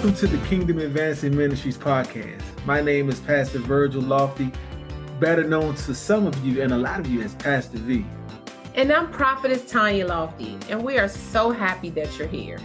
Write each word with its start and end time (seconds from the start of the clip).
Welcome 0.00 0.16
to 0.16 0.34
the 0.34 0.46
Kingdom 0.46 0.78
Advancing 0.78 1.36
Ministries 1.36 1.76
podcast. 1.76 2.40
My 2.64 2.80
name 2.80 3.10
is 3.10 3.20
Pastor 3.20 3.58
Virgil 3.58 4.00
Lofty, 4.00 4.50
better 5.18 5.44
known 5.44 5.74
to 5.74 5.94
some 5.94 6.26
of 6.26 6.42
you 6.42 6.62
and 6.62 6.72
a 6.72 6.78
lot 6.78 7.00
of 7.00 7.06
you 7.08 7.20
as 7.20 7.34
Pastor 7.34 7.76
V. 7.76 8.06
And 8.74 8.90
I'm 8.90 9.10
Prophetess 9.10 9.70
Tanya 9.70 10.06
Lofty, 10.06 10.56
and 10.70 10.82
we 10.82 10.96
are 10.96 11.06
so 11.06 11.50
happy 11.50 11.90
that 11.90 12.18
you're 12.18 12.28
here. 12.28 12.58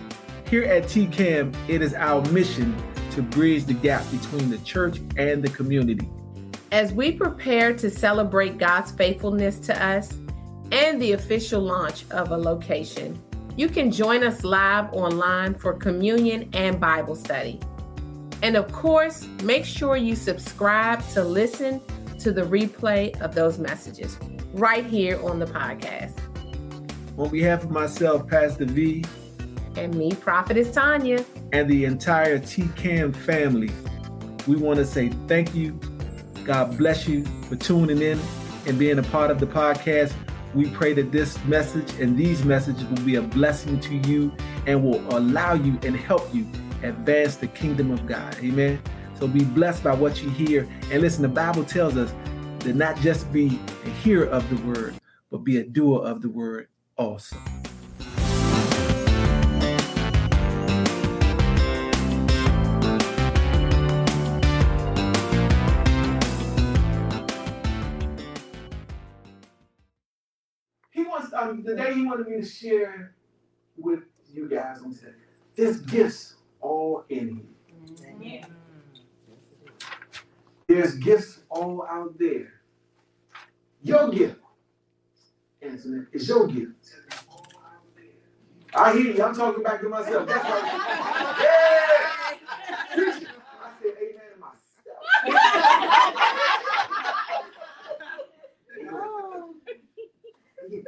Here 0.50 0.63
at 0.63 0.83
TKAM, 0.83 1.54
it 1.68 1.82
is 1.82 1.93
our 1.93 2.23
mission 2.32 2.73
to 3.11 3.21
bridge 3.21 3.65
the 3.65 3.73
gap 3.73 4.09
between 4.11 4.49
the 4.49 4.59
church 4.59 4.99
and 5.17 5.43
the 5.43 5.49
community. 5.49 6.09
As 6.71 6.93
we 6.93 7.11
prepare 7.11 7.73
to 7.73 7.89
celebrate 7.89 8.57
God's 8.57 8.91
faithfulness 8.91 9.59
to 9.59 9.86
us 9.86 10.18
and 10.71 11.02
the 11.02 11.11
official 11.11 11.60
launch 11.60 12.10
of 12.11 12.32
a 12.32 12.38
location, 12.38 13.21
you 13.57 13.69
can 13.69 13.89
join 13.89 14.23
us 14.23 14.43
live 14.43 14.91
online 14.93 15.54
for 15.54 15.73
communion 15.73 16.50
and 16.54 16.79
Bible 16.79 17.15
study. 17.15 17.59
And 18.43 18.57
of 18.57 18.71
course, 18.71 19.25
make 19.43 19.63
sure 19.63 19.96
you 19.96 20.15
subscribe 20.15 21.07
to 21.09 21.23
listen 21.23 21.82
to 22.19 22.32
the 22.32 22.41
replay 22.41 23.19
of 23.21 23.33
those 23.33 23.57
messages 23.57 24.19
right 24.54 24.86
here 24.86 25.23
on 25.25 25.39
the 25.39 25.46
podcast. 25.46 26.19
On 27.18 27.29
behalf 27.29 27.63
of 27.63 27.71
myself, 27.71 28.27
Pastor 28.27 28.65
V, 28.65 29.05
and 29.77 29.96
me, 29.96 30.11
Prophetess 30.11 30.71
Tanya, 30.71 31.24
and 31.54 31.69
the 31.69 31.85
entire 31.85 32.39
TKAM 32.39 33.16
family, 33.16 33.72
we 34.47 34.58
want 34.58 34.77
to 34.77 34.85
say 34.85 35.09
thank 35.27 35.55
you. 35.55 35.80
God 36.44 36.77
bless 36.77 37.08
you 37.08 37.23
for 37.47 37.55
tuning 37.55 38.02
in 38.02 38.19
and 38.67 38.77
being 38.77 38.99
a 38.99 39.03
part 39.03 39.31
of 39.31 39.39
the 39.39 39.47
podcast. 39.47 40.13
We 40.55 40.69
pray 40.69 40.94
that 40.94 41.11
this 41.11 41.44
message 41.44 42.00
and 42.00 42.17
these 42.17 42.45
messages 42.45 42.85
will 42.85 43.05
be 43.05 43.16
a 43.16 43.21
blessing 43.21 43.77
to 43.81 43.95
you 44.09 44.31
and 44.66 44.81
will 44.81 45.02
allow 45.16 45.53
you 45.53 45.77
and 45.83 45.97
help 45.97 46.33
you 46.33 46.47
advance 46.81 47.35
the 47.35 47.47
kingdom 47.47 47.91
of 47.91 48.05
God. 48.05 48.38
Amen. 48.39 48.81
So 49.19 49.27
be 49.27 49.43
blessed 49.43 49.83
by 49.83 49.93
what 49.93 50.23
you 50.23 50.30
hear. 50.30 50.65
And 50.91 51.02
listen, 51.02 51.21
the 51.23 51.27
Bible 51.27 51.65
tells 51.65 51.97
us 51.97 52.13
to 52.61 52.73
not 52.73 52.95
just 53.02 53.31
be 53.33 53.59
a 53.85 53.89
hearer 53.89 54.27
of 54.27 54.49
the 54.49 54.55
word, 54.65 54.95
but 55.30 55.39
be 55.39 55.57
a 55.57 55.63
doer 55.63 56.02
of 56.05 56.21
the 56.21 56.30
word 56.30 56.69
also. 56.97 57.35
Um, 71.45 71.63
the 71.63 71.75
day 71.75 71.93
he 71.93 72.05
wanted 72.05 72.27
me 72.27 72.41
to 72.41 72.45
share 72.45 73.15
with 73.77 74.01
you 74.31 74.49
guys, 74.49 74.79
he 74.85 74.93
said, 74.93 75.13
there's 75.55 75.79
gifts 75.81 76.35
all 76.61 77.05
in 77.09 77.45
you. 78.19 78.41
There's 80.67 80.95
gifts 80.95 81.41
all 81.49 81.85
out 81.89 82.17
there. 82.17 82.53
Your 83.81 84.09
gift, 84.09 84.39
Anthony, 85.61 86.05
is 86.11 86.27
your 86.27 86.47
gift. 86.47 86.95
I 88.73 88.93
hear 88.93 89.13
you. 89.13 89.23
I'm 89.23 89.35
talking 89.35 89.63
back 89.63 89.81
to 89.81 89.89
myself. 89.89 90.27
That's 90.27 90.43
right. 90.43 91.37
Yeah. 91.41 91.95
I 92.97 93.71
said 93.81 93.93
amen 94.02 94.30
to 94.33 94.39
myself. 94.39 96.15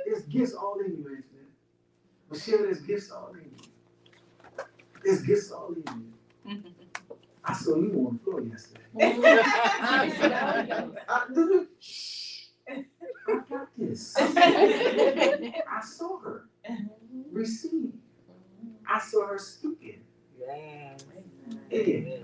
There's 0.06 0.24
gifts 0.38 0.54
all 0.56 0.80
in 0.80 0.92
you, 0.92 0.98
Antoinette. 1.00 1.26
Michelle, 2.32 2.60
there's 2.64 2.82
gifts 2.82 3.12
all 3.12 3.32
in 3.34 3.40
you. 3.46 3.52
There's 5.04 5.24
gifts 5.24 5.52
all 5.52 5.70
in 5.74 5.84
you. 5.88 6.14
I 7.44 7.54
saw 7.54 7.76
you 7.78 7.94
on 8.08 8.20
the 8.20 8.24
floor 8.24 8.42
yesterday. 8.42 8.84
I, 11.10 11.26
shh. 11.80 12.46
I 12.70 13.40
got 13.50 13.68
this. 13.78 14.16
I 14.18 15.82
saw 15.84 16.20
her 16.22 16.46
receive. 17.32 17.94
I 18.88 19.00
saw 19.00 19.28
her 19.28 19.40
speaking. 19.40 20.02
Yeah. 20.40 20.98
Yeah. 21.72 22.18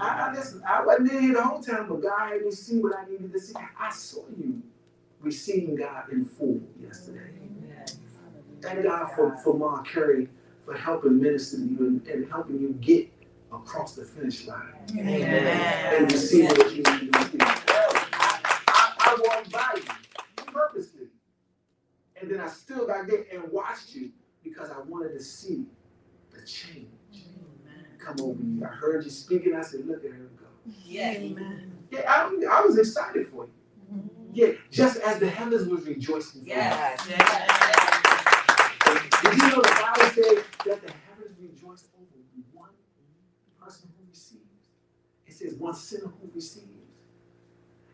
I, 0.00 0.30
I 0.30 0.34
just 0.34 0.56
I 0.66 0.84
wasn't 0.84 1.12
in 1.12 1.22
here 1.22 1.34
the 1.34 1.42
whole 1.44 1.62
time, 1.62 1.88
but 1.88 2.02
God 2.02 2.32
had 2.32 2.42
me 2.44 2.50
see 2.52 2.78
what 2.78 2.94
I 2.98 3.06
needed 3.10 3.32
to 3.32 3.40
see. 3.40 3.54
I 3.78 3.90
saw 3.92 4.22
you 4.38 4.62
receiving 5.20 5.76
God 5.76 6.10
in 6.12 6.24
full 6.24 6.60
yesterday. 6.82 7.39
Thank 8.60 8.82
God 8.82 9.12
for, 9.14 9.36
for 9.38 9.54
Mark 9.54 9.86
Curry 9.88 10.28
for 10.64 10.74
helping 10.76 11.20
minister 11.20 11.56
to 11.56 11.62
you 11.62 11.78
and, 11.78 12.06
and 12.06 12.30
helping 12.30 12.60
you 12.60 12.76
get 12.80 13.10
across 13.52 13.94
the 13.94 14.04
finish 14.04 14.46
line. 14.46 14.74
Amen. 14.98 15.94
And 15.94 16.12
receive 16.12 16.50
what 16.50 16.70
you 16.72 16.82
need 16.82 17.12
to. 17.12 17.36
I, 17.40 18.94
I 18.98 19.16
walked 19.26 19.50
by 19.50 19.72
you 19.76 20.44
purposely. 20.52 21.06
And 22.20 22.30
then 22.30 22.40
I 22.40 22.48
stood 22.48 22.86
back 22.86 23.08
there 23.08 23.24
and 23.32 23.50
watched 23.50 23.94
you 23.94 24.10
because 24.44 24.70
I 24.70 24.80
wanted 24.80 25.12
to 25.14 25.22
see 25.22 25.64
the 26.30 26.44
change 26.46 26.88
come 27.98 28.16
over 28.20 28.42
you. 28.42 28.64
I 28.64 28.68
heard 28.68 29.04
you 29.04 29.10
speaking. 29.10 29.54
I 29.54 29.62
said, 29.62 29.86
look 29.86 30.04
at 30.04 30.12
her 30.12 30.30
go. 30.36 30.46
Yeah. 30.84 31.12
Amen. 31.12 31.72
Yeah, 31.90 32.02
I, 32.06 32.30
I 32.50 32.60
was 32.64 32.78
excited 32.78 33.26
for 33.28 33.46
you. 33.46 33.52
Yeah, 34.32 34.52
just 34.70 34.98
as 35.00 35.18
the 35.18 35.28
heavens 35.28 35.66
was 35.66 35.84
rejoicing. 35.86 36.42
Yes. 36.44 37.04
yes. 37.08 37.89
Did 39.30 39.38
you 39.42 39.48
know 39.48 39.62
the 39.62 39.80
Bible 39.80 40.10
says 40.10 40.44
that 40.66 40.82
the 40.86 40.92
heavens 41.08 41.36
rejoice 41.40 41.88
over 41.94 42.06
one 42.52 42.70
person 43.60 43.88
who 43.96 44.04
receives? 44.10 44.42
It 45.26 45.34
says 45.34 45.54
one 45.54 45.74
sinner 45.74 46.12
who 46.20 46.30
receives. 46.34 46.66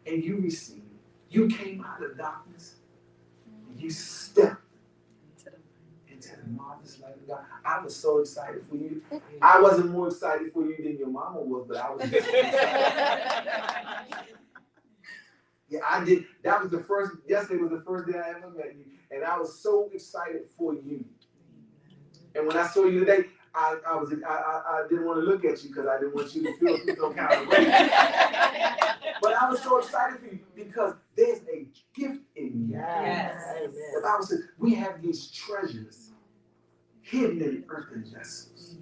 And 0.07 0.25
you 0.25 0.39
receive. 0.39 0.85
You 1.31 1.49
came 1.49 1.85
out 1.85 2.03
of 2.03 2.17
darkness 2.17 2.77
and 3.69 3.79
you 3.81 3.91
stepped 3.91 4.63
into 6.09 6.31
the 6.37 6.49
marvelous 6.49 7.01
light 7.01 7.17
of 7.17 7.29
God. 7.29 7.45
I 7.65 7.83
was 7.83 7.95
so 7.95 8.21
excited 8.21 8.65
for 8.69 8.77
you. 8.77 9.03
I 9.43 9.61
wasn't 9.61 9.91
more 9.91 10.09
excited 10.09 10.53
for 10.53 10.65
you 10.65 10.77
than 10.83 10.97
your 10.97 11.09
mama 11.09 11.41
was, 11.43 11.67
but 11.69 11.77
I 11.77 11.91
was. 11.91 12.03
Yeah, 15.69 15.81
I 15.89 16.05
did. 16.05 16.27
That 16.45 16.63
was 16.63 16.71
the 16.71 16.81
first. 16.81 17.15
Yesterday 17.29 17.63
was 17.63 17.73
the 17.73 17.83
first 17.87 18.09
day 18.09 18.19
I 18.19 18.31
ever 18.39 18.51
met 18.51 18.77
you, 18.77 18.85
and 19.11 19.25
I 19.25 19.39
was 19.39 19.61
so 19.61 19.91
excited 19.93 20.43
for 20.59 20.75
you. 20.75 21.05
And 22.37 22.47
when 22.47 22.57
I 22.57 22.67
saw 22.67 22.85
you 22.85 23.01
today, 23.01 23.25
I, 23.55 23.77
I 23.89 23.97
was 23.97 24.13
I, 24.13 24.31
I, 24.31 24.85
I 24.85 24.89
didn't 24.89 25.07
want 25.07 25.21
to 25.21 25.27
look 25.27 25.45
at 25.45 25.63
you 25.63 25.71
because 25.71 25.87
I 25.87 25.99
didn't 25.99 26.15
want 26.15 26.35
you 26.35 26.43
to 26.43 26.57
feel 26.59 26.97
some 26.97 27.15
kind 27.15 27.43
of 27.43 27.49
way. 27.49 27.65
but 29.23 29.33
I 29.33 29.49
was 29.49 29.63
so 29.63 29.79
excited 29.79 30.21
for 30.21 30.27
you 30.27 30.41
because 30.55 30.95
there's 31.17 31.41
a 31.53 31.67
gift 31.95 32.21
in 32.37 32.69
you. 32.69 32.77
Yes. 32.77 33.43
yes. 33.59 33.71
The 33.95 34.01
Bible 34.03 34.27
says 34.27 34.41
we 34.59 34.75
have 34.75 35.01
these 35.01 35.31
treasures 35.31 36.11
hidden 37.01 37.41
in 37.41 37.65
earthen 37.69 38.05
vessels. 38.15 38.77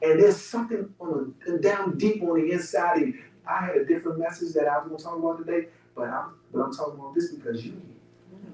And 0.00 0.20
there's 0.20 0.40
something 0.40 0.94
on 1.00 1.34
a, 1.48 1.58
down 1.58 1.98
deep 1.98 2.22
on 2.22 2.40
the 2.40 2.52
inside 2.52 3.02
of 3.02 3.08
you. 3.08 3.18
I 3.48 3.64
had 3.64 3.76
a 3.76 3.84
different 3.84 4.20
message 4.20 4.52
that 4.54 4.68
I 4.68 4.78
was 4.78 4.86
going 4.86 4.98
to 4.98 5.04
talk 5.04 5.18
about 5.18 5.44
today, 5.44 5.68
but 5.96 6.08
I'm 6.08 6.34
but 6.52 6.60
I'm 6.60 6.72
talking 6.72 7.00
about 7.00 7.14
this 7.14 7.32
because 7.32 7.64
you 7.64 7.72
here. 7.72 7.80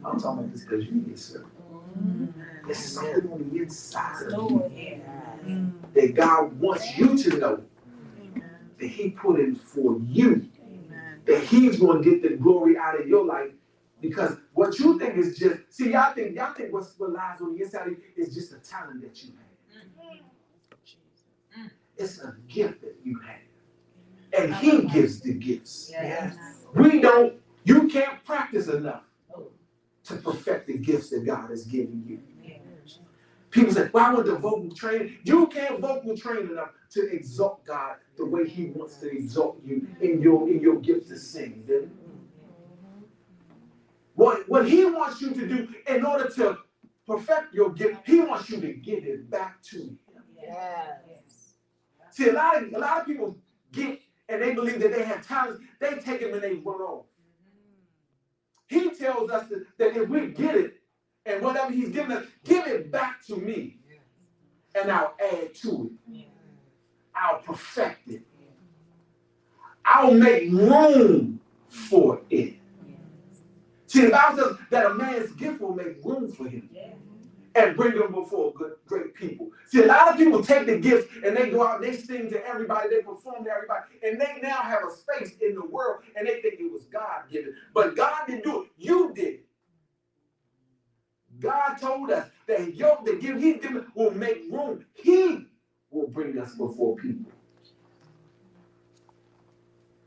I'm 0.05 0.19
talking 0.19 0.45
about 0.45 0.53
this 0.53 0.65
because 0.65 0.87
you 0.87 1.05
here, 1.07 1.17
sir. 1.17 1.45
There's 2.67 2.79
something 2.79 3.33
on 3.33 3.51
the 3.51 3.63
inside 3.63 4.33
of 4.33 4.51
you. 4.51 4.71
Mm-hmm. 5.45 5.69
That 5.93 6.15
God 6.15 6.59
wants 6.59 6.97
you 6.97 7.17
to 7.19 7.39
know 7.39 7.63
that 8.81 8.87
He 8.87 9.11
put 9.11 9.39
in 9.39 9.55
for 9.55 9.99
you. 10.07 10.49
That 11.27 11.43
He's 11.45 11.79
going 11.79 12.03
to 12.03 12.11
get 12.11 12.23
the 12.23 12.37
glory 12.37 12.77
out 12.77 13.01
of 13.01 13.07
your 13.07 13.25
life. 13.25 13.51
Because 14.01 14.37
what 14.53 14.79
you 14.79 14.99
think 14.99 15.17
is 15.17 15.39
just 15.39 15.61
see 15.71 15.93
y'all 15.93 16.13
think 16.13 16.37
y'all 16.37 16.53
think 16.53 16.73
what's 16.73 16.99
what 16.99 17.13
lies 17.13 17.41
on 17.41 17.55
the 17.57 17.63
inside 17.63 17.87
of 17.87 17.93
you 17.93 17.99
is 18.17 18.35
just 18.35 18.53
a 18.53 18.59
talent 18.59 19.01
that 19.01 19.23
you 19.23 19.31
have. 19.31 19.55
It's 21.97 22.19
a 22.19 22.35
gift 22.49 22.83
that 22.83 22.97
you 23.05 23.21
have. 23.21 23.41
And 24.37 24.55
he 24.57 24.83
gives 24.89 25.21
the 25.21 25.33
gifts. 25.33 25.91
Yes. 25.93 26.37
We 26.75 27.01
don't, 27.01 27.35
you 27.65 27.87
can't 27.89 28.23
practice 28.25 28.67
enough 28.69 29.05
to 30.05 30.17
perfect 30.17 30.67
the 30.67 30.79
gifts 30.79 31.11
that 31.11 31.25
God 31.25 31.51
has 31.51 31.65
given 31.65 32.05
you. 32.07 32.21
People 33.51 33.73
say, 33.73 33.89
well, 33.93 34.05
I 34.05 34.13
want 34.13 34.27
the 34.27 34.35
vocal 34.35 34.71
training. 34.73 35.19
You 35.23 35.47
can't 35.47 35.79
vocal 35.79 36.17
train 36.17 36.51
enough 36.51 36.71
to 36.91 37.09
exalt 37.15 37.65
God 37.65 37.97
the 38.17 38.27
way 38.27 38.49
He 38.49 38.67
wants 38.67 38.97
to 38.97 39.09
exalt 39.09 39.61
you 39.65 39.87
in 40.01 40.21
your 40.21 40.49
in 40.49 40.61
your 40.61 40.81
gift 40.81 41.09
to 41.09 41.19
sing. 41.19 41.63
Then 41.67 41.93
what, 44.15 44.49
what 44.49 44.69
He 44.69 44.85
wants 44.85 45.21
you 45.21 45.33
to 45.35 45.47
do 45.47 45.69
in 45.87 46.05
order 46.05 46.29
to 46.31 46.59
perfect 47.07 47.55
your 47.55 47.71
gift, 47.71 48.01
He 48.05 48.21
wants 48.21 48.51
you 48.51 48.61
to 48.61 48.73
give 48.73 49.05
it 49.05 49.31
back 49.31 49.63
to 49.71 49.79
Him. 49.79 49.99
Yes. 50.37 51.55
See, 52.11 52.29
a 52.29 52.33
lot 52.33 52.61
of 52.61 52.73
a 52.73 52.79
lot 52.79 53.01
of 53.03 53.07
people 53.07 53.39
get 53.71 54.01
and 54.29 54.43
they 54.43 54.53
believe 54.53 54.81
that 54.81 54.93
they 54.93 55.05
have 55.05 55.27
talents, 55.27 55.61
they 55.81 55.95
take 55.97 56.21
them 56.21 56.33
and 56.33 56.43
they 56.43 56.55
run 56.55 56.81
off. 56.81 57.07
He 58.69 58.91
tells 58.91 59.31
us 59.31 59.49
that, 59.49 59.67
that 59.79 59.97
if 59.97 60.09
we 60.09 60.29
get 60.29 60.57
it 60.57 60.75
and 61.27 61.43
whatever 61.43 61.73
he's 61.73 61.91
given 61.91 62.13
us, 62.13 62.27
give 62.45 62.67
it 62.67 62.91
back 62.91 63.25
to 63.27 63.37
me 63.37 63.79
and 64.75 64.91
I'll 64.91 65.15
add 65.21 65.55
to 65.57 65.91
it. 66.11 66.27
I'll 67.15 67.39
perfect 67.39 68.09
it. 68.09 68.23
I'll 69.85 70.15
make 70.15 70.51
room 70.51 71.41
for 71.69 72.21
it. 72.31 72.55
See, 73.87 74.07
the 74.07 74.11
Bible 74.11 74.39
says 74.39 74.57
that 74.71 74.87
a 74.91 74.95
man's 74.95 75.33
gift 75.33 75.61
will 75.61 75.75
make 75.75 76.05
room 76.05 76.33
for 76.33 76.49
him 76.49 76.69
and 77.55 77.77
bring 77.77 77.93
him 77.93 78.13
before 78.13 78.53
good, 78.55 78.73
great 78.87 79.15
people. 79.15 79.34
See, 79.75 79.83
a 79.83 79.87
lot 79.89 80.11
of 80.13 80.17
people 80.19 80.41
take 80.41 80.67
the 80.67 80.79
gifts 80.79 81.13
and 81.25 81.37
they 81.37 81.51
go 81.51 81.67
out 81.67 81.83
they 81.83 81.97
sing 81.97 82.31
to 82.31 82.47
everybody, 82.47 82.91
they 82.91 83.03
perform 83.03 83.45
to 83.45 83.51
everybody, 83.51 83.83
and 84.05 84.21
they 84.21 84.39
now 84.41 84.59
have 84.63 84.83
a 84.85 84.93
space 84.93 85.37
in 85.43 85.57
the 85.57 85.67
world 85.67 86.05
and 86.17 86.29
they 86.29 86.41
think 86.43 86.61
it 86.61 86.73
was 86.73 86.85
God 86.85 87.25
given. 87.29 87.57
But 87.75 87.97
God 87.97 88.27
didn't 88.29 88.45
do 88.45 88.63
it, 88.63 88.71
you 88.79 89.13
did. 89.17 89.41
God 91.41 91.75
told 91.75 92.13
us 92.13 92.29
that 92.47 92.77
your 92.77 93.01
the 93.05 93.17
gift 93.17 93.41
He's 93.41 93.61
given 93.61 93.87
will 93.97 94.13
make 94.13 94.45
room. 94.49 94.85
He 94.95 95.47
will 95.91 96.07
bring 96.07 96.39
us 96.39 96.55
before 96.55 96.95
people. 96.97 97.33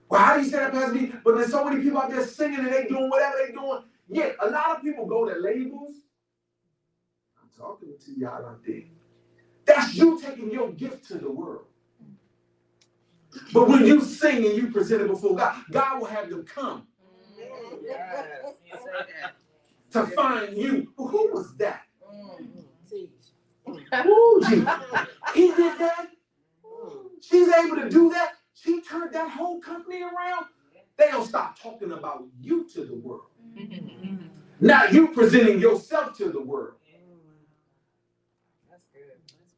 Well, 0.09 0.21
how 0.21 0.37
do 0.37 0.43
you 0.43 0.49
say 0.49 0.59
that, 0.59 0.71
Pastor 0.71 0.93
V? 0.93 1.13
But 1.25 1.35
there's 1.35 1.51
so 1.51 1.65
many 1.65 1.83
people 1.83 1.99
out 1.99 2.09
there 2.11 2.25
singing 2.25 2.59
and 2.59 2.73
they 2.73 2.85
doing 2.85 3.09
whatever 3.09 3.35
they're 3.39 3.51
doing. 3.51 3.83
Yeah, 4.09 4.31
a 4.41 4.49
lot 4.49 4.77
of 4.77 4.81
people 4.81 5.05
go 5.05 5.27
to 5.29 5.39
labels. 5.41 5.91
I'm 7.41 7.49
talking 7.57 7.95
to 8.05 8.19
y'all 8.19 8.45
out 8.45 8.61
there. 8.65 8.83
That's 9.77 9.95
you 9.95 10.19
taking 10.21 10.51
your 10.51 10.71
gift 10.71 11.07
to 11.09 11.15
the 11.19 11.31
world. 11.31 11.65
But 13.53 13.67
when 13.69 13.85
you 13.85 14.01
sing 14.01 14.45
and 14.45 14.55
you 14.57 14.71
present 14.71 15.01
it 15.03 15.07
before 15.07 15.35
God, 15.35 15.63
God 15.71 15.99
will 15.99 16.07
have 16.07 16.29
them 16.29 16.45
come 16.45 16.87
Yes. 17.81 18.55
to 19.91 20.07
find 20.07 20.57
you. 20.57 20.93
Who 20.97 21.29
was 21.33 21.55
that? 21.57 21.83
Mm-hmm. 23.67 24.07
Ooh, 24.07 24.41
gee. 24.49 24.65
He 25.33 25.47
did 25.55 25.79
that. 25.79 26.07
She's 27.21 27.49
able 27.49 27.77
to 27.77 27.89
do 27.89 28.09
that. 28.11 28.33
She 28.53 28.81
turned 28.81 29.13
that 29.13 29.29
whole 29.29 29.59
company 29.59 30.01
around. 30.01 30.47
They 30.97 31.09
don't 31.11 31.27
stop 31.27 31.59
talking 31.59 31.91
about 31.91 32.25
you 32.41 32.67
to 32.73 32.85
the 32.85 32.95
world. 32.95 33.27
Now 34.59 34.85
you 34.85 35.09
presenting 35.09 35.59
yourself 35.59 36.17
to 36.17 36.29
the 36.31 36.41
world. 36.41 36.76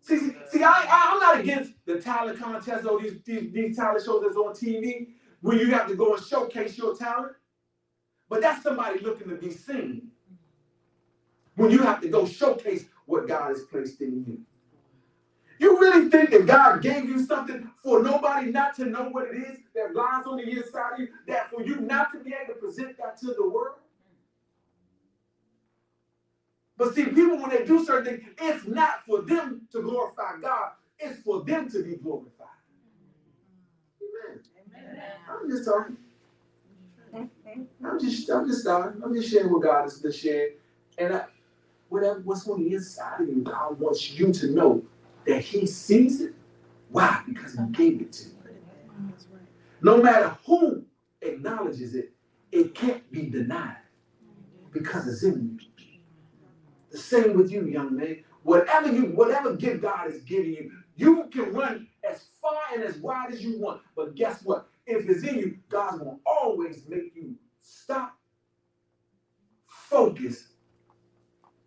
See, 0.09 0.35
see, 0.49 0.63
I, 0.63 0.71
I, 0.71 1.11
I'm 1.11 1.19
not 1.19 1.39
against 1.39 1.73
the 1.85 2.01
talent 2.01 2.39
contest 2.39 2.87
or 2.87 2.99
these, 2.99 3.21
these, 3.23 3.51
these 3.53 3.75
talent 3.77 4.03
shows 4.03 4.23
that's 4.23 4.35
on 4.35 4.55
TV 4.55 5.09
where 5.41 5.55
you 5.55 5.69
have 5.71 5.87
to 5.87 5.95
go 5.95 6.15
and 6.15 6.25
showcase 6.25 6.79
your 6.79 6.97
talent. 6.97 7.33
But 8.27 8.41
that's 8.41 8.63
somebody 8.63 9.01
looking 9.01 9.29
to 9.29 9.35
be 9.35 9.51
seen. 9.51 10.07
When 11.55 11.69
you 11.69 11.83
have 11.83 12.01
to 12.01 12.07
go 12.07 12.25
showcase 12.25 12.85
what 13.05 13.27
God 13.27 13.49
has 13.49 13.65
placed 13.65 14.01
in 14.01 14.25
you. 14.25 14.39
You 15.59 15.79
really 15.79 16.09
think 16.09 16.31
that 16.31 16.47
God 16.47 16.81
gave 16.81 17.05
you 17.07 17.23
something 17.23 17.69
for 17.83 18.01
nobody 18.01 18.49
not 18.49 18.75
to 18.77 18.85
know 18.85 19.09
what 19.09 19.27
it 19.27 19.35
is 19.35 19.59
that 19.75 19.93
lies 19.93 20.25
on 20.25 20.37
the 20.37 20.49
inside 20.49 20.93
of 20.93 20.99
you, 21.01 21.09
that 21.27 21.51
for 21.51 21.61
you 21.61 21.81
not 21.81 22.11
to 22.13 22.19
be 22.19 22.33
able 22.33 22.55
to 22.55 22.59
present 22.59 22.97
that 22.97 23.19
to 23.19 23.27
the 23.27 23.47
world? 23.47 23.75
But 26.79 26.95
see, 26.95 27.05
people, 27.05 27.37
when 27.41 27.49
they 27.49 27.65
do 27.65 27.83
certain 27.83 28.17
things, 28.17 28.29
it's 28.39 28.65
not 28.65 29.05
for 29.05 29.21
them 29.21 29.67
to 29.73 29.81
glorify 29.81 30.39
God, 30.41 30.71
it's 30.97 31.21
for 31.21 31.43
them 31.43 31.69
to 31.71 31.83
be 31.83 31.97
glorified. 31.97 32.47
Amen. 34.01 34.41
Amen. 34.81 35.01
I'm 35.29 35.49
just 35.49 35.65
talking. 35.65 35.97
I'm 37.83 37.99
just, 37.99 38.29
I'm 38.29 38.47
just 38.47 38.61
starting. 38.61 39.03
I'm 39.03 39.13
just 39.13 39.29
sharing 39.29 39.51
what 39.51 39.63
God 39.63 39.87
is 39.87 39.99
to 39.99 40.11
share. 40.11 40.51
And 40.97 41.15
I, 41.15 41.25
whatever, 41.89 42.21
what's 42.21 42.47
on 42.47 42.63
the 42.63 42.73
inside 42.73 43.21
of 43.21 43.27
you, 43.27 43.41
God 43.41 43.77
wants 43.77 44.11
you 44.11 44.31
to 44.31 44.51
know 44.51 44.81
that 45.27 45.41
He 45.41 45.67
sees 45.67 46.21
it. 46.21 46.33
Why? 46.91 47.23
Because 47.27 47.55
He 47.55 47.65
gave 47.73 48.01
it 48.01 48.13
to 48.13 48.29
you. 48.29 48.35
No 49.81 50.01
matter 50.01 50.37
who 50.45 50.85
acknowledges 51.21 51.93
it, 51.95 52.13
it 52.53 52.73
can't 52.73 53.09
be 53.11 53.29
denied 53.29 53.77
because 54.71 55.07
it's 55.07 55.23
in 55.23 55.59
you. 55.61 55.68
Same 56.99 57.37
with 57.37 57.51
you, 57.51 57.65
young 57.67 57.95
man. 57.95 58.23
Whatever 58.43 58.91
you, 58.91 59.07
whatever 59.07 59.55
gift 59.55 59.81
God 59.81 60.11
is 60.11 60.21
giving 60.23 60.53
you, 60.53 60.71
you 60.95 61.25
can 61.31 61.53
run 61.53 61.87
as 62.09 62.23
far 62.41 62.59
and 62.73 62.83
as 62.83 62.97
wide 62.97 63.33
as 63.33 63.43
you 63.43 63.59
want. 63.59 63.81
But 63.95 64.15
guess 64.15 64.43
what? 64.43 64.67
If 64.85 65.09
it's 65.09 65.23
in 65.23 65.37
you, 65.39 65.57
God's 65.69 65.99
gonna 65.99 66.17
always 66.25 66.83
make 66.87 67.15
you 67.15 67.35
stop, 67.61 68.17
focus, 69.65 70.47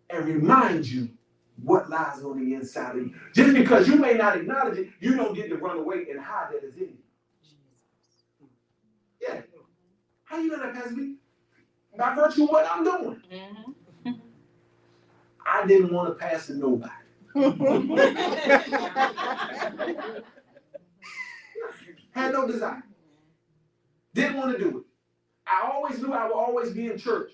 and 0.09 0.25
remind 0.25 0.85
you 0.87 1.09
what 1.61 1.89
lies 1.89 2.23
on 2.23 2.39
the 2.43 2.55
inside 2.55 2.97
of 2.97 3.03
you. 3.03 3.13
Just 3.33 3.53
because 3.53 3.87
you 3.87 3.95
may 3.95 4.13
not 4.15 4.37
acknowledge 4.37 4.77
it, 4.77 4.89
you 4.99 5.15
don't 5.15 5.35
get 5.35 5.49
to 5.49 5.57
run 5.57 5.77
away 5.77 6.07
and 6.09 6.19
hide 6.19 6.51
that 6.51 6.63
it's 6.63 6.75
in 6.75 6.81
you. 6.81 6.97
Yeah. 9.21 9.41
How 10.23 10.37
you 10.39 10.49
know 10.49 10.59
that, 10.59 10.73
Pastor 10.73 10.95
V? 10.95 11.15
By 11.97 12.15
virtue 12.15 12.43
of 12.45 12.49
what 12.49 12.67
I'm 12.69 12.83
doing. 12.83 13.21
Mm-hmm. 13.31 13.71
I 15.45 15.65
didn't 15.65 15.93
want 15.93 16.09
to 16.09 16.15
pass 16.15 16.47
to 16.47 16.55
nobody. 16.55 16.91
Had 22.11 22.33
no 22.33 22.47
desire. 22.47 22.83
Didn't 24.13 24.37
want 24.37 24.51
to 24.51 24.63
do 24.63 24.77
it. 24.79 24.83
I 25.47 25.69
always 25.71 25.99
knew 25.99 26.13
I 26.13 26.25
would 26.25 26.33
always 26.35 26.71
be 26.71 26.87
in 26.91 26.97
church 26.97 27.31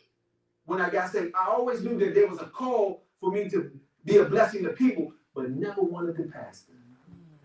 when 0.65 0.81
I 0.81 0.89
got 0.89 1.11
saved. 1.11 1.33
I 1.35 1.47
always 1.49 1.81
knew 1.81 1.97
that 1.99 2.15
there 2.15 2.27
was 2.27 2.39
a 2.39 2.45
call 2.45 3.03
for 3.19 3.31
me 3.31 3.49
to 3.49 3.71
be 4.05 4.17
a 4.17 4.25
blessing 4.25 4.63
to 4.63 4.69
people, 4.69 5.11
but 5.35 5.51
never 5.51 5.81
wanted 5.81 6.15
to 6.17 6.23
pastor. 6.23 6.73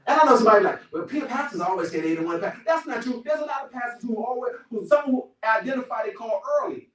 And 0.06 0.20
I 0.20 0.25
know 0.25 0.37
somebody 0.37 0.64
like, 0.64 0.81
well, 0.93 1.05
pastors 1.05 1.60
always 1.60 1.90
say 1.90 2.00
they 2.00 2.10
didn't 2.10 2.26
want 2.26 2.40
to 2.43 2.49
pastor. 2.49 2.62
That's 2.67 2.87
not 2.87 3.02
true. 3.02 3.22
There's 3.25 3.40
a 3.40 3.46
lot 3.46 3.64
of 3.64 3.72
pastors 3.72 4.02
who 4.02 4.22
always, 4.22 4.52
who 4.70 4.87
some 4.87 5.06
who 5.06 5.28
identify 5.43 6.05
they 6.05 6.12
call 6.12 6.43
early, 6.62 6.90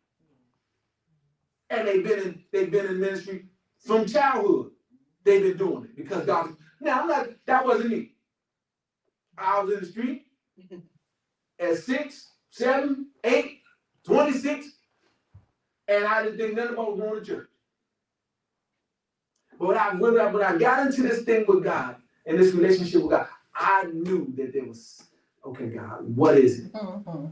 and 1.70 1.88
they've 1.88 2.04
been 2.04 2.20
in 2.20 2.44
they've 2.52 2.72
been 2.72 2.86
in 2.86 3.00
ministry 3.00 3.46
from 3.80 4.06
childhood. 4.06 4.72
They've 5.24 5.44
been 5.44 5.58
doing 5.58 5.86
it 5.86 5.96
because 5.96 6.26
God. 6.26 6.56
Now 6.82 7.02
I'm 7.02 7.08
not. 7.08 7.30
That 7.46 7.66
wasn't 7.66 7.92
me. 7.92 8.12
I 9.38 9.62
was 9.62 9.74
in 9.74 9.80
the 9.82 9.86
street 9.86 10.28
at 11.60 11.78
six, 11.78 12.32
seven, 12.50 13.08
eight, 13.24 13.60
26, 14.04 14.68
and 15.88 16.06
I 16.06 16.24
didn't 16.24 16.38
think 16.38 16.56
nothing 16.56 16.74
about 16.74 16.98
going 16.98 17.20
to 17.20 17.26
church. 17.26 17.48
But 19.58 19.68
when 19.68 19.78
I, 19.78 19.94
when 19.96 20.20
I 20.20 20.26
when 20.32 20.44
I 20.44 20.58
got 20.58 20.88
into 20.88 21.04
this 21.04 21.24
thing 21.24 21.46
with 21.48 21.64
God 21.64 21.98
and 22.26 22.40
this 22.40 22.54
relationship 22.54 23.02
with 23.02 23.12
God, 23.12 23.28
I 23.54 23.84
knew 23.92 24.34
that 24.38 24.54
there 24.54 24.66
was 24.66 25.04
okay, 25.46 25.68
God, 25.68 26.16
what 26.16 26.38
is 26.38 26.60
it? 26.60 26.74
Mm-hmm. 26.74 27.26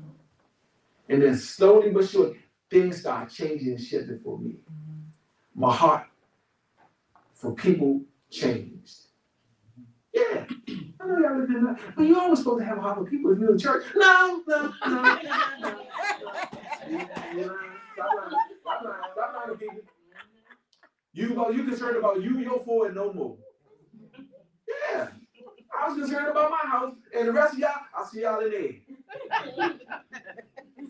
And 1.10 1.21
then 1.21 1.38
slowly 1.38 1.91
but 1.91 2.07
surely, 2.07 2.38
things 2.69 3.00
started 3.00 3.33
changing 3.33 3.69
and 3.69 3.81
shifting 3.81 4.19
for 4.19 4.38
me. 4.38 4.51
Mm-hmm. 4.51 5.62
My 5.62 5.74
heart 5.74 6.07
for 7.38 7.53
people 7.53 8.01
changed. 8.29 8.98
Yeah. 10.13 10.46
I 11.00 11.08
know 11.08 11.20
y'all 11.20 11.39
live 11.39 11.50
in 11.50 11.63
that, 11.65 11.79
but 11.96 12.03
you 12.03 12.20
always 12.20 12.39
supposed 12.39 12.60
to 12.60 12.65
have 12.65 12.79
a 12.79 12.82
heart 12.82 12.98
for 12.98 13.06
people 13.06 13.32
if 13.32 13.39
you're 13.39 13.51
in 13.51 13.60
church. 13.60 13.86
No, 13.96 14.44
no, 14.48 14.74
no, 14.86 15.03
no. 15.03 15.20
no. 15.60 15.77
People. 19.60 19.77
You 21.13 21.34
go, 21.34 21.50
you 21.50 21.63
concerned 21.63 21.98
about 21.98 22.22
you, 22.22 22.39
your 22.39 22.60
four, 22.60 22.88
and 22.88 22.96
no 22.96 23.13
more. 23.13 23.38
Yeah. 24.91 25.08
I 25.79 25.89
was 25.89 25.98
concerned 25.98 26.27
about 26.27 26.51
my 26.51 26.70
house, 26.70 26.96
and 27.15 27.27
the 27.27 27.32
rest 27.32 27.53
of 27.53 27.60
y'all, 27.60 27.72
I'll 27.96 28.06
see 28.06 28.22
y'all 28.22 28.39
there. 28.39 28.72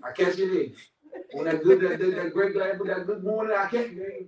I 0.04 0.12
catch 0.16 0.38
you 0.38 0.54
there. 0.54 1.40
On 1.40 1.46
that 1.46 1.64
good, 1.64 1.82
that, 1.82 2.00
that, 2.00 2.16
that 2.16 2.34
great 2.34 2.54
glad, 2.54 2.80
that 2.86 3.06
good 3.06 3.24
morning, 3.24 3.56
I 3.58 3.68
catch 3.68 3.92
you. 3.92 4.28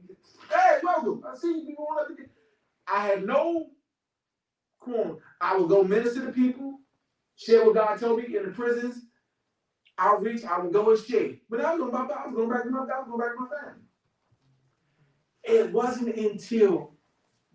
Hey, 0.50 0.80
welcome. 0.84 1.24
I 1.32 1.36
see 1.38 1.50
you 1.68 1.76
going 1.78 2.00
up 2.00 2.08
to 2.10 2.16
get- 2.16 2.32
I 2.88 3.08
had 3.08 3.26
no 3.26 3.72
qualm. 4.80 5.20
I 5.42 5.58
would 5.58 5.70
go 5.70 5.84
minister 5.84 6.26
to 6.26 6.32
people, 6.34 6.82
share 7.36 7.66
what 7.66 7.76
God 7.76 8.00
told 8.00 8.20
me 8.20 8.36
in 8.36 8.46
the 8.46 8.52
prisons, 8.52 9.06
outreach, 9.98 10.46
I 10.46 10.60
would 10.60 10.74
go 10.74 10.92
and 10.92 11.00
share. 11.00 11.36
But 11.50 11.62
I 11.62 11.76
was 11.76 11.80
going 11.80 11.92
back, 12.08 12.18
I 12.18 12.28
was 12.28 12.36
going 12.36 12.50
back 12.50 12.64
to 12.64 12.70
my, 12.72 12.80
I 12.80 13.00
was 13.00 13.08
going 13.08 13.20
back 13.20 13.36
to 13.36 13.42
my 13.42 13.50
family. 13.50 13.84
It 15.44 15.72
wasn't 15.74 16.16
until 16.18 16.94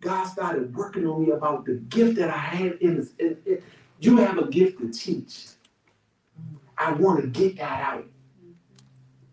God 0.01 0.27
started 0.27 0.75
working 0.77 1.07
on 1.07 1.23
me 1.25 1.33
about 1.33 1.67
the 1.67 1.75
gift 1.77 2.17
that 2.17 2.31
I 2.31 2.39
had 2.39 2.75
in 2.81 2.97
this. 2.97 3.13
It, 3.19 3.43
it, 3.47 3.65
you 4.01 4.19
have 4.19 4.39
a 4.39 4.49
gift 4.49 4.81
to 4.81 4.91
teach. 4.93 5.49
I 6.79 6.93
want 6.95 7.23
to 7.23 7.29
get 7.29 7.57
that 7.59 7.83
out. 7.83 8.07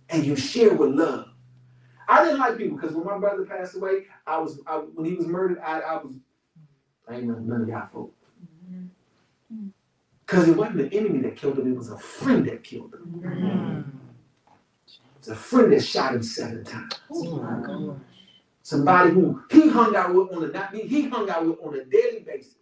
And 0.10 0.26
you 0.26 0.36
share 0.38 0.76
with 0.76 0.92
love. 0.92 1.31
I 2.12 2.26
didn't 2.26 2.40
like 2.40 2.58
people 2.58 2.78
because 2.78 2.94
when 2.94 3.06
my 3.06 3.18
brother 3.18 3.46
passed 3.46 3.76
away, 3.76 4.08
I 4.28 4.38
was 4.38 4.60
I, 4.68 4.78
when 4.78 5.06
he 5.06 5.16
was 5.16 5.28
murdered, 5.28 5.60
I, 5.60 5.80
I 5.80 5.96
was 6.04 6.12
I 7.08 7.16
ain't 7.16 7.26
none 7.26 7.62
of 7.62 7.70
y'all 7.70 7.88
folk. 7.92 8.14
Because 10.26 10.48
it 10.50 10.58
wasn't 10.58 10.78
the 10.78 10.98
enemy 10.98 11.20
that 11.22 11.38
killed 11.38 11.58
him, 11.60 11.72
it 11.72 11.78
was 11.78 11.90
a 11.90 11.98
friend 11.98 12.46
that 12.48 12.64
killed 12.64 12.94
him. 12.94 13.02
It's 15.20 15.30
a 15.30 15.36
friend 15.36 15.72
that 15.72 15.82
shot 15.84 16.16
him 16.16 16.24
seven 16.24 16.66
times. 16.66 16.96
Somebody 18.64 19.12
who 19.12 19.42
he 19.50 19.70
hung 19.70 19.96
out 19.96 20.14
with 20.14 20.34
on 20.36 20.44
a 20.44 20.48
not 20.48 20.76
he 20.76 21.08
hung 21.10 21.30
out 21.30 21.46
with 21.46 21.60
on 21.64 21.76
a 21.76 21.86
daily 21.86 22.20
basis. 22.22 22.56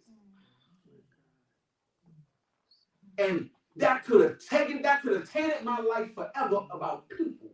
And 3.18 3.50
that 3.76 4.04
could 4.04 4.22
have 4.22 4.38
taken, 4.38 4.82
that 4.82 5.02
could 5.02 5.14
have 5.14 5.30
tainted 5.30 5.64
my 5.64 5.80
life 5.80 6.14
forever 6.14 6.66
about 6.70 7.08
people. 7.08 7.50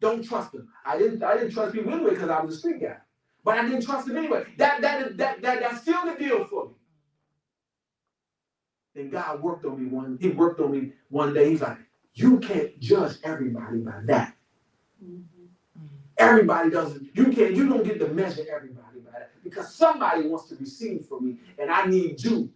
Don't 0.00 0.24
trust 0.24 0.52
them. 0.52 0.68
I 0.84 0.98
didn't, 0.98 1.22
I 1.22 1.34
didn't 1.36 1.52
trust 1.52 1.74
people 1.74 1.92
anyway 1.92 2.10
because 2.10 2.30
I 2.30 2.40
was 2.40 2.54
a 2.54 2.58
street 2.58 2.80
guy. 2.80 2.96
But 3.44 3.58
I 3.58 3.62
didn't 3.62 3.82
trust 3.82 4.06
them 4.06 4.16
anyway. 4.16 4.44
That 4.58 4.80
that 4.82 5.16
that 5.16 5.42
that 5.42 5.60
that's 5.60 5.80
still 5.82 6.04
the 6.04 6.14
deal 6.14 6.44
for 6.44 6.66
me. 6.66 6.72
And 8.96 9.12
God 9.12 9.42
worked 9.42 9.64
on 9.64 9.82
me 9.82 9.88
one, 9.88 10.18
he 10.20 10.30
worked 10.30 10.60
on 10.60 10.72
me 10.72 10.92
one 11.08 11.32
day. 11.32 11.50
He's 11.50 11.62
like, 11.62 11.78
you 12.14 12.38
can't 12.40 12.78
judge 12.80 13.16
everybody 13.22 13.78
by 13.78 14.00
that. 14.06 14.34
Mm-hmm. 15.02 15.44
Everybody 16.18 16.70
doesn't, 16.70 17.08
you 17.14 17.26
can't, 17.26 17.54
you 17.54 17.68
don't 17.68 17.84
get 17.84 18.00
to 18.00 18.08
measure 18.08 18.44
everybody 18.52 18.98
by 18.98 19.12
that. 19.12 19.30
Because 19.44 19.72
somebody 19.72 20.26
wants 20.26 20.48
to 20.48 20.56
receive 20.56 21.06
from 21.06 21.26
me, 21.26 21.36
and 21.60 21.70
I 21.70 21.86
need 21.86 22.22
you 22.22 22.50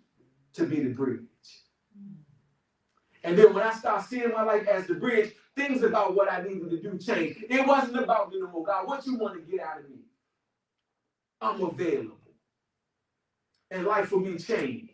to 0.54 0.66
be 0.66 0.80
the 0.80 0.90
bridge. 0.90 1.20
And 3.24 3.38
then 3.38 3.54
when 3.54 3.62
I 3.62 3.72
start 3.72 4.04
seeing 4.04 4.30
my 4.30 4.42
life 4.42 4.66
as 4.66 4.86
the 4.86 4.94
bridge, 4.94 5.32
things 5.56 5.82
about 5.82 6.14
what 6.14 6.30
I 6.30 6.42
needed 6.42 6.70
to 6.70 6.80
do 6.80 6.98
change. 6.98 7.44
It 7.48 7.66
wasn't 7.66 7.98
about 7.98 8.30
me 8.30 8.40
no 8.40 8.48
more. 8.48 8.64
God, 8.64 8.86
what 8.86 9.06
you 9.06 9.16
want 9.16 9.34
to 9.34 9.50
get 9.50 9.60
out 9.60 9.80
of 9.80 9.88
me? 9.90 9.96
I'm 11.40 11.62
available. 11.62 12.18
And 13.70 13.86
life 13.86 14.08
for 14.08 14.20
me 14.20 14.36
changed 14.38 14.90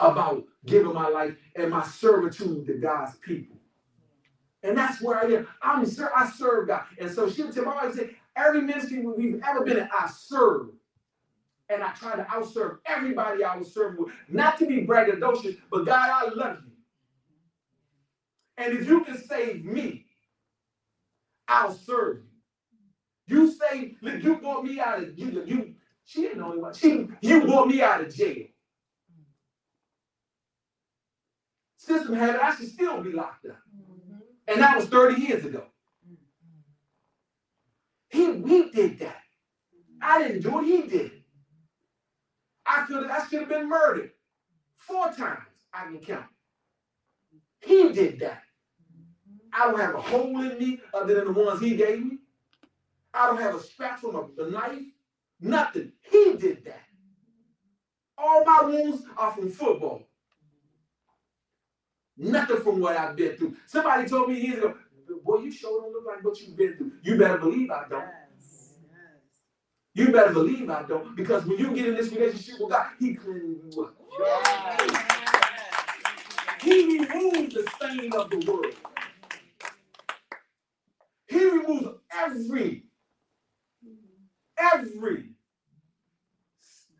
about 0.00 0.44
giving 0.66 0.92
my 0.92 1.08
life 1.08 1.34
and 1.56 1.70
my 1.70 1.84
servitude 1.84 2.66
to 2.66 2.74
God's 2.74 3.16
people. 3.16 3.56
And 4.62 4.76
that's 4.76 5.00
where 5.00 5.18
I 5.18 5.24
am. 5.24 5.46
I'm 5.62 5.86
I 6.14 6.30
serve 6.30 6.68
God. 6.68 6.82
And 6.98 7.10
so 7.10 7.28
tell 7.30 7.64
my 7.64 7.84
wife, 7.84 7.94
say, 7.94 8.16
every 8.36 8.62
ministry 8.62 9.04
we've 9.04 9.40
ever 9.46 9.64
been 9.64 9.78
in, 9.78 9.88
I 9.92 10.08
serve. 10.08 10.68
And 11.70 11.82
I 11.82 11.92
try 11.92 12.16
to 12.16 12.22
outserve 12.24 12.78
everybody 12.86 13.44
I 13.44 13.56
was 13.56 13.72
serving 13.72 14.02
with. 14.02 14.12
Not 14.28 14.58
to 14.58 14.66
be 14.66 14.86
braggadocious, 14.86 15.58
but 15.70 15.84
God, 15.84 16.08
I 16.10 16.30
love 16.34 16.58
you. 16.64 16.67
And 18.58 18.76
if 18.76 18.88
you 18.88 19.04
can 19.04 19.16
save 19.16 19.64
me, 19.64 20.04
I'll 21.46 21.72
serve 21.72 22.22
you. 23.26 23.40
You 23.40 23.52
say, 23.52 23.94
you 24.02 24.36
brought 24.36 24.64
me 24.64 24.80
out 24.80 25.02
of 25.02 25.18
you, 25.18 25.44
you 25.46 25.74
she 26.04 26.22
didn't 26.22 26.38
know 26.38 26.50
what 26.50 26.74
she 26.74 27.06
you 27.20 27.44
brought 27.46 27.68
me 27.68 27.80
out 27.82 28.00
of 28.00 28.14
jail. 28.14 28.46
System 31.76 32.14
had 32.14 32.34
it, 32.34 32.40
I 32.40 32.54
should 32.56 32.68
still 32.68 33.02
be 33.02 33.12
locked 33.12 33.46
up. 33.46 33.58
Mm-hmm. 33.74 34.16
And 34.48 34.60
that 34.60 34.76
was 34.76 34.86
30 34.86 35.20
years 35.20 35.44
ago. 35.44 35.64
Mm-hmm. 36.06 36.16
He 38.08 38.30
we 38.40 38.70
did 38.70 38.98
that. 38.98 39.22
I 40.02 40.22
didn't 40.22 40.42
do 40.42 40.58
it, 40.60 40.64
he 40.64 40.82
did. 40.82 41.12
I 42.66 42.84
could 42.88 43.08
I 43.08 43.26
should 43.28 43.40
have 43.40 43.48
been 43.48 43.68
murdered 43.68 44.10
four 44.76 45.12
times. 45.12 45.44
I 45.72 45.84
can 45.84 45.98
count. 45.98 46.26
He 47.60 47.92
did 47.92 48.18
that. 48.20 48.42
I 49.52 49.70
don't 49.70 49.80
have 49.80 49.94
a 49.94 50.00
hole 50.00 50.40
in 50.42 50.58
me 50.58 50.80
other 50.94 51.14
than 51.14 51.32
the 51.32 51.44
ones 51.44 51.60
he 51.60 51.76
gave 51.76 52.04
me. 52.04 52.18
I 53.12 53.26
don't 53.26 53.40
have 53.40 53.54
a 53.54 53.62
scratch 53.62 54.00
from 54.00 54.14
a, 54.16 54.42
a 54.42 54.50
knife. 54.50 54.82
Nothing. 55.40 55.92
He 56.10 56.34
did 56.38 56.64
that. 56.64 56.82
All 58.16 58.44
my 58.44 58.62
wounds 58.62 59.04
are 59.16 59.32
from 59.32 59.50
football. 59.50 60.02
Nothing 62.16 62.60
from 62.62 62.80
what 62.80 62.96
I've 62.96 63.14
been 63.16 63.36
through. 63.36 63.56
Somebody 63.66 64.08
told 64.08 64.28
me 64.28 64.40
years 64.40 64.58
ago, 64.58 64.74
boy, 65.24 65.38
you 65.38 65.52
sure 65.52 65.80
don't 65.80 65.92
look 65.92 66.04
like 66.06 66.24
what 66.24 66.40
you've 66.40 66.56
been 66.56 66.76
through. 66.76 66.92
You 67.02 67.16
better 67.16 67.38
believe 67.38 67.70
I 67.70 67.84
don't. 67.88 68.04
You 69.94 70.12
better 70.12 70.32
believe 70.32 70.68
I 70.68 70.82
don't. 70.82 71.14
Because 71.16 71.44
when 71.44 71.58
you 71.58 71.74
get 71.74 71.86
in 71.86 71.94
this 71.94 72.12
relationship 72.12 72.60
with 72.60 72.70
God, 72.70 72.88
He 72.98 73.14
cleans 73.14 73.74
you 73.76 73.84
up. 73.84 73.94
He 76.60 76.98
removes 76.98 77.54
the 77.54 77.68
stain 77.76 78.12
of 78.12 78.30
the 78.30 78.38
world. 78.50 78.74
He 81.28 81.44
removes 81.44 81.88
every, 82.10 82.84
every, 84.58 85.30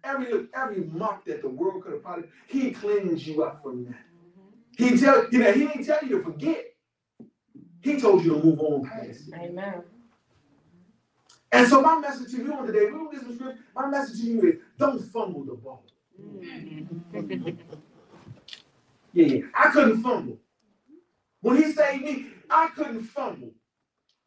every, 0.05 0.49
every 0.55 0.85
mark 0.85 1.25
that 1.25 1.43
the 1.43 1.49
world 1.49 1.83
could 1.83 1.95
have 1.95 2.03
probably. 2.03 2.29
He 2.47 2.71
cleans 2.71 3.27
you 3.27 3.43
up 3.43 3.63
from 3.63 3.87
that. 3.87 3.95
He 4.77 4.91
mm-hmm. 4.91 5.05
tell 5.05 5.27
you 5.31 5.39
know, 5.39 5.53
he 5.53 5.67
didn't 5.67 5.85
tell 5.85 5.99
you 6.03 6.19
to 6.19 6.25
forget. 6.25 6.65
He 7.81 8.01
told 8.01 8.25
you 8.25 8.35
to 8.35 8.45
move 8.45 8.61
on 8.61 8.85
past. 8.85 9.31
Amen. 9.35 9.83
And 11.51 11.67
so 11.67 11.81
my 11.81 11.99
message 11.99 12.31
to 12.33 12.37
you 12.37 12.53
on 12.53 12.67
today, 12.67 12.91
we 12.91 13.17
some 13.17 13.35
scripture. 13.35 13.59
My 13.75 13.89
message 13.89 14.21
to 14.21 14.27
you 14.27 14.43
is 14.43 14.55
don't 14.79 15.01
fumble 15.01 15.45
the 15.45 15.55
ball. 15.55 15.85
Mm-hmm. 16.21 17.49
yeah, 19.15 19.27
yeah. 19.27 19.41
I 19.55 19.71
couldn't 19.71 20.03
fumble. 20.03 20.39
When 21.41 21.57
he 21.57 21.73
saved 21.73 22.05
me, 22.05 22.27
I 22.51 22.69
couldn't 22.77 23.05
fumble. 23.05 23.53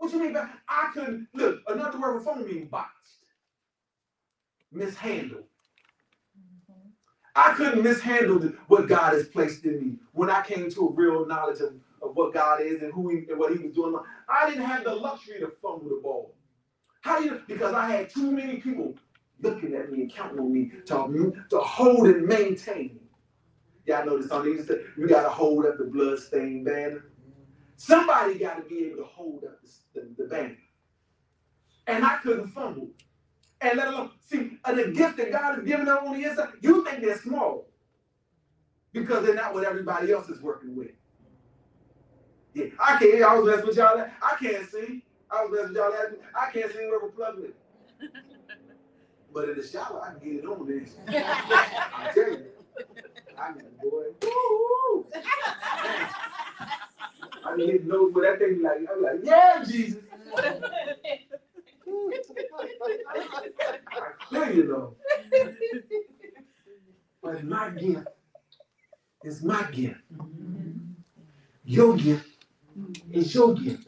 What 0.01 0.13
you 0.13 0.19
mean 0.21 0.33
by 0.33 0.49
I 0.69 0.91
couldn't 0.95 1.27
look, 1.35 1.61
another 1.67 1.99
word 1.99 2.23
for 2.23 2.33
fumble 2.33 2.47
means 2.47 2.69
botched, 2.71 2.89
mishandled. 4.71 5.45
I 7.35 7.53
couldn't 7.53 7.83
mishandle 7.83 8.39
what 8.67 8.89
God 8.89 9.13
has 9.13 9.27
placed 9.27 9.65
in 9.65 9.79
me 9.81 9.97
when 10.13 10.29
I 10.29 10.43
came 10.43 10.71
to 10.71 10.87
a 10.87 10.93
real 10.93 11.25
knowledge 11.27 11.61
of, 11.61 11.75
of 12.01 12.15
what 12.15 12.33
God 12.33 12.61
is 12.61 12.81
and 12.83 12.93
who 12.93 13.09
he, 13.09 13.17
and 13.29 13.39
what 13.39 13.53
He 13.53 13.59
was 13.63 13.75
doing. 13.75 13.95
I 14.29 14.49
didn't 14.49 14.65
have 14.65 14.85
the 14.85 14.95
luxury 14.95 15.39
to 15.41 15.51
fumble 15.61 15.89
the 15.89 16.01
ball. 16.03 16.35
How 17.01 17.19
do 17.19 17.25
you? 17.25 17.41
Because 17.47 17.73
I 17.75 17.89
had 17.89 18.09
too 18.09 18.31
many 18.31 18.57
people 18.57 18.95
looking 19.41 19.75
at 19.75 19.91
me 19.91 20.01
and 20.03 20.13
counting 20.13 20.39
on 20.39 20.53
me 20.53 20.71
to, 20.87 21.33
to 21.51 21.59
hold 21.59 22.07
and 22.07 22.27
maintain. 22.27 22.99
Y'all 23.87 24.05
know 24.05 24.21
the 24.21 24.27
song. 24.27 24.45
They 24.45 24.51
used 24.51 24.67
to 24.69 24.75
say, 24.75 24.81
"You 24.97 25.07
got 25.07 25.23
to 25.23 25.29
hold 25.29 25.65
up 25.65 25.77
the 25.79 25.85
bloodstained 25.85 26.65
banner." 26.65 27.05
Somebody 27.81 28.37
got 28.37 28.57
to 28.57 28.69
be 28.69 28.85
able 28.85 28.97
to 28.97 29.05
hold 29.05 29.43
up 29.43 29.59
the, 29.63 30.01
the, 30.01 30.23
the 30.23 30.29
banner, 30.29 30.55
and 31.87 32.05
I 32.05 32.17
couldn't 32.17 32.49
fumble 32.49 32.91
and 33.59 33.75
let 33.75 33.87
alone 33.87 34.11
see 34.19 34.59
uh, 34.63 34.75
the 34.75 34.89
gift 34.89 35.17
that 35.17 35.31
God 35.31 35.55
has 35.55 35.65
given 35.65 35.87
them 35.87 35.97
on 36.05 36.13
the 36.21 36.29
inside. 36.29 36.49
You 36.61 36.85
think 36.85 37.01
they're 37.01 37.17
small 37.17 37.65
because 38.93 39.25
they're 39.25 39.33
not 39.33 39.55
what 39.55 39.63
everybody 39.63 40.11
else 40.11 40.29
is 40.29 40.43
working 40.43 40.75
with. 40.75 40.91
Yeah, 42.53 42.65
I 42.79 42.99
can't. 42.99 43.23
I 43.23 43.33
was 43.33 43.47
messing 43.49 43.65
with 43.67 43.77
y'all. 43.77 44.05
I 44.21 44.35
can't 44.39 44.69
see. 44.69 45.03
I 45.31 45.43
was 45.43 45.51
messing 45.51 45.69
with 45.69 45.77
y'all. 45.77 45.93
I 46.39 46.51
can't 46.51 46.71
see 46.71 46.77
where 46.85 46.99
we're 47.01 47.09
plugged 47.09 47.43
in. 47.45 47.53
But 49.33 49.49
in 49.49 49.57
the 49.57 49.67
shower, 49.67 50.03
I 50.05 50.19
can 50.19 50.35
get 50.35 50.43
it 50.43 50.47
on 50.47 50.67
this. 50.67 50.97
I 51.07 52.11
tell 52.13 52.29
you, 52.29 52.45
I 53.39 53.53
mean, 53.53 53.65
boy, 53.81 54.03
woo! 54.21 55.07
I 57.51 57.55
mean, 57.57 57.71
his 57.71 57.83
nose, 57.83 58.11
but 58.13 58.21
that 58.21 58.39
thing 58.39 58.61
like, 58.61 58.77
I'm 58.89 59.03
like, 59.03 59.19
yeah, 59.23 59.63
Jesus. 59.67 60.01
I 63.93 64.25
feel 64.29 64.55
you 64.55 64.67
though. 64.67 64.95
But 67.21 67.43
my 67.43 67.69
gift 67.71 68.07
is 69.23 69.43
my 69.43 69.63
gift. 69.71 69.99
Your 71.65 71.97
gift 71.97 72.25
is 73.11 73.35
your 73.35 73.53
gift. 73.53 73.87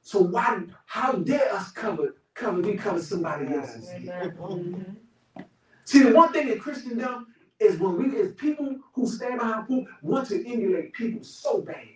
So 0.00 0.20
why 0.20 0.62
how 0.86 1.12
dare 1.12 1.52
us 1.54 1.70
cover 1.72 2.16
cover 2.34 2.62
we 2.62 2.74
cover 2.74 3.02
somebody 3.02 3.54
else's 3.54 3.90
gift? 4.00 4.36
See 5.84 6.02
the 6.04 6.14
one 6.14 6.32
thing 6.32 6.48
in 6.48 6.58
Christendom 6.58 7.26
is 7.60 7.78
when 7.78 7.96
we 7.98 8.18
as 8.20 8.32
people 8.32 8.76
who 8.94 9.06
stand 9.06 9.38
behind 9.38 9.68
people 9.68 9.86
want 10.00 10.28
to 10.28 10.50
emulate 10.50 10.94
people 10.94 11.22
so 11.22 11.60
bad. 11.60 11.86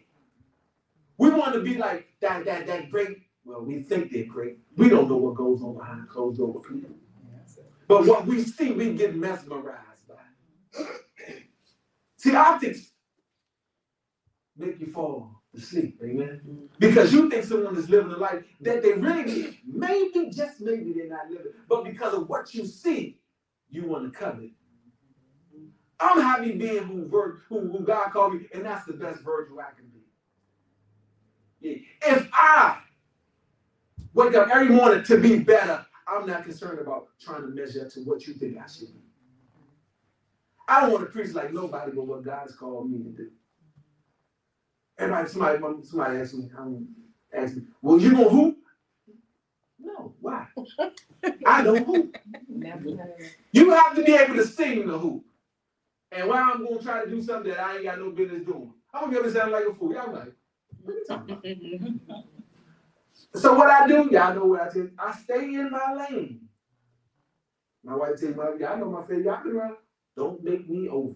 We 1.19 1.31
want 1.31 1.55
to 1.55 1.61
be 1.61 1.77
like 1.77 2.09
that 2.21 2.45
that 2.45 2.67
that 2.67 2.91
great 2.91 3.19
well, 3.47 3.63
we 3.63 3.79
think 3.79 4.11
they're 4.11 4.25
great. 4.25 4.59
We 4.77 4.89
don't 4.89 5.09
know 5.09 5.17
what 5.17 5.37
goes 5.37 5.63
on 5.63 5.77
behind 5.77 6.09
closed 6.09 6.39
doors. 6.39 6.65
people. 6.69 6.97
But 7.87 8.05
what 8.05 8.27
we 8.27 8.43
see, 8.43 8.73
we 8.73 8.93
get 8.95 9.15
mesmerized 9.15 10.09
by. 10.09 10.85
See, 12.17 12.35
optics 12.35 12.91
make 14.57 14.81
you 14.81 14.87
fall 14.87 15.43
asleep, 15.57 16.01
amen? 16.03 16.69
Because 16.81 17.13
you 17.13 17.31
think 17.31 17.45
someone 17.45 17.77
is 17.77 17.89
living 17.89 18.11
a 18.11 18.17
life 18.17 18.43
that 18.63 18.83
they 18.83 18.95
really, 18.95 19.61
maybe, 19.65 20.31
just 20.31 20.61
maybe 20.61 20.93
they're 20.93 21.09
not 21.09 21.31
living. 21.31 21.53
But 21.69 21.85
because 21.85 22.15
of 22.15 22.29
what 22.29 22.53
you 22.53 22.67
see, 22.67 23.21
you 23.71 23.87
want 23.87 24.13
to 24.13 24.19
covet. 24.19 24.51
I'm 26.01 26.21
happy 26.21 26.53
being 26.53 26.83
who, 26.83 27.09
who, 27.49 27.71
who 27.71 27.85
God 27.85 28.11
called 28.11 28.35
me, 28.35 28.47
and 28.53 28.65
that's 28.65 28.87
the 28.87 28.93
best 28.95 29.21
virgin 29.23 29.57
I 29.61 29.75
can 29.75 29.87
be. 29.87 29.96
If 32.03 32.29
I 32.33 32.79
wake 34.17 34.35
up 34.35 34.49
every 34.49 34.75
morning 34.75 35.05
to 35.05 35.21
be 35.21 35.39
better. 35.39 35.85
I'm 36.09 36.27
not 36.27 36.45
concerned 36.45 36.79
about 36.79 37.09
trying 37.21 37.43
to 37.43 37.49
measure 37.49 37.83
up 37.83 37.91
to 37.91 38.01
what 38.01 38.27
you 38.27 38.35
think 38.35 38.57
I 38.59 38.67
should 38.67 38.93
be. 38.93 39.01
I 40.69 40.81
don't 40.81 40.93
want 40.93 41.05
to 41.05 41.11
preach 41.11 41.35
like 41.35 41.53
nobody 41.53 41.93
but 41.93 42.07
what 42.07 42.25
God 42.25 42.41
has 42.43 42.55
called 42.57 42.91
me 42.91 42.99
to 42.99 43.11
do. 43.11 43.31
Everybody, 44.99 45.29
somebody, 45.29 45.59
somebody 45.85 46.19
asked 46.19 46.35
me, 46.35 46.49
um, 46.57 46.89
asked 47.37 47.57
me, 47.57 47.63
well, 47.83 48.01
you 48.01 48.13
gonna 48.13 48.29
hoop? 48.29 48.57
No, 49.79 50.15
why? 50.21 50.47
I 51.47 51.63
don't 51.63 51.85
hoop. 51.85 52.17
You 53.53 53.71
have 53.71 53.95
to 53.95 54.03
be 54.03 54.15
able 54.15 54.37
to 54.37 54.47
sing 54.47 54.87
the 54.87 54.99
hoop. 54.99 55.25
And 56.13 56.29
why 56.29 56.41
I'm 56.41 56.65
gonna 56.65 56.81
try 56.81 57.05
to 57.05 57.11
do 57.11 57.21
something 57.21 57.51
that 57.53 57.61
I 57.61 57.75
ain't 57.77 57.85
got 57.85 57.99
no 57.99 58.11
business 58.11 58.45
doing. 58.47 58.73
I'm 58.95 59.11
gonna 59.11 59.23
get 59.23 59.33
sound 59.33 59.53
like 59.53 59.65
a 59.67 59.75
fool. 59.75 59.93
Y'all 59.93 60.13
like, 60.13 60.33
so 63.35 63.55
what 63.55 63.71
I 63.71 63.87
do, 63.87 64.09
y'all 64.11 64.35
know 64.35 64.47
what 64.47 64.63
I 64.63 64.69
tell 64.69 64.89
I 64.99 65.13
stay 65.13 65.45
in 65.55 65.71
my 65.71 65.95
lane. 65.95 66.41
My 67.85 67.95
wife 67.97 68.21
tells 68.21 68.37
me, 68.37 68.43
y'all 68.61 68.79
know 68.79 68.91
my 68.91 69.03
favorite, 69.03 69.27
y'all 69.27 69.43
been 69.43 69.57
around. 69.57 69.77
Don't 70.17 70.43
make 70.43 70.69
me 70.69 70.89
over. 70.89 71.15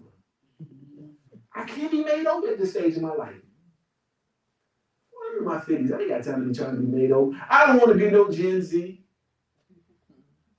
I 1.55 1.65
can't 1.65 1.91
be 1.91 2.05
made 2.05 2.27
over 2.27 2.49
at 2.49 2.59
this 2.59 2.71
stage 2.73 2.95
in 2.97 3.03
my 3.03 3.15
life. 3.15 3.35
What 5.11 5.39
are 5.39 5.43
my 5.43 5.61
feelings? 5.61 5.93
I 5.93 6.01
ain't 6.01 6.09
got 6.11 6.23
time 6.23 6.43
to 6.43 6.49
be 6.49 6.55
trying 6.55 6.77
to 6.77 6.81
be 6.81 6.87
made 6.87 7.13
over. 7.13 7.37
I 7.49 7.67
don't 7.67 7.79
want 7.79 7.89
to 7.89 7.99
be 7.99 8.11
no 8.11 8.31
Gen 8.31 8.63
Z. 8.63 9.03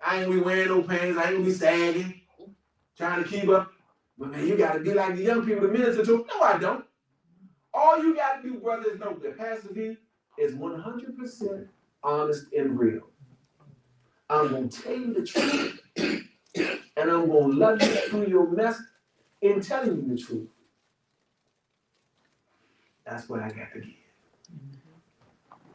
I 0.03 0.21
ain't 0.21 0.31
be 0.31 0.39
wearing 0.39 0.69
no 0.69 0.81
pants. 0.83 1.17
I 1.17 1.25
ain't 1.25 1.33
gonna 1.33 1.45
be 1.45 1.53
sagging, 1.53 2.21
trying 2.97 3.23
to 3.23 3.29
keep 3.29 3.47
up. 3.49 3.71
But 4.17 4.31
man, 4.31 4.47
you 4.47 4.57
gotta 4.57 4.79
be 4.79 4.93
like 4.93 5.15
the 5.15 5.23
young 5.23 5.45
people 5.45 5.67
to 5.67 5.73
minister 5.73 6.05
to. 6.05 6.25
No, 6.27 6.41
I 6.41 6.57
don't. 6.57 6.85
All 7.73 8.03
you 8.03 8.15
gotta 8.15 8.41
do, 8.43 8.55
brother, 8.55 8.91
is 8.91 8.99
know 8.99 9.13
that 9.21 9.37
Pastor 9.37 9.97
is 10.37 10.53
100% 10.55 11.67
honest 12.03 12.45
and 12.57 12.77
real. 12.79 13.01
I'm 14.29 14.51
gonna 14.51 14.67
tell 14.67 14.97
you 14.97 15.13
the 15.13 15.25
truth, 15.25 15.81
and 15.97 17.11
I'm 17.11 17.29
gonna 17.29 17.53
love 17.53 17.81
you 17.81 17.87
through 17.87 18.27
your 18.27 18.49
mess 18.49 18.81
in 19.41 19.61
telling 19.61 19.95
you 19.97 20.15
the 20.15 20.21
truth. 20.21 20.47
That's 23.05 23.27
what 23.27 23.41
I 23.41 23.49
got 23.49 23.73
to 23.73 23.79
give. 23.79 23.89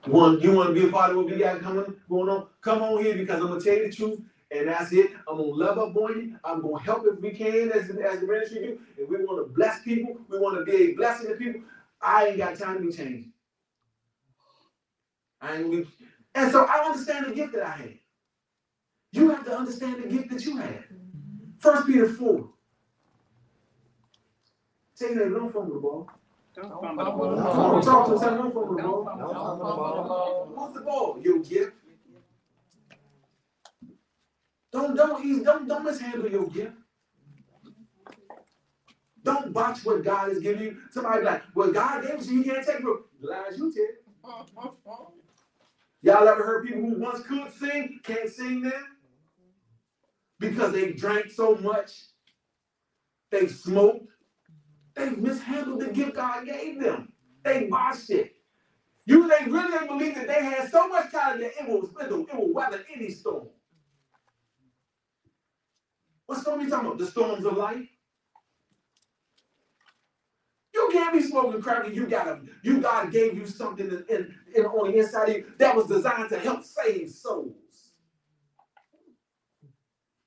You 0.07 0.13
want, 0.13 0.43
you 0.43 0.53
want 0.53 0.69
to 0.69 0.75
be 0.75 0.87
a 0.87 0.91
part 0.91 1.11
of 1.11 1.17
what 1.17 1.27
we 1.27 1.37
got 1.37 1.61
coming 1.61 1.85
going 2.09 2.29
on? 2.29 2.47
Come 2.61 2.83
on 2.83 3.03
here 3.03 3.15
because 3.17 3.41
I'm 3.41 3.49
gonna 3.49 3.61
tell 3.61 3.75
you 3.75 3.89
the 3.91 3.95
truth, 3.95 4.21
and 4.53 4.69
that's 4.69 4.93
it. 4.93 5.11
I'm 5.29 5.37
gonna 5.37 5.49
love 5.49 5.79
up 5.79 5.97
on 5.97 6.17
you. 6.17 6.39
I'm 6.45 6.63
gonna 6.63 6.79
help 6.79 7.05
if 7.07 7.21
we 7.21 7.31
can, 7.31 7.73
as, 7.73 7.91
as 7.91 8.21
the 8.21 8.27
ministry 8.27 8.59
do. 8.61 8.81
If 8.97 9.09
we 9.09 9.17
want 9.25 9.47
to 9.47 9.53
bless 9.53 9.83
people, 9.83 10.17
we 10.29 10.39
want 10.39 10.59
to 10.59 10.65
be 10.65 10.93
a 10.93 10.95
blessing 10.95 11.29
to 11.29 11.35
people. 11.35 11.63
I 12.01 12.27
ain't 12.29 12.39
got 12.39 12.59
time 12.59 12.79
to 12.79 12.87
be 12.87 12.93
changed. 12.93 13.29
I 15.41 15.57
ain't 15.57 15.71
be, 15.71 15.87
and 16.35 16.51
so 16.51 16.65
I 16.65 16.85
understand 16.87 17.27
the 17.27 17.35
gift 17.35 17.53
that 17.55 17.63
I 17.63 17.71
have. 17.71 17.91
You 19.13 19.31
have 19.31 19.45
to 19.45 19.57
understand 19.57 20.03
the 20.03 20.09
gift 20.09 20.31
that 20.31 20.45
you 20.45 20.57
have. 20.57 20.85
First 21.59 21.87
Peter 21.87 22.09
4. 22.09 22.49
Take 24.99 25.15
that, 25.15 25.31
don't 25.31 25.53
fumble 25.53 25.75
the 25.75 25.81
ball. 25.81 26.11
Don't 26.55 26.71
fumble 26.71 27.37
the 27.37 27.43
ball. 27.43 27.83
Talk 27.83 28.09
to 28.09 28.19
someone, 28.19 28.53
don't 28.53 29.05
fumble 29.05 29.27
the 29.27 29.33
ball. 29.33 30.51
What's 30.55 30.75
the 30.75 30.81
ball? 30.81 31.19
Your 31.23 31.39
gift. 31.41 31.73
Don't 34.73 34.95
don't 34.95 35.45
don't 35.45 35.69
don't 35.69 35.85
mishandle 35.85 36.31
your 36.31 36.49
gift. 36.49 36.73
Don't 39.27 39.53
botch 39.53 39.85
what 39.85 40.05
God 40.05 40.31
is 40.31 40.39
giving 40.39 40.63
you. 40.63 40.79
Somebody 40.93 41.25
like, 41.25 41.43
well, 41.57 41.73
God 41.73 42.07
gave 42.07 42.25
you, 42.27 42.39
you 42.39 42.45
can't 42.45 42.67
take 42.67 42.77
it. 42.81 42.87
Lies 43.21 43.59
you 43.59 43.75
tell. 43.75 43.87
Y'all 46.03 46.29
ever 46.29 46.45
heard 46.45 46.67
people 46.67 46.83
who 46.83 47.01
once 47.01 47.27
could 47.27 47.53
sing 47.59 48.01
can't 48.05 48.31
sing 48.31 48.63
now? 48.63 48.73
Because 50.39 50.73
they 50.73 50.93
drank 50.93 51.31
so 51.33 51.57
much, 51.57 51.91
they 53.33 53.49
smoked, 53.49 54.09
they 54.95 55.11
mishandled 55.11 55.81
the 55.81 55.89
gift 55.89 56.17
God 56.17 56.47
gave 56.47 56.81
them. 56.81 57.13
They 57.45 57.67
botched 57.67 58.11
it. 58.11 58.35
You 59.07 59.29
they 59.29 59.51
really 59.51 59.73
didn't 59.73 59.89
believe 59.89 60.15
that 60.17 60.29
they 60.29 60.45
had 60.45 60.71
so 60.71 60.89
much 60.89 61.11
talent 61.11 61.41
that 61.41 61.53
it 61.63 61.69
it 61.69 61.69
will, 61.69 62.27
it 62.29 62.35
will 62.37 62.55
weather 62.55 62.85
any 62.95 63.11
storm. 63.11 63.49
What 66.27 66.41
storm 66.41 66.61
are 66.61 66.65
you 66.65 66.71
talking 66.71 66.87
about? 66.87 66.99
The 66.99 67.07
storms 67.07 67.45
of 67.45 67.57
life? 67.57 67.89
You 70.77 70.91
can't 70.93 71.15
be 71.15 71.23
smoking 71.23 71.63
crack 71.63 71.87
and 71.87 71.97
you 71.97 72.07
got 72.07 72.29
a 72.29 72.41
you 72.63 72.83
God 72.83 73.11
gave 73.11 73.35
you 73.35 73.47
something 73.47 73.89
in, 73.89 74.05
in, 74.11 74.37
in, 74.55 74.67
on 74.67 74.93
the 74.93 74.99
inside 74.99 75.31
of 75.31 75.37
you 75.37 75.53
that 75.59 75.75
was 75.75 75.87
designed 75.87 76.29
to 76.31 76.39
help 76.39 76.65
save 76.65 77.11
souls. 77.11 77.55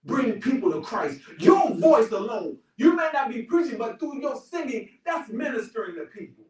Bring 0.06 0.42
people 0.42 0.72
to 0.72 0.82
Christ. 0.82 1.22
Your 1.40 1.76
voice 1.76 2.12
alone. 2.12 2.58
You 2.78 2.96
may 2.96 3.10
not 3.14 3.30
be 3.30 3.44
preaching, 3.44 3.78
but 3.78 4.00
through 4.00 4.22
your 4.22 4.36
singing, 4.38 4.90
that's 5.06 5.30
ministering 5.32 5.96
to 5.96 6.06
people. 6.06 6.46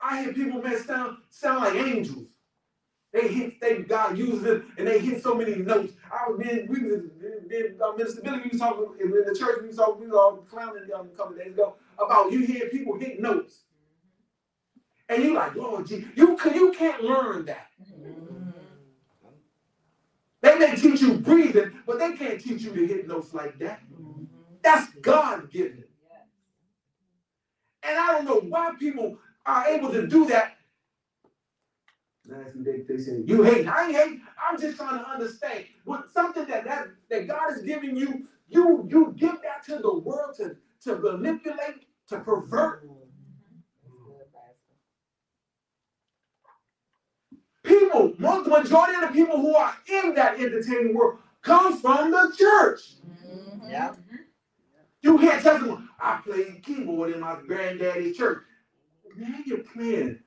I 0.00 0.22
hear 0.24 0.32
people 0.32 0.62
man 0.62 0.82
sound 0.82 1.18
sound 1.30 1.64
like 1.64 1.74
angels. 1.74 2.28
They 3.12 3.28
hit, 3.28 3.60
they 3.60 3.82
God 3.82 4.18
uses 4.18 4.44
it, 4.44 4.62
and 4.78 4.88
they 4.88 5.00
hit 5.00 5.22
so 5.22 5.34
many 5.34 5.56
notes. 5.56 5.94
I 6.12 6.30
was 6.30 6.40
being, 6.40 6.68
we 6.68 6.84
was, 6.84 7.00
being, 7.50 7.76
uh, 7.84 7.92
Minister 7.92 8.22
Billy, 8.22 8.38
we 8.44 8.50
was 8.50 8.60
talking 8.60 8.86
in 9.00 9.10
the 9.10 9.36
church, 9.38 9.58
we 9.60 9.68
was 9.68 9.76
talking, 9.76 10.00
we 10.00 10.06
was 10.06 10.14
all 10.14 10.36
clowning 10.48 10.84
um, 10.94 11.08
a 11.12 11.16
couple 11.16 11.36
days 11.36 11.52
ago 11.52 11.74
about 11.98 12.32
you 12.32 12.46
hear 12.46 12.68
people 12.68 12.98
hit 12.98 13.20
notes. 13.20 13.64
And 15.08 15.24
you're 15.24 15.34
like, 15.34 15.56
Lord, 15.56 15.88
gee, 15.88 16.06
you, 16.14 16.38
you 16.54 16.72
can't 16.72 17.02
learn 17.02 17.44
that. 17.46 17.66
They 20.40 20.56
may 20.56 20.76
teach 20.76 21.00
you 21.02 21.18
breathing, 21.18 21.72
but 21.84 21.98
they 21.98 22.16
can't 22.16 22.40
teach 22.40 22.62
you 22.62 22.72
to 22.72 22.86
hit 22.86 23.08
notes 23.08 23.34
like 23.34 23.58
that. 23.58 23.80
That's 24.62 24.90
God 25.02 25.50
given. 25.50 25.84
And 27.82 27.98
I 27.98 28.12
don't 28.12 28.24
know 28.24 28.40
why 28.48 28.72
people 28.78 29.18
are 29.44 29.66
able 29.66 29.90
to 29.92 30.06
do 30.06 30.26
that 30.26 30.56
Last 32.30 32.64
they, 32.64 32.82
they 32.88 32.98
say, 32.98 33.22
you 33.26 33.42
hate. 33.42 33.66
I 33.66 33.86
ain't 33.86 33.96
hate. 33.96 34.20
I'm 34.40 34.60
just 34.60 34.76
trying 34.76 34.98
to 35.00 35.08
understand. 35.08 35.64
What 35.84 36.10
something 36.12 36.46
that, 36.46 36.64
that 36.64 36.88
that 37.10 37.26
God 37.26 37.52
is 37.52 37.62
giving 37.62 37.96
you, 37.96 38.28
you 38.48 38.86
you 38.88 39.14
give 39.18 39.42
that 39.42 39.64
to 39.66 39.78
the 39.78 39.98
world 39.98 40.36
to, 40.36 40.56
to 40.84 40.96
manipulate, 40.98 41.86
to 42.08 42.20
pervert. 42.20 42.88
People, 47.64 48.14
most 48.18 48.44
the 48.44 48.50
majority 48.50 48.94
of 48.94 49.02
the 49.02 49.14
people 49.14 49.38
who 49.40 49.54
are 49.54 49.76
in 49.88 50.14
that 50.14 50.40
entertaining 50.40 50.94
world 50.94 51.18
comes 51.42 51.80
from 51.80 52.10
the 52.10 52.34
church. 52.38 52.94
Mm-hmm. 53.06 53.70
Yeah. 53.70 53.94
You 55.02 55.18
hear 55.18 55.40
testimony. 55.40 55.84
I 55.98 56.20
played 56.24 56.62
keyboard 56.62 57.12
in 57.12 57.20
my 57.20 57.38
granddaddy's 57.46 58.16
church. 58.16 58.42
Man, 59.16 59.42
you're 59.46 59.58
playing 59.58 60.20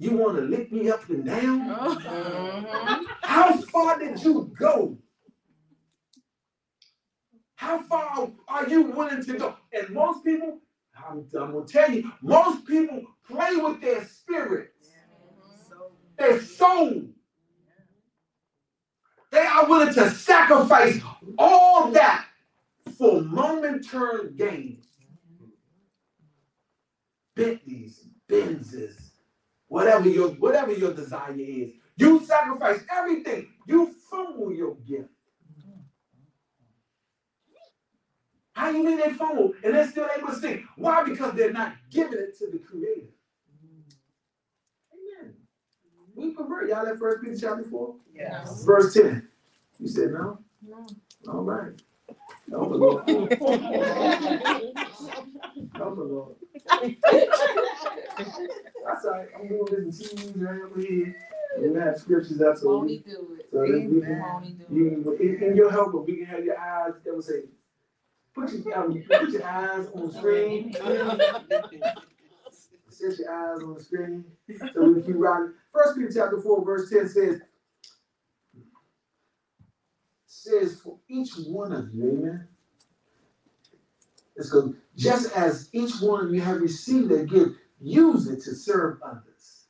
you 0.00 0.16
want 0.16 0.36
to 0.36 0.42
lick 0.42 0.72
me 0.72 0.90
up 0.90 1.06
and 1.10 1.26
down? 1.26 1.68
Mm-hmm. 1.68 3.04
How 3.22 3.52
far 3.52 3.98
did 3.98 4.22
you 4.22 4.50
go? 4.58 4.96
How 7.56 7.82
far 7.82 8.30
are 8.48 8.66
you 8.66 8.84
willing 8.84 9.22
to 9.22 9.34
go? 9.34 9.56
And 9.74 9.90
most 9.90 10.24
people, 10.24 10.60
I'm, 10.96 11.26
I'm 11.38 11.52
going 11.52 11.66
to 11.66 11.72
tell 11.72 11.92
you, 11.92 12.10
most 12.22 12.64
people 12.64 13.02
play 13.28 13.56
with 13.56 13.82
their 13.82 14.02
spirits, 14.06 14.88
their 16.16 16.40
soul. 16.40 17.02
They 19.30 19.40
are 19.40 19.68
willing 19.68 19.92
to 19.92 20.10
sacrifice 20.10 20.98
all 21.38 21.90
that 21.92 22.24
for 22.96 23.20
momentary 23.20 24.30
gains. 24.32 24.86
Bentleys, 27.36 28.08
Benzes, 28.28 29.09
whatever 29.70 30.08
your 30.08 30.30
whatever 30.30 30.72
your 30.72 30.92
desire 30.92 31.34
is. 31.38 31.70
You 31.96 32.24
sacrifice 32.24 32.80
everything. 32.92 33.48
You 33.66 33.94
fumble 34.10 34.52
your 34.52 34.74
gift. 34.86 35.08
How 38.52 38.70
you 38.70 38.84
mean 38.84 38.98
they 38.98 39.12
fumble 39.12 39.54
and 39.64 39.74
they're 39.74 39.88
still 39.88 40.08
able 40.16 40.28
to 40.28 40.34
sing? 40.34 40.66
Why? 40.76 41.04
Because 41.04 41.34
they're 41.34 41.52
not 41.52 41.74
giving 41.90 42.18
it 42.18 42.36
to 42.38 42.48
the 42.50 42.58
Creator. 42.58 43.08
Amen. 44.92 45.34
We 46.14 46.32
pervert. 46.32 46.68
Y'all 46.68 46.86
at 46.86 46.98
First 46.98 47.22
Peter 47.22 47.38
chapter 47.38 47.64
four. 47.64 47.94
Yes. 48.14 48.64
Verse 48.64 48.92
ten. 48.92 49.28
You 49.78 49.88
said 49.88 50.12
no. 50.12 50.40
No. 50.66 50.86
All 51.28 51.42
right. 51.42 51.80
Help 52.50 52.68
the 52.68 52.76
Lord. 52.76 53.08
Help 55.76 55.96
the 55.96 56.02
Lord. 56.02 56.36
That's 58.84 59.04
all 59.04 59.10
right. 59.12 59.28
I'm 59.38 59.48
doing 59.48 59.86
this 59.86 60.00
in 60.00 60.16
TVs 60.18 60.42
right 60.42 60.62
over 60.62 60.80
here. 60.80 61.16
We 61.58 61.80
have 61.80 61.98
scriptures 61.98 62.38
that's 62.38 62.62
so 62.62 62.78
we, 62.78 62.98
do 62.98 63.36
it. 63.38 63.48
so 63.52 63.60
we 63.62 63.68
can, 64.00 64.66
you, 64.70 65.16
in, 65.20 65.56
your 65.56 65.70
helper, 65.70 65.98
we 65.98 66.16
can 66.16 66.26
have 66.26 66.44
your 66.44 66.58
eyes. 66.58 66.94
That 67.04 67.14
would 67.14 67.24
say, 67.24 67.42
put 68.34 68.52
your 68.52 68.78
um, 68.78 69.02
put 69.08 69.30
your 69.30 69.44
eyes 69.44 69.86
on 69.94 70.06
the 70.06 70.12
screen. 70.12 70.72
Set 72.88 73.18
your 73.18 73.32
eyes 73.32 73.62
on 73.62 73.74
the 73.74 73.82
screen 73.82 74.24
so 74.74 74.90
we 74.90 75.02
keep 75.02 75.16
rocking. 75.16 75.54
First 75.72 75.96
Peter 75.96 76.10
chapter 76.12 76.40
four, 76.40 76.64
verse 76.64 76.90
ten 76.90 77.08
says, 77.08 77.40
says 80.42 80.80
for 80.80 80.98
each 81.08 81.32
one 81.46 81.72
of 81.72 81.92
you, 81.94 82.10
amen. 82.10 82.48
It's 84.36 84.48
because 84.48 84.72
just 84.96 85.36
as 85.36 85.68
each 85.72 86.00
one 86.00 86.24
of 86.26 86.34
you 86.34 86.40
have 86.40 86.60
received 86.60 87.12
a 87.12 87.24
gift, 87.24 87.56
use 87.78 88.26
it 88.26 88.42
to 88.44 88.54
serve 88.54 89.00
others. 89.02 89.66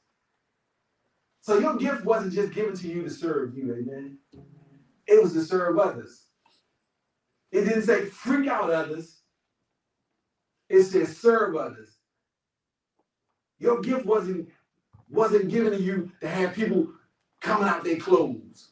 So 1.41 1.59
your 1.59 1.77
gift 1.77 2.05
wasn't 2.05 2.35
just 2.35 2.53
given 2.53 2.75
to 2.77 2.89
you 2.89 3.03
to 3.03 3.11
serve 3.11 3.57
you, 3.57 3.73
amen. 3.75 4.19
It 5.07 5.23
was 5.23 5.33
to 5.33 5.43
serve 5.43 5.79
others. 5.79 6.27
It 7.51 7.65
didn't 7.65 7.83
say 7.83 8.05
freak 8.05 8.49
out 8.49 8.71
others. 8.71 9.23
It 10.69 10.85
said 10.85 11.09
serve 11.09 11.57
others. 11.57 11.97
Your 13.59 13.81
gift 13.81 14.07
wasn't 14.07 14.49
wasn't 15.09 15.49
given 15.49 15.73
to 15.73 15.83
you 15.83 16.13
to 16.21 16.29
have 16.29 16.55
people 16.55 16.87
coming 17.41 17.69
out 17.69 17.83
their 17.83 17.97
clothes. 17.97 18.70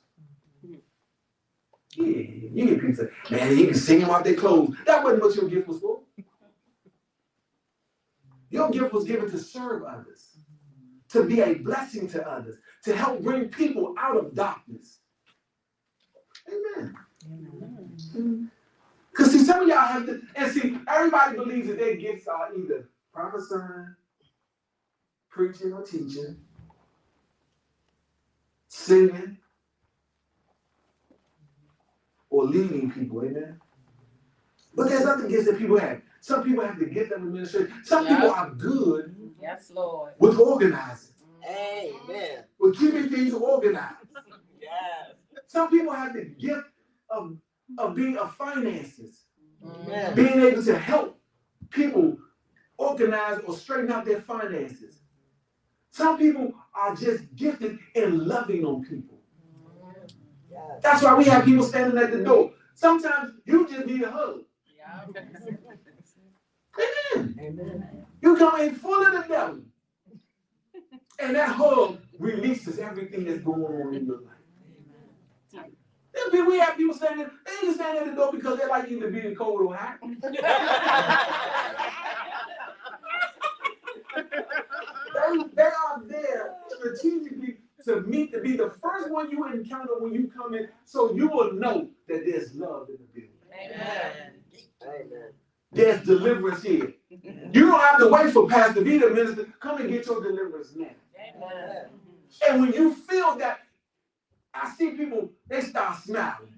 Yeah, 1.99 2.65
you 2.65 2.77
get 2.77 2.97
say, 2.97 3.09
man, 3.31 3.59
you 3.59 3.67
can 3.67 3.75
sing 3.75 4.01
them 4.01 4.11
out 4.11 4.23
their 4.23 4.35
clothes. 4.35 4.77
That 4.87 5.03
wasn't 5.03 5.23
what 5.23 5.35
your 5.35 5.49
gift 5.49 5.67
was 5.67 5.81
for. 5.81 6.01
Your 8.51 8.71
gift 8.71 8.93
was 8.93 9.05
given 9.05 9.31
to 9.31 9.39
serve 9.39 9.83
others, 9.83 10.39
to 11.11 11.25
be 11.25 11.41
a 11.41 11.55
blessing 11.55 12.09
to 12.11 12.27
others, 12.27 12.57
to 12.85 12.97
help 12.97 13.23
bring 13.23 13.49
people 13.49 13.95
out 13.99 14.17
of 14.17 14.35
darkness. 14.35 15.01
Amen. 16.49 16.97
Because 19.11 19.33
see, 19.33 19.45
some 19.45 19.63
of 19.63 19.69
y'all 19.69 19.79
have 19.79 20.07
to, 20.07 20.23
and 20.37 20.53
see, 20.53 20.79
everybody 20.87 21.37
believes 21.37 21.67
that 21.67 21.79
their 21.79 21.97
gifts 21.97 22.29
are 22.29 22.55
either 22.55 22.89
prophesying, 23.13 23.95
preaching 25.29 25.73
or 25.73 25.83
teaching, 25.83 26.37
singing, 28.69 29.37
or 32.39 32.45
leading 32.45 32.91
people. 32.91 33.23
Amen. 33.25 33.61
But 34.75 34.89
there's 34.89 35.05
other 35.05 35.29
gifts 35.29 35.47
that 35.47 35.59
people 35.59 35.79
have. 35.79 36.01
Some 36.21 36.45
people 36.45 36.65
have 36.65 36.79
the 36.79 36.87
gift 36.87 37.11
of 37.13 37.23
administration. 37.23 37.73
Some 37.85 38.05
Yeah. 38.07 38.15
people 38.17 38.31
are 38.31 38.51
good 38.51 39.33
Yes, 39.43 39.71
Lord. 39.71 40.13
with 40.19 40.39
organizing, 40.39 41.15
Amen. 41.49 42.45
with 42.61 42.79
keeping 42.79 43.09
things 43.09 43.35
organized. 43.35 43.97
Yes. 44.61 45.15
Some 45.47 45.71
people 45.71 45.93
have 45.93 46.13
the 46.15 46.27
gift 46.27 46.67
of, 47.11 47.37
of 47.79 47.95
being 47.97 48.17
of 48.19 48.35
finances, 48.37 49.25
Amen. 49.65 50.15
being 50.15 50.41
able 50.41 50.63
to 50.63 50.79
help 50.79 51.19
people 51.71 52.17
organize 52.77 53.41
or 53.47 53.55
straighten 53.57 53.91
out 53.91 54.05
their 54.05 54.21
finances. 54.21 55.01
Some 55.91 56.19
people 56.19 56.53
are 56.75 56.95
just 56.95 57.25
gifted 57.35 57.79
in 57.95 58.27
loving 58.29 58.65
on 58.65 58.85
people. 58.85 59.18
Yes. 60.59 60.83
That's 60.83 61.03
why 61.03 61.15
we 61.15 61.25
have 61.25 61.45
people 61.45 61.65
standing 61.65 61.99
at 61.99 62.11
the 62.11 62.23
door. 62.25 62.53
Sometimes 62.75 63.33
you 63.45 63.69
just 63.69 63.87
need 63.87 64.03
a 64.03 64.11
hug. 64.11 64.41
Amen. 66.79 67.35
Amen. 67.41 68.07
You 68.21 68.37
come 68.37 68.61
in 68.61 68.75
full 68.75 69.05
of 69.07 69.13
the 69.13 69.29
devil. 69.29 69.61
And 71.21 71.35
that 71.35 71.49
hug 71.51 71.99
releases 72.19 72.79
everything 72.79 73.25
that's 73.25 73.41
going 73.43 73.65
on 73.65 73.95
in 73.95 74.07
your 74.07 74.21
life. 74.21 74.35
Then 76.15 76.31
people- 76.31 76.47
we 76.53 76.59
have 76.59 76.77
people 76.77 76.95
standing, 76.95 77.29
they 77.45 77.67
just 77.67 77.77
stand 77.79 77.99
at 77.99 78.07
the 78.07 78.13
door 78.13 78.33
because 78.33 78.59
they 78.59 78.67
like 78.67 78.91
either 78.91 79.11
being 79.11 79.35
cold 79.35 79.61
or 79.63 79.75
hot. 79.75 79.99
They, 85.15 85.43
they 85.55 85.63
are 85.63 86.03
there 86.07 86.55
strategically 86.69 87.59
to 87.89 88.01
meet 88.03 88.33
to 88.33 88.41
be 88.41 88.57
the 88.57 88.71
first 88.83 89.11
one 89.11 89.31
you 89.31 89.47
encounter 89.47 89.99
when 89.99 90.15
you 90.15 90.31
come 90.35 90.55
in, 90.55 90.69
so 90.85 91.13
you 91.15 91.29
will 91.29 91.53
know 91.53 91.89
that 92.09 92.25
there's 92.25 92.55
love 92.55 92.89
in 92.89 92.97
the 92.97 93.05
building. 93.13 93.31
Amen. 93.53 94.33
Amen. 94.83 95.33
There's 95.73 96.03
deliverance 96.05 96.63
here. 96.63 96.95
You 97.11 97.67
don't 97.67 97.81
have 97.81 97.99
to 97.99 98.09
wait 98.09 98.33
for 98.33 98.49
Pastor 98.49 98.83
V 98.83 98.99
to 99.01 99.11
minister. 99.11 99.47
Come 99.61 99.81
and 99.81 99.91
get 99.91 100.07
your 100.07 100.23
deliverance 100.23 100.75
now. 100.77 100.87
Amen. 101.37 101.91
And 102.49 102.61
when 102.63 102.73
you 102.73 102.95
feel 102.95 103.37
that, 103.37 103.61
I 104.55 104.71
see 104.71 104.91
people, 104.91 105.31
they 105.49 105.61
start 105.61 105.99
smiling. 106.03 106.55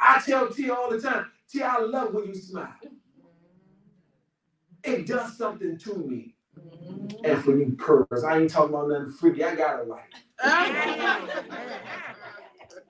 I 0.00 0.20
tell 0.24 0.48
T 0.48 0.70
all 0.70 0.90
the 0.90 1.00
time, 1.00 1.30
T, 1.50 1.62
I 1.62 1.78
love 1.78 2.14
when 2.14 2.26
you 2.26 2.34
smile. 2.34 2.74
It 4.82 5.06
does 5.06 5.36
something 5.36 5.78
to 5.78 5.94
me. 5.96 6.35
And 7.24 7.42
for 7.42 7.56
you, 7.56 7.74
purpose. 7.78 8.24
I 8.24 8.38
ain't 8.38 8.50
talking 8.50 8.74
about 8.74 8.88
nothing 8.88 9.12
freaky. 9.12 9.44
I 9.44 9.54
got 9.54 9.80
a 9.80 9.84
wife. 9.84 10.02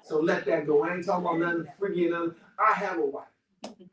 So 0.02 0.20
let 0.20 0.44
that 0.46 0.66
go. 0.66 0.84
I 0.84 0.94
ain't 0.94 1.04
talking 1.04 1.26
about 1.26 1.38
nothing 1.38 1.66
freaky 1.78 2.04
and 2.04 2.12
nothing. 2.12 2.34
I 2.58 2.72
have 2.74 2.98
a 2.98 3.06
wife. 3.06 3.26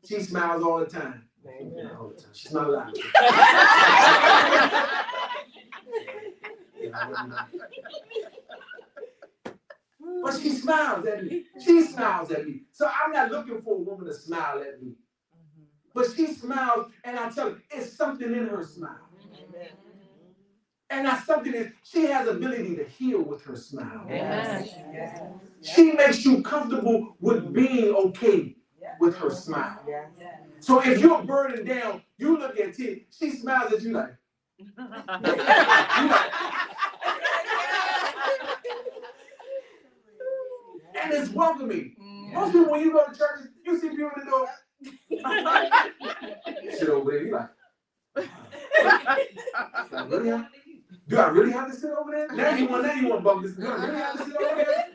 She 0.06 0.20
smiles 0.20 0.62
all 0.62 0.78
the 0.78 0.86
time. 0.86 1.24
Amen. 1.46 1.90
All 1.98 2.08
the 2.08 2.22
time. 2.22 2.30
She's 2.32 2.52
not 2.52 2.70
lying. 2.70 2.94
But 10.22 10.40
she 10.40 10.50
smiles 10.50 11.06
at 11.06 11.24
me. 11.24 11.44
She 11.62 11.82
smiles 11.82 12.30
at 12.30 12.46
me. 12.46 12.62
So 12.72 12.88
I'm 12.88 13.12
not 13.12 13.30
looking 13.30 13.60
for 13.62 13.74
a 13.74 13.78
woman 13.78 14.06
to 14.06 14.14
smile 14.14 14.58
at 14.60 14.82
me. 14.82 14.92
But 15.94 16.08
she 16.14 16.26
smiles, 16.26 16.90
and 17.04 17.18
I 17.18 17.30
tell 17.30 17.50
you, 17.50 17.60
it's 17.70 17.96
something 17.96 18.32
in 18.32 18.46
her 18.48 18.64
smile. 18.64 19.08
Amen. 19.34 19.68
And 20.90 21.06
that's 21.06 21.26
something 21.26 21.52
that 21.52 21.72
she 21.82 22.02
has 22.06 22.28
ability 22.28 22.76
to 22.76 22.84
heal 22.84 23.22
with 23.22 23.42
her 23.44 23.56
smile. 23.56 24.06
Amen. 24.06 24.68
Yes. 24.92 25.20
She 25.62 25.92
makes 25.92 26.24
you 26.24 26.42
comfortable 26.42 27.16
with 27.20 27.52
being 27.52 27.94
okay 27.94 28.56
with 29.00 29.16
her 29.16 29.30
smile. 29.30 29.80
Yes. 29.88 30.08
So 30.60 30.80
if 30.80 31.00
you're 31.00 31.22
burdened 31.22 31.66
down, 31.66 32.02
you 32.18 32.38
look 32.38 32.58
at 32.58 32.74
T, 32.74 33.06
she 33.10 33.30
smiles 33.30 33.72
at 33.72 33.82
you 33.82 33.92
like, 33.92 34.14
and 41.02 41.12
it's 41.12 41.30
welcoming. 41.30 41.96
Mm. 42.00 42.32
Most 42.34 42.52
people, 42.52 42.70
when 42.70 42.80
you 42.80 42.92
go 42.92 43.04
to 43.06 43.18
church, 43.18 43.40
you 43.64 43.78
see 43.78 43.88
people 43.90 44.10
in 44.16 44.24
the 44.24 44.30
door. 44.30 44.48
Sit 46.78 46.88
over 46.88 47.10
there, 47.10 47.22
you 47.22 47.32
like, 47.32 47.48
do 48.16 48.24
I 49.96 50.04
really 50.06 50.28
have, 50.28 50.46
do 51.08 51.18
I 51.18 51.28
really 51.28 51.52
have 51.52 51.70
to 51.70 51.76
sit 51.76 51.90
over 51.90 52.10
there? 52.10 52.28
Now 52.28 52.56
you 52.56 52.66
want, 52.66 52.84
now 52.84 52.94
you 52.94 53.08
want 53.08 53.20
to 53.20 53.24
bump 53.24 53.42
this. 53.42 53.52
Do 53.52 53.66
I 53.66 53.84
really 53.84 53.96
have 53.98 54.16
to 54.18 54.24
sit 54.24 54.36
over 54.36 54.64
there? 54.64 54.86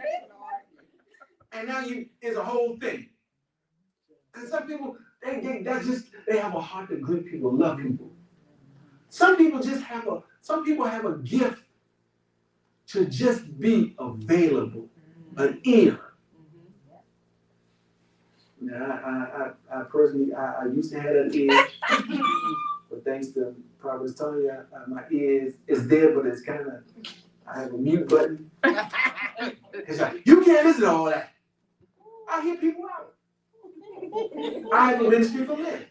And 1.51 1.67
now 1.67 1.79
you, 1.81 2.07
it's 2.21 2.37
a 2.37 2.43
whole 2.43 2.77
thing. 2.77 3.09
And 4.35 4.47
some 4.47 4.67
people, 4.67 4.97
they 5.23 5.41
get 5.41 5.63
that 5.65 5.83
just 5.83 6.05
they 6.27 6.37
have 6.37 6.55
a 6.55 6.61
heart 6.61 6.89
to 6.89 6.97
greet 6.97 7.29
people, 7.29 7.53
love 7.53 7.79
people. 7.79 8.11
Some 9.09 9.35
people 9.37 9.59
just 9.59 9.83
have 9.83 10.07
a 10.07 10.23
some 10.41 10.63
people 10.63 10.85
have 10.85 11.05
a 11.05 11.17
gift 11.17 11.61
to 12.87 13.05
just 13.05 13.59
be 13.59 13.95
available, 13.99 14.87
an 15.37 15.59
ear. 15.63 15.99
Now, 18.61 18.75
I, 18.83 19.09
I, 19.09 19.77
I, 19.77 19.81
I 19.81 19.83
personally, 19.83 20.33
I, 20.33 20.63
I 20.63 20.65
used 20.65 20.91
to 20.91 20.99
have 20.99 21.13
that 21.13 21.33
ear, 21.33 21.67
but 22.89 23.05
thanks 23.05 23.27
to 23.29 23.55
Prophetess 23.79 24.15
Tanya, 24.15 24.65
uh, 24.75 24.89
my 24.89 25.03
ears 25.11 25.53
is, 25.67 25.79
is 25.79 25.87
there, 25.87 26.13
but 26.13 26.25
it's 26.25 26.41
kind 26.41 26.61
of, 26.67 26.83
I 27.47 27.61
have 27.61 27.73
a 27.73 27.77
mute 27.77 28.07
button. 28.09 28.51
It's 29.73 29.99
like, 29.99 30.25
you 30.25 30.43
can't 30.43 30.65
listen 30.67 30.81
to 30.83 30.89
all 30.91 31.05
that. 31.05 31.31
I 32.29 32.41
hear 32.43 32.57
people 32.57 32.85
out. 32.85 33.13
I 34.73 34.91
have 34.91 35.01
a 35.01 35.09
ministry 35.09 35.45
for 35.45 35.57
men. 35.57 35.85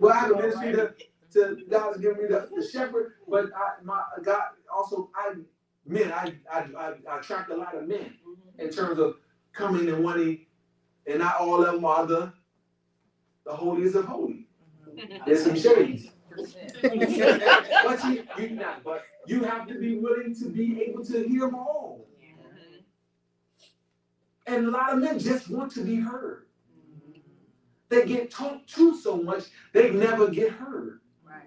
Well, 0.00 0.12
I 0.14 0.18
have 0.20 0.30
a 0.30 0.36
ministry 0.36 0.72
to, 0.72 0.94
to 1.34 1.62
God's 1.70 2.00
given 2.00 2.22
me 2.22 2.28
the, 2.28 2.48
the 2.54 2.66
shepherd, 2.66 3.12
but 3.28 3.46
I, 3.54 3.82
my 3.84 4.02
God 4.22 4.40
also, 4.74 5.10
I, 5.14 5.34
men, 5.86 6.12
I, 6.12 6.34
I, 6.52 6.66
I, 6.76 6.92
I 7.10 7.18
attract 7.18 7.50
a 7.50 7.56
lot 7.56 7.76
of 7.76 7.86
men 7.86 8.14
in 8.58 8.70
terms 8.70 8.98
of 8.98 9.16
coming 9.52 9.88
and 9.88 10.02
wanting, 10.02 10.46
and 11.06 11.18
not 11.18 11.36
all 11.40 11.62
of 11.62 11.72
them 11.72 11.84
are 11.84 12.06
the, 12.06 12.32
the 13.44 13.52
holiest 13.52 13.94
of 13.96 14.06
holy. 14.06 14.46
There's 15.26 15.44
some 15.44 15.56
shades. 15.56 16.08
But 16.36 18.04
you, 18.04 18.24
you 18.38 18.50
not, 18.50 18.84
but 18.84 19.04
you 19.26 19.42
have 19.44 19.66
to 19.68 19.74
be 19.74 19.96
willing 19.96 20.34
to 20.36 20.48
be 20.48 20.82
able 20.82 21.04
to 21.04 21.26
hear 21.26 21.40
them 21.40 21.54
all. 21.54 22.06
And 24.46 24.66
a 24.66 24.70
lot 24.70 24.92
of 24.92 24.98
men 24.98 25.18
just 25.18 25.48
want 25.50 25.72
to 25.72 25.84
be 25.84 25.96
heard. 25.96 26.46
They 27.88 28.06
get 28.06 28.30
talked 28.30 28.72
to 28.74 28.96
so 28.96 29.16
much, 29.16 29.44
they 29.72 29.90
never 29.90 30.28
get 30.28 30.52
heard. 30.52 31.00
Right. 31.24 31.42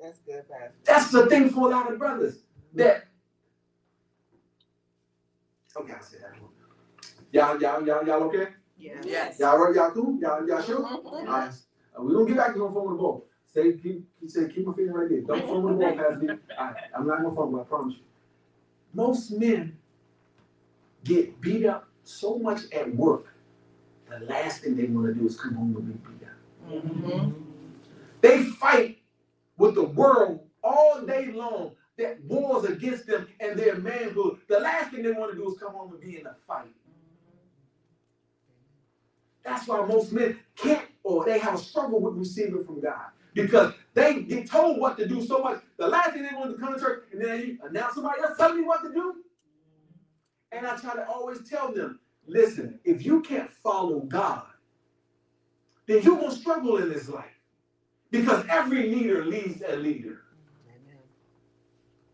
That's 0.00 0.18
good, 0.18 0.44
Pastor. 0.48 0.74
That's 0.84 1.10
the 1.10 1.26
thing 1.26 1.50
for 1.50 1.68
a 1.68 1.70
lot 1.70 1.90
of 1.90 1.98
brothers. 1.98 2.40
That 2.74 3.04
okay, 5.76 5.92
I 5.92 6.00
said 6.02 6.20
that. 6.22 6.42
one. 6.42 6.50
Y'all, 7.32 7.60
y'all, 7.60 7.86
y'all, 7.86 8.06
y'all 8.06 8.22
okay? 8.24 8.48
Yes. 8.76 9.38
Y'all 9.38 9.58
right? 9.58 9.74
Y'all 9.74 9.90
cool? 9.90 10.18
Y'all, 10.20 10.46
y'all 10.46 10.62
sure? 10.62 10.84
All 10.84 11.24
right. 11.24 11.50
Uh, 11.98 12.02
we 12.02 12.12
gonna 12.12 12.26
get 12.26 12.36
back 12.36 12.52
to 12.54 12.60
the 12.60 12.68
phone 12.68 12.88
with 12.88 12.96
the 12.96 13.02
ball. 13.02 13.26
Say, 13.54 13.74
keep, 13.74 14.04
he 14.20 14.28
said, 14.28 14.52
keep 14.52 14.66
my 14.66 14.72
finger 14.72 14.92
right 14.92 15.08
there. 15.08 15.20
Don't 15.20 15.62
with 15.62 15.78
the 15.78 15.84
ball. 15.84 16.16
D. 16.20 16.28
All 16.58 16.66
right, 16.66 16.76
I'm 16.96 17.06
not 17.06 17.22
gonna 17.22 17.52
but 17.52 17.60
I 17.60 17.64
promise 17.64 17.94
you. 17.94 18.02
Most 18.92 19.30
men 19.30 19.76
get 21.04 21.40
beat 21.40 21.64
up 21.64 21.86
so 22.02 22.38
much 22.38 22.62
at 22.72 22.92
work. 22.96 23.26
The 24.10 24.26
last 24.26 24.62
thing 24.62 24.76
they 24.76 24.84
want 24.84 25.06
to 25.06 25.14
do 25.14 25.26
is 25.26 25.38
come 25.38 25.54
home 25.54 25.76
and 25.76 25.86
be 25.86 26.10
beat 26.10 26.28
up. 26.28 26.84
Mm-hmm. 26.84 27.30
They 28.20 28.42
fight 28.42 28.98
with 29.56 29.76
the 29.76 29.84
world 29.84 30.40
all 30.62 31.02
day 31.02 31.30
long 31.30 31.72
that 31.96 32.24
wars 32.24 32.64
against 32.64 33.06
them 33.06 33.28
and 33.38 33.56
their 33.56 33.76
manhood. 33.76 34.38
The 34.48 34.58
last 34.58 34.90
thing 34.90 35.04
they 35.04 35.12
want 35.12 35.30
to 35.32 35.38
do 35.38 35.48
is 35.48 35.58
come 35.58 35.74
home 35.74 35.92
and 35.92 36.00
be 36.00 36.18
in 36.18 36.26
a 36.26 36.34
fight. 36.34 36.74
That's 39.44 39.68
why 39.68 39.84
most 39.86 40.10
men 40.10 40.40
can't 40.56 40.86
or 41.04 41.24
they 41.24 41.38
have 41.38 41.54
a 41.54 41.58
struggle 41.58 42.00
with 42.00 42.14
receiving 42.14 42.64
from 42.64 42.80
God 42.80 43.10
because 43.34 43.74
they 43.92 44.22
get 44.22 44.48
told 44.48 44.80
what 44.80 44.96
to 44.98 45.06
do 45.06 45.24
so 45.24 45.42
much. 45.42 45.60
The 45.76 45.88
last 45.88 46.12
thing 46.12 46.22
they 46.22 46.34
want 46.34 46.56
to 46.56 46.62
come 46.62 46.74
to 46.74 46.80
church 46.80 47.04
and 47.12 47.22
then 47.22 47.40
you 47.40 47.58
announce 47.68 47.94
somebody 47.94 48.22
else 48.22 48.36
telling 48.38 48.60
me 48.60 48.64
what 48.64 48.82
to 48.82 48.92
do. 48.92 49.16
And 50.52 50.66
I 50.66 50.76
try 50.76 50.94
to 50.94 51.06
always 51.08 51.48
tell 51.48 51.72
them, 51.72 51.98
listen, 52.26 52.78
if 52.84 53.04
you 53.04 53.20
can't 53.22 53.50
follow 53.50 54.00
God, 54.00 54.44
then 55.86 56.02
you're 56.02 56.16
gonna 56.16 56.34
struggle 56.34 56.78
in 56.78 56.88
this 56.88 57.08
life. 57.08 57.26
Because 58.10 58.44
every 58.48 58.88
leader 58.88 59.24
leads 59.24 59.62
a 59.66 59.76
leader. 59.76 60.20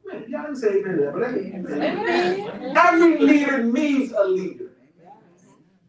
Man, 0.07 0.25
y'all 0.29 0.43
didn't 0.43 0.57
say 0.57 0.79
amen 0.79 0.97
to 0.97 1.03
that, 1.05 1.13
but 1.13 1.23
amen. 1.23 2.77
Every 2.77 3.19
leader 3.19 3.63
needs 3.63 4.13
a 4.13 4.25
leader. 4.25 4.73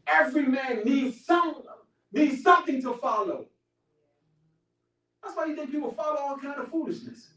Every 0.06 0.46
man 0.46 0.84
needs 0.84 1.26
some 1.26 1.64
needs 2.12 2.44
something 2.44 2.82
to 2.82 2.94
follow. 2.94 3.48
That's 5.32 5.46
why 5.46 5.46
you 5.46 5.56
think 5.56 5.72
people 5.72 5.92
follow 5.94 6.18
all 6.18 6.38
kind 6.38 6.60
of 6.60 6.68
foolishness. 6.68 7.30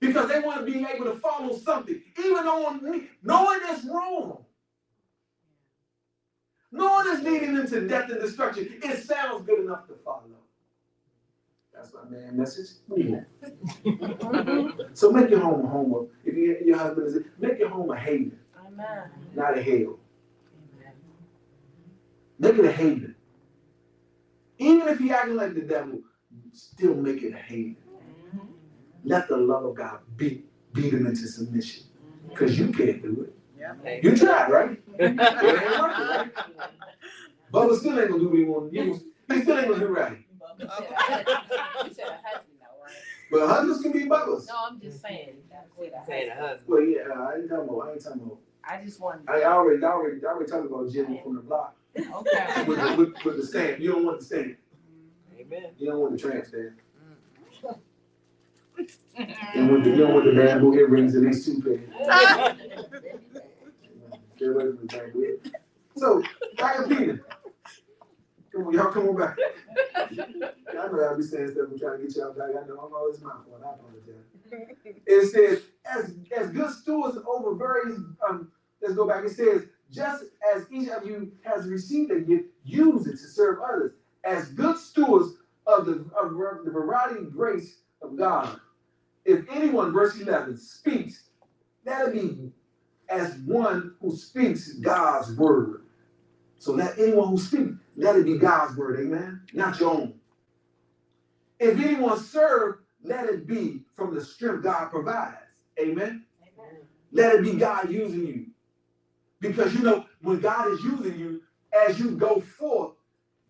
Because 0.00 0.28
they 0.28 0.40
want 0.40 0.66
to 0.66 0.70
be 0.70 0.84
able 0.84 1.06
to 1.06 1.14
follow 1.18 1.56
something, 1.56 2.02
even 2.18 2.44
knowing, 2.44 3.08
knowing 3.22 3.60
it's 3.64 3.86
wrong. 3.86 4.44
Knowing 6.70 7.06
it's 7.08 7.22
leading 7.22 7.54
them 7.54 7.66
to 7.68 7.88
death 7.88 8.10
and 8.10 8.20
destruction, 8.20 8.68
it 8.82 9.02
sounds 9.02 9.46
good 9.46 9.60
enough 9.60 9.86
to 9.86 9.94
follow. 9.94 10.24
That's 11.72 11.90
my 11.94 12.04
man 12.10 12.36
message. 12.36 12.68
Mm-hmm. 12.90 14.80
so 14.92 15.10
make 15.10 15.30
your 15.30 15.40
home 15.40 15.64
a 15.64 15.68
home 15.68 16.08
if 16.24 16.36
you, 16.36 16.58
your 16.66 16.76
husband 16.76 17.06
is, 17.06 17.22
make 17.38 17.58
your 17.58 17.70
home 17.70 17.90
a 17.90 17.98
haven, 17.98 18.38
Amen. 18.66 19.10
not 19.34 19.56
a 19.56 19.62
hell. 19.62 19.98
Make 22.38 22.58
it 22.58 22.64
a 22.66 22.72
haven. 22.72 23.14
Even 24.58 24.88
if 24.88 24.98
he 24.98 25.10
acting 25.10 25.36
like 25.36 25.54
the 25.54 25.62
devil, 25.62 26.00
still 26.58 26.94
make 26.94 27.22
it 27.22 27.32
a. 27.32 27.36
Mm-hmm. 27.36 28.38
Let 29.04 29.28
the 29.28 29.36
love 29.36 29.64
of 29.64 29.74
God 29.76 30.00
beat 30.16 30.46
beat 30.72 30.92
him 30.92 31.06
into 31.06 31.26
submission. 31.26 31.84
Mm-hmm. 31.84 32.28
Because 32.30 32.58
you 32.58 32.68
can't 32.68 33.02
do 33.02 33.22
it. 33.22 33.34
Yeah. 33.58 33.74
You 34.02 34.16
tried, 34.16 34.50
right? 34.50 34.82
It 34.98 35.04
ain't 35.10 35.18
working, 35.18 36.06
right? 36.06 36.30
Bubba 37.52 37.78
still 37.78 37.98
ain't 37.98 38.10
gonna 38.10 38.22
do 38.22 38.28
what 38.28 38.38
he 38.38 38.44
want 38.44 38.72
to 38.72 38.84
do. 38.84 39.00
He 39.32 39.42
still 39.42 39.58
ain't 39.58 39.68
gonna 39.68 39.80
do 39.80 39.86
right. 39.88 40.18
You 40.58 40.66
said 40.66 42.06
a 42.08 42.18
husband 42.22 42.58
though, 42.60 42.82
right? 42.82 43.30
But 43.30 43.48
husbands 43.48 43.82
can 43.82 43.92
be 43.92 44.04
Bubbas. 44.06 44.46
No, 44.48 44.54
I'm 44.68 44.80
just 44.80 45.00
saying, 45.00 45.36
that's 45.50 45.70
what 45.76 45.92
I 45.94 46.06
Saying 46.06 46.28
said. 46.28 46.38
a 46.38 46.40
husband. 46.40 46.68
Well, 46.68 46.82
yeah, 46.82 46.98
I 47.14 47.36
ain't 47.36 47.48
talking 47.48 47.68
about, 47.68 47.88
I 47.88 47.92
ain't 47.92 48.04
talking 48.04 48.22
about. 48.22 48.38
I 48.64 48.82
just 48.84 49.00
wanted, 49.00 49.28
I 49.28 49.44
already, 49.44 49.82
I 49.82 49.88
already, 49.88 50.20
I 50.24 50.28
already 50.28 50.50
talked 50.50 50.66
about 50.66 50.90
Jimmy 50.92 51.20
from 51.22 51.36
the 51.36 51.40
block 51.42 51.74
okay. 51.98 52.64
with, 52.66 52.78
the- 52.78 52.94
with, 52.96 53.24
with 53.24 53.36
the 53.38 53.46
stamp. 53.46 53.80
You 53.80 53.92
don't 53.92 54.04
want 54.04 54.18
the 54.20 54.24
stamp. 54.24 54.56
Amen. 55.50 55.70
You 55.78 55.86
don't 55.90 56.00
want 56.00 56.12
the 56.12 56.18
tramp 56.18 56.44
stamp. 56.44 56.78
And 59.56 59.86
you 59.86 59.96
don't 59.96 60.14
want 60.14 60.26
the 60.26 60.32
bamboo 60.32 60.74
earrings 60.74 61.14
and 61.14 61.26
these 61.26 61.44
two 61.44 61.60
pairs. 61.62 61.80
Stay 64.36 64.46
away 64.46 64.64
from 64.64 64.76
the 64.76 64.86
bamboo. 64.86 65.40
So, 65.96 66.22
back 66.56 66.76
to 66.76 66.82
Peter. 66.88 67.26
Come 68.52 68.66
on, 68.68 68.74
y'all 68.74 68.92
come 68.92 69.08
on 69.08 69.16
back. 69.16 69.36
I 69.96 70.06
know 70.72 71.00
I'll 71.02 71.16
be 71.16 71.22
saying 71.22 71.48
stuff 71.48 71.68
and 71.70 71.80
trying 71.80 71.98
to 72.00 72.06
get 72.06 72.16
y'all 72.16 72.32
back. 72.32 72.50
I 72.50 72.66
know 72.66 72.78
I'm 72.78 72.94
always 72.94 73.20
my 73.20 73.30
fault. 73.30 73.62
I 73.64 73.74
apologize. 73.74 74.24
It 75.06 75.30
says, 75.30 75.62
as, 75.84 76.14
as 76.36 76.50
good 76.50 76.70
stewards 76.70 77.18
over 77.26 77.54
various, 77.56 77.98
um, 78.28 78.52
let's 78.80 78.94
go 78.94 79.06
back. 79.06 79.24
It 79.24 79.30
says, 79.30 79.64
just 79.90 80.24
as 80.54 80.66
each 80.70 80.88
of 80.88 81.04
you 81.04 81.32
has 81.44 81.66
received 81.66 82.10
a 82.12 82.20
gift, 82.20 82.44
use 82.64 83.06
it 83.06 83.12
to 83.12 83.28
serve 83.28 83.58
others. 83.60 83.92
As 84.24 84.48
good 84.50 84.76
stewards 84.78 85.34
of 85.66 85.86
the, 85.86 85.92
of 86.20 86.30
the 86.64 86.70
variety 86.70 87.20
of 87.20 87.32
grace 87.32 87.78
of 88.02 88.16
God. 88.16 88.58
If 89.24 89.44
anyone, 89.50 89.92
verse 89.92 90.18
11, 90.18 90.56
speaks, 90.56 91.24
let 91.84 92.08
it 92.08 92.14
be 92.14 92.50
as 93.08 93.34
one 93.44 93.94
who 94.00 94.16
speaks 94.16 94.72
God's 94.74 95.36
word. 95.36 95.84
So 96.58 96.72
let 96.72 96.98
anyone 96.98 97.28
who 97.28 97.38
speaks, 97.38 97.72
let 97.96 98.16
it 98.16 98.24
be 98.24 98.38
God's 98.38 98.76
word, 98.76 99.00
amen? 99.00 99.42
Not 99.52 99.78
your 99.80 99.90
own. 99.92 100.14
If 101.60 101.78
anyone 101.78 102.18
serve, 102.18 102.76
let 103.02 103.26
it 103.28 103.46
be 103.46 103.82
from 103.96 104.14
the 104.14 104.24
strength 104.24 104.64
God 104.64 104.90
provides. 104.90 105.36
Amen. 105.80 106.24
Let 107.12 107.36
it 107.36 107.42
be 107.42 107.54
God 107.54 107.90
using 107.90 108.26
you. 108.26 108.46
Because 109.40 109.74
you 109.74 109.82
know, 109.82 110.06
when 110.22 110.40
God 110.40 110.72
is 110.72 110.82
using 110.82 111.18
you, 111.18 111.42
as 111.86 111.98
you 111.98 112.12
go 112.12 112.40
forth, 112.40 112.92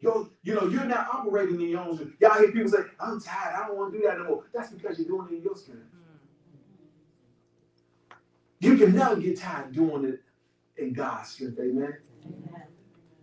you're, 0.01 0.29
you 0.43 0.55
know, 0.55 0.69
you're 0.69 0.85
not 0.85 1.09
operating 1.13 1.61
in 1.61 1.69
your 1.69 1.81
own 1.81 1.95
strength. 1.97 2.15
Y'all 2.21 2.39
hear 2.39 2.53
people 2.53 2.71
say, 2.71 2.79
I'm 3.01 3.21
tired, 3.21 3.55
I 3.57 3.67
don't 3.67 3.77
want 3.77 3.93
to 3.93 3.99
do 3.99 4.07
that 4.07 4.19
no 4.19 4.25
more. 4.25 4.45
That's 4.55 4.71
because 4.71 4.99
you're 4.99 5.09
doing 5.09 5.29
it 5.31 5.37
in 5.37 5.43
your 5.43 5.57
strength. 5.57 5.83
Mm. 8.11 8.17
You 8.61 8.77
can 8.77 8.95
never 8.95 9.17
get 9.17 9.39
tired 9.39 9.73
doing 9.73 10.05
it 10.05 10.23
in 10.77 10.93
God's 10.93 11.31
strength, 11.31 11.59
amen. 11.59 11.97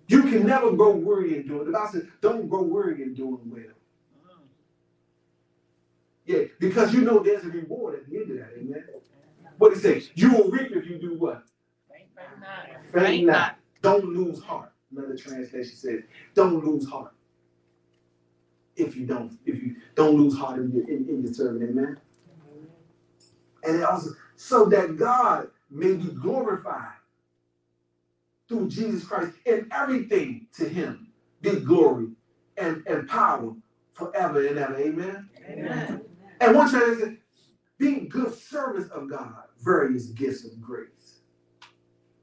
You 0.07 0.23
can 0.23 0.45
never 0.45 0.71
grow 0.71 0.91
weary 0.91 1.37
in 1.37 1.47
doing 1.47 1.61
it. 1.61 1.65
The 1.65 1.71
Bible 1.71 1.89
says, 1.93 2.03
don't 2.21 2.47
grow 2.49 2.63
weary 2.63 3.01
in 3.03 3.13
doing 3.13 3.39
well. 3.45 3.63
Mm. 3.63 4.47
Yeah, 6.25 6.43
because 6.59 6.93
you 6.93 7.01
know 7.01 7.19
there's 7.19 7.45
a 7.45 7.49
reward 7.49 7.99
at 7.99 8.09
the 8.09 8.17
end 8.17 8.31
of 8.31 8.37
that, 8.37 8.49
amen. 8.59 8.83
What 9.57 9.71
it 9.71 9.79
says, 9.79 10.09
you 10.15 10.33
will 10.33 10.51
reap 10.51 10.73
if 10.73 10.87
you 10.87 10.97
do 10.97 11.17
what? 11.17 11.43
Faint 12.91 13.25
not. 13.25 13.57
Don't 13.81 14.05
lose 14.05 14.41
heart. 14.41 14.71
Another 14.95 15.17
translation 15.17 15.75
says, 15.75 16.01
don't 16.33 16.63
lose 16.63 16.87
heart. 16.87 17.13
If 18.75 18.95
you 18.95 19.05
don't, 19.05 19.37
if 19.45 19.61
you 19.61 19.77
don't 19.95 20.15
lose 20.15 20.37
heart 20.37 20.59
in 20.59 20.71
your 20.71 20.83
in, 20.89 21.07
in 21.07 21.23
your 21.23 21.33
serving, 21.33 21.69
amen. 21.69 21.97
And 23.63 23.77
it 23.77 23.83
also 23.83 24.11
so 24.35 24.65
that 24.65 24.97
God 24.97 25.47
may 25.69 25.93
be 25.93 26.09
glorified 26.09 26.91
through 28.47 28.69
Jesus 28.69 29.05
Christ 29.05 29.33
in 29.45 29.69
everything 29.71 30.47
to 30.57 30.67
him 30.67 31.11
be 31.41 31.59
glory 31.59 32.07
and, 32.57 32.83
and 32.87 33.07
power 33.07 33.53
forever 33.93 34.45
and 34.45 34.57
ever. 34.57 34.77
Amen. 34.77 35.29
Amen. 35.47 36.01
And 36.41 36.55
one 36.55 36.69
translation, 36.69 37.19
being 37.77 38.09
good 38.09 38.33
servants 38.33 38.89
of 38.89 39.09
God, 39.09 39.43
various 39.63 40.07
gifts 40.07 40.45
of 40.45 40.61
grace. 40.61 41.19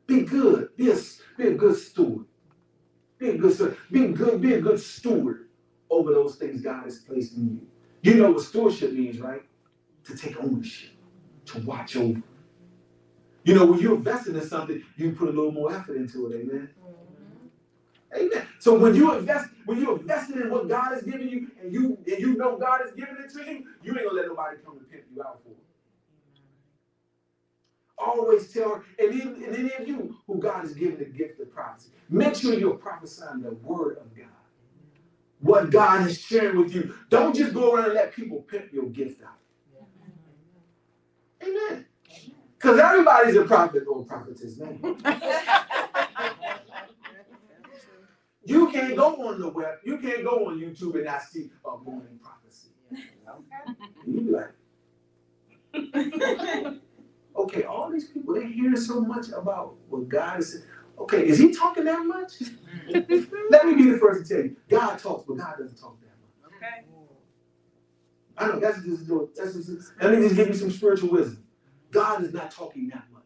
Be 0.07 0.23
good. 0.23 0.77
Be 0.77 0.91
a, 0.91 0.97
be 1.37 1.49
a 1.49 1.55
good 1.55 1.77
steward. 1.77 2.27
Be 3.23 3.29
a 3.29 3.39
good 3.39 3.77
be 3.93 4.09
good, 4.09 4.41
be 4.41 4.55
a 4.55 4.61
good 4.61 4.81
steward 4.81 5.47
over 5.89 6.13
those 6.13 6.35
things 6.35 6.61
God 6.61 6.83
has 6.83 6.99
placed 6.99 7.37
in 7.37 7.61
you. 8.03 8.11
You 8.11 8.21
know 8.21 8.33
what 8.33 8.43
stewardship 8.43 8.93
means, 8.93 9.21
right? 9.21 9.43
To 10.07 10.17
take 10.17 10.43
ownership, 10.43 10.91
to 11.47 11.61
watch 11.61 11.95
over. 11.95 12.21
You 13.45 13.55
know, 13.55 13.67
when 13.67 13.79
you're 13.79 13.95
investing 13.95 14.35
in 14.35 14.43
something, 14.43 14.83
you 14.97 15.13
put 15.13 15.29
a 15.29 15.31
little 15.31 15.53
more 15.53 15.73
effort 15.73 15.99
into 15.99 16.27
it, 16.27 16.35
amen. 16.35 16.71
Mm-hmm. 18.13 18.25
Amen. 18.27 18.49
So 18.59 18.77
when 18.77 18.97
you 18.97 19.17
invest, 19.17 19.51
when 19.67 19.81
you're 19.81 20.01
invested 20.01 20.39
in 20.39 20.51
what 20.51 20.69
God 20.69 20.93
has 20.93 21.05
given 21.05 21.29
you, 21.29 21.49
and 21.63 21.73
you 21.73 21.97
and 22.05 22.19
you 22.19 22.37
know 22.37 22.59
God 22.59 22.81
has 22.85 22.91
given 22.91 23.19
it 23.25 23.33
to 23.35 23.45
you, 23.49 23.67
you 23.85 23.93
ain't 23.93 24.05
gonna 24.05 24.21
let 24.21 24.27
nobody 24.27 24.57
come 24.65 24.79
and 24.79 24.91
pimp 24.91 25.05
you 25.15 25.23
out 25.23 25.41
for 25.45 25.51
it. 25.51 25.62
Always 28.05 28.53
tell, 28.53 28.83
and 28.99 29.15
even 29.15 29.45
and 29.45 29.57
any 29.57 29.73
of 29.75 29.89
you 29.89 30.17
who 30.27 30.39
God 30.39 30.63
has 30.63 30.75
given 30.75 30.99
the 30.99 31.07
gift 31.07 31.41
of 31.41 31.53
prophecy, 31.53 31.91
make 32.11 32.35
sure 32.35 32.55
you're 32.55 32.75
prophesying 32.75 33.43
the 33.43 33.53
word 33.53 33.99
of 33.99 34.17
God. 34.17 34.27
What 35.41 35.71
God 35.71 36.07
is 36.09 36.21
sharing 36.21 36.59
with 36.59 36.75
you. 36.75 36.95
Don't 37.11 37.35
just 37.37 37.55
go 37.55 37.75
around 37.75 37.87
and 37.87 37.95
let 37.95 38.15
people 38.15 38.43
pimp 38.43 38.73
your 38.73 38.87
gift 38.87 39.23
out. 39.23 39.39
Amen. 41.43 41.87
Because 42.59 42.79
everybody's 42.79 43.37
a 43.37 43.45
prophet 43.45 43.85
or 43.89 44.05
prophetess 44.05 44.59
now. 44.59 44.97
You 48.45 48.71
can't 48.71 48.97
go 48.97 49.29
on 49.29 49.41
the 49.41 49.49
web, 49.49 49.77
you 49.85 49.99
can't 49.99 50.25
go 50.25 50.49
on 50.49 50.59
YouTube 50.61 50.95
and 50.97 51.05
not 51.05 51.23
see 51.23 51.51
a 51.65 51.79
morning 51.79 52.19
prophecy. 52.23 52.71
You 54.07 54.21
be 54.21 54.31
like, 54.31 54.53
okay, 57.37 57.65
all 57.65 57.91
these 57.91 58.09
people, 58.09 58.35
they 58.35 58.47
hear 58.47 58.77
so 58.77 59.01
much 59.01 59.29
about 59.31 59.75
what 59.89 60.09
God 60.09 60.41
is 60.41 60.53
saying. 60.53 60.65
Okay, 60.99 61.27
is 61.27 61.39
he 61.39 61.53
talking 61.53 61.85
that 61.85 62.05
much? 62.05 62.35
Let 62.89 63.67
me 63.67 63.75
be 63.75 63.91
the 63.91 63.99
first 63.99 64.29
to 64.29 64.35
tell 64.35 64.45
you, 64.45 64.57
God 64.69 64.99
talks, 64.99 65.25
but 65.27 65.39
God 65.39 65.55
doesn't 65.59 65.79
talk 65.79 65.99
that 66.01 66.13
much. 66.21 66.55
Okay. 66.57 66.87
I 68.39 68.47
know 68.49 68.61
that's 68.61 68.83
just 68.83 69.09
that's 69.37 69.55
just 69.55 69.93
let 70.01 70.13
me 70.19 70.21
just 70.23 70.37
give 70.37 70.49
you 70.49 70.55
some 70.55 70.71
spiritual 70.71 71.11
wisdom. 71.11 71.45
God 71.91 72.25
is 72.25 72.33
not 72.33 72.51
talking 72.51 72.89
that 72.89 73.05
much. 73.13 73.23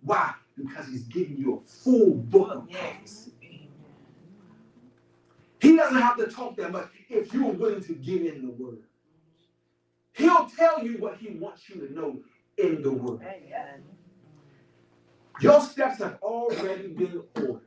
Why? 0.00 0.34
Because 0.56 0.88
he's 0.88 1.02
giving 1.04 1.36
you 1.36 1.56
a 1.56 1.60
full 1.60 2.14
book 2.14 2.54
of 2.54 2.70
prophecy. 2.70 3.32
He 5.60 5.76
doesn't 5.76 6.00
have 6.00 6.16
to 6.18 6.26
talk 6.26 6.56
that 6.56 6.70
much 6.70 6.88
if 7.08 7.32
you're 7.32 7.52
willing 7.52 7.82
to 7.82 7.94
get 7.94 8.22
in 8.22 8.46
the 8.46 8.52
word. 8.52 8.84
He'll 10.12 10.48
tell 10.48 10.84
you 10.84 10.98
what 10.98 11.18
he 11.18 11.30
wants 11.30 11.68
you 11.68 11.86
to 11.86 11.92
know 11.92 12.20
in 12.58 12.82
the 12.82 12.92
word. 12.92 13.20
Your 15.40 15.60
steps 15.60 15.98
have 15.98 16.18
already 16.22 16.88
been 16.88 17.22
ordered. 17.36 17.60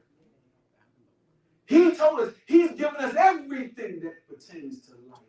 He 1.65 1.95
told 1.95 2.21
us 2.21 2.33
he's 2.47 2.71
given 2.71 2.95
us 2.95 3.13
everything 3.15 3.99
that 3.99 4.27
pertains 4.27 4.81
to 4.87 4.93
life 5.07 5.19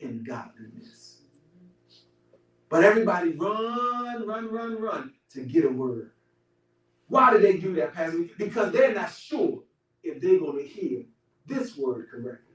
and 0.00 0.24
godliness. 0.24 1.22
But 2.68 2.84
everybody 2.84 3.30
run, 3.30 4.26
run, 4.26 4.50
run, 4.50 4.80
run 4.80 5.12
to 5.32 5.40
get 5.40 5.64
a 5.64 5.68
word. 5.68 6.12
Why 7.08 7.32
do 7.32 7.38
they 7.38 7.56
do 7.56 7.74
that, 7.74 7.94
Pastor? 7.94 8.26
Because 8.38 8.72
they're 8.72 8.94
not 8.94 9.12
sure 9.12 9.62
if 10.02 10.20
they're 10.20 10.38
going 10.38 10.58
to 10.58 10.64
hear 10.64 11.02
this 11.46 11.76
word 11.76 12.08
correctly. 12.10 12.54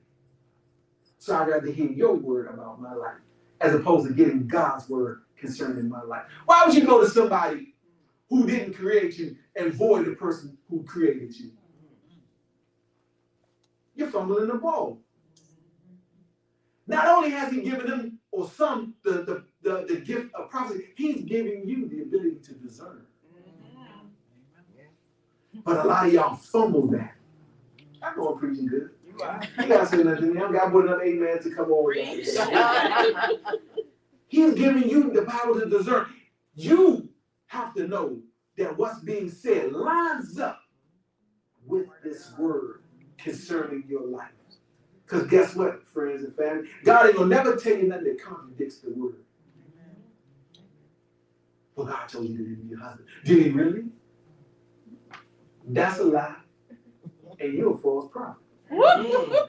So 1.18 1.36
I'd 1.36 1.50
rather 1.50 1.72
hear 1.72 1.90
your 1.92 2.16
word 2.16 2.48
about 2.54 2.82
my 2.82 2.94
life 2.94 3.20
as 3.62 3.76
opposed 3.76 4.08
to 4.08 4.14
getting 4.14 4.48
God's 4.48 4.90
word 4.90 5.22
concerning 5.42 5.90
my 5.90 6.02
life. 6.04 6.26
Why 6.46 6.66
would 6.66 6.76
you 6.76 6.86
go 6.86 7.02
to 7.02 7.10
somebody 7.10 7.74
who 8.30 8.48
didn't 8.48 8.76
create 8.76 9.18
you 9.18 9.36
and 9.56 9.74
void 9.74 10.06
the 10.06 10.12
person 10.12 10.58
who 10.70 10.84
created 10.84 11.38
you? 11.38 11.52
You're 13.96 14.10
fumbling 14.10 14.48
the 14.48 14.56
ball. 14.56 15.00
Not 16.88 17.08
only 17.08 17.32
has 17.32 17.52
he 17.52 17.62
given 17.62 17.90
them 17.90 18.20
or 18.32 18.50
some 18.50 18.96
the, 19.04 19.12
the, 19.12 19.44
the, 19.62 19.86
the 19.88 20.00
gift 20.00 20.34
of 20.34 20.50
prophecy, 20.50 20.88
he's 20.96 21.24
giving 21.24 21.68
you 21.68 21.88
the 21.88 22.02
ability 22.04 22.38
to 22.44 22.54
discern. 22.54 23.06
But 25.64 25.86
a 25.86 25.88
lot 25.88 26.08
of 26.08 26.14
y'all 26.14 26.36
fumble 26.36 26.88
that. 26.88 27.16
I 28.02 28.16
know 28.16 28.30
I'm 28.30 28.40
preaching 28.40 28.68
good. 28.68 28.90
You. 29.06 29.14
You 29.60 29.68
gotta 29.68 29.86
say 29.86 30.04
nothing 30.04 30.34
to 30.34 30.34
me. 30.34 30.42
I 30.42 30.52
got 30.52 30.72
put 30.72 30.86
enough 30.86 31.02
amen 31.04 31.44
to 31.44 31.50
come 31.52 31.72
over. 31.72 31.94
Preach. 34.32 34.44
He's 34.44 34.54
giving 34.56 34.90
you 34.90 35.12
the 35.12 35.24
power 35.24 35.60
to 35.60 35.70
discern. 35.70 36.08
You 36.56 37.10
have 37.48 37.74
to 37.76 37.88
know 37.88 38.20
that 38.58 38.78
what's 38.78 39.00
being 39.00 39.30
said 39.30 39.74
lines 39.74 40.40
up 40.40 40.62
with 41.66 41.88
this 42.04 42.34
word 42.38 42.84
concerning 43.18 43.84
your 43.88 44.08
life. 44.08 44.30
Because 45.06 45.28
guess 45.28 45.56
what, 45.56 45.86
friends 45.88 46.24
and 46.24 46.36
family? 46.36 46.70
God 46.84 47.08
ain't 47.08 47.18
gonna 47.18 47.28
never 47.28 47.56
tell 47.56 47.76
you 47.76 47.88
nothing 47.88 48.06
that 48.06 48.24
contradicts 48.24 48.80
the 48.80 48.92
word. 48.92 49.24
Well, 51.76 51.88
God 51.88 52.08
told 52.08 52.30
you 52.30 52.38
to 52.38 52.44
leave 52.44 52.70
your 52.70 52.80
husband. 52.80 53.08
Did 53.26 53.46
he 53.46 53.50
really? 53.50 53.86
That's 55.68 56.00
a 56.00 56.04
lie. 56.04 56.36
And 57.40 57.54
you're 57.54 57.74
a 57.74 57.78
false 57.78 58.10
prophet. 58.12 58.42
Mm. 58.72 59.48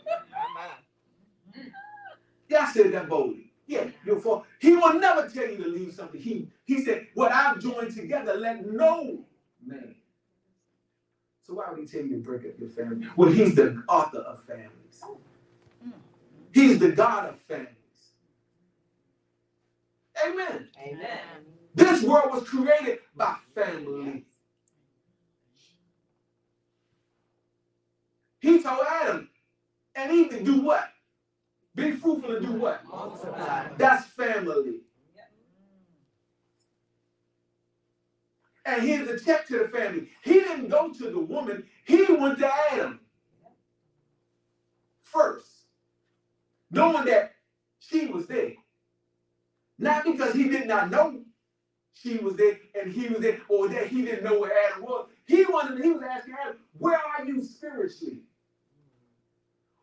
Yeah, 2.48 2.62
I 2.62 2.72
said 2.72 2.92
that 2.92 3.08
boldly. 3.08 3.51
Yeah, 3.72 3.88
you're 4.04 4.20
for. 4.20 4.44
He 4.58 4.76
will 4.76 5.00
never 5.00 5.30
tell 5.30 5.48
you 5.48 5.56
to 5.56 5.68
leave 5.68 5.94
something. 5.94 6.20
He 6.20 6.50
he 6.64 6.84
said, 6.84 7.06
"What 7.14 7.32
I've 7.32 7.58
joined 7.58 7.94
together, 7.94 8.34
let 8.34 8.66
no 8.66 9.24
man." 9.64 9.94
So 11.40 11.54
why 11.54 11.70
would 11.70 11.78
he 11.80 11.86
tell 11.86 12.02
you 12.02 12.16
to 12.16 12.22
break 12.22 12.44
up 12.44 12.58
your 12.60 12.68
family? 12.68 13.08
Well, 13.16 13.32
he's 13.32 13.54
the 13.54 13.82
author 13.88 14.18
of 14.18 14.44
families. 14.44 15.02
He's 16.52 16.78
the 16.78 16.92
God 16.92 17.30
of 17.30 17.40
families. 17.40 17.68
Amen. 20.22 20.68
Amen. 20.78 21.46
This 21.74 22.02
world 22.02 22.30
was 22.30 22.46
created 22.46 22.98
by 23.16 23.36
family. 23.54 24.26
He 28.40 28.62
told 28.62 28.80
Adam 28.86 29.30
and 29.94 30.12
Eve 30.12 30.30
to 30.30 30.44
do 30.44 30.60
what? 30.60 30.90
Be 31.74 31.92
fruitful 31.92 32.36
and 32.36 32.46
do 32.46 32.52
what? 32.54 32.82
That's 33.78 34.06
family. 34.06 34.80
And 38.64 38.82
here's 38.82 39.08
a 39.08 39.24
check 39.24 39.46
to 39.48 39.58
the 39.58 39.68
family. 39.68 40.08
He 40.22 40.34
didn't 40.34 40.68
go 40.68 40.92
to 40.92 41.10
the 41.10 41.18
woman, 41.18 41.64
he 41.84 42.04
went 42.12 42.38
to 42.38 42.52
Adam 42.70 43.00
first, 45.00 45.66
knowing 46.70 47.04
that 47.06 47.34
she 47.80 48.06
was 48.06 48.26
there. 48.26 48.52
Not 49.78 50.04
because 50.04 50.34
he 50.34 50.48
did 50.48 50.68
not 50.68 50.90
know 50.90 51.22
she 51.94 52.18
was 52.18 52.36
there 52.36 52.58
and 52.80 52.92
he 52.92 53.08
was 53.08 53.20
there, 53.20 53.40
or 53.48 53.68
that 53.68 53.88
he 53.88 54.02
didn't 54.02 54.24
know 54.24 54.38
where 54.38 54.52
Adam 54.70 54.84
was. 54.84 55.08
He 55.26 55.44
wanted, 55.44 55.82
he 55.82 55.90
was 55.90 56.02
asking 56.02 56.34
Adam, 56.40 56.56
where 56.78 56.98
are 56.98 57.24
you 57.24 57.42
spiritually? 57.42 58.20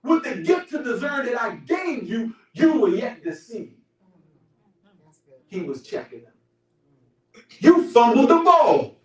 With 0.10 0.24
the 0.24 0.41
gift 0.41 0.72
to 0.72 0.84
discern 0.84 1.28
that 1.28 1.39
I 1.39 1.58
gave 1.58 2.10
you, 2.10 2.34
you 2.54 2.80
were 2.80 2.89
yet 2.89 3.24
deceived. 3.24 3.76
He 5.45 5.62
was 5.62 5.84
checking 5.84 6.24
them. 6.24 6.34
You 7.60 7.88
fumbled 7.91 8.32
the 8.32 8.39
ball. 8.39 8.98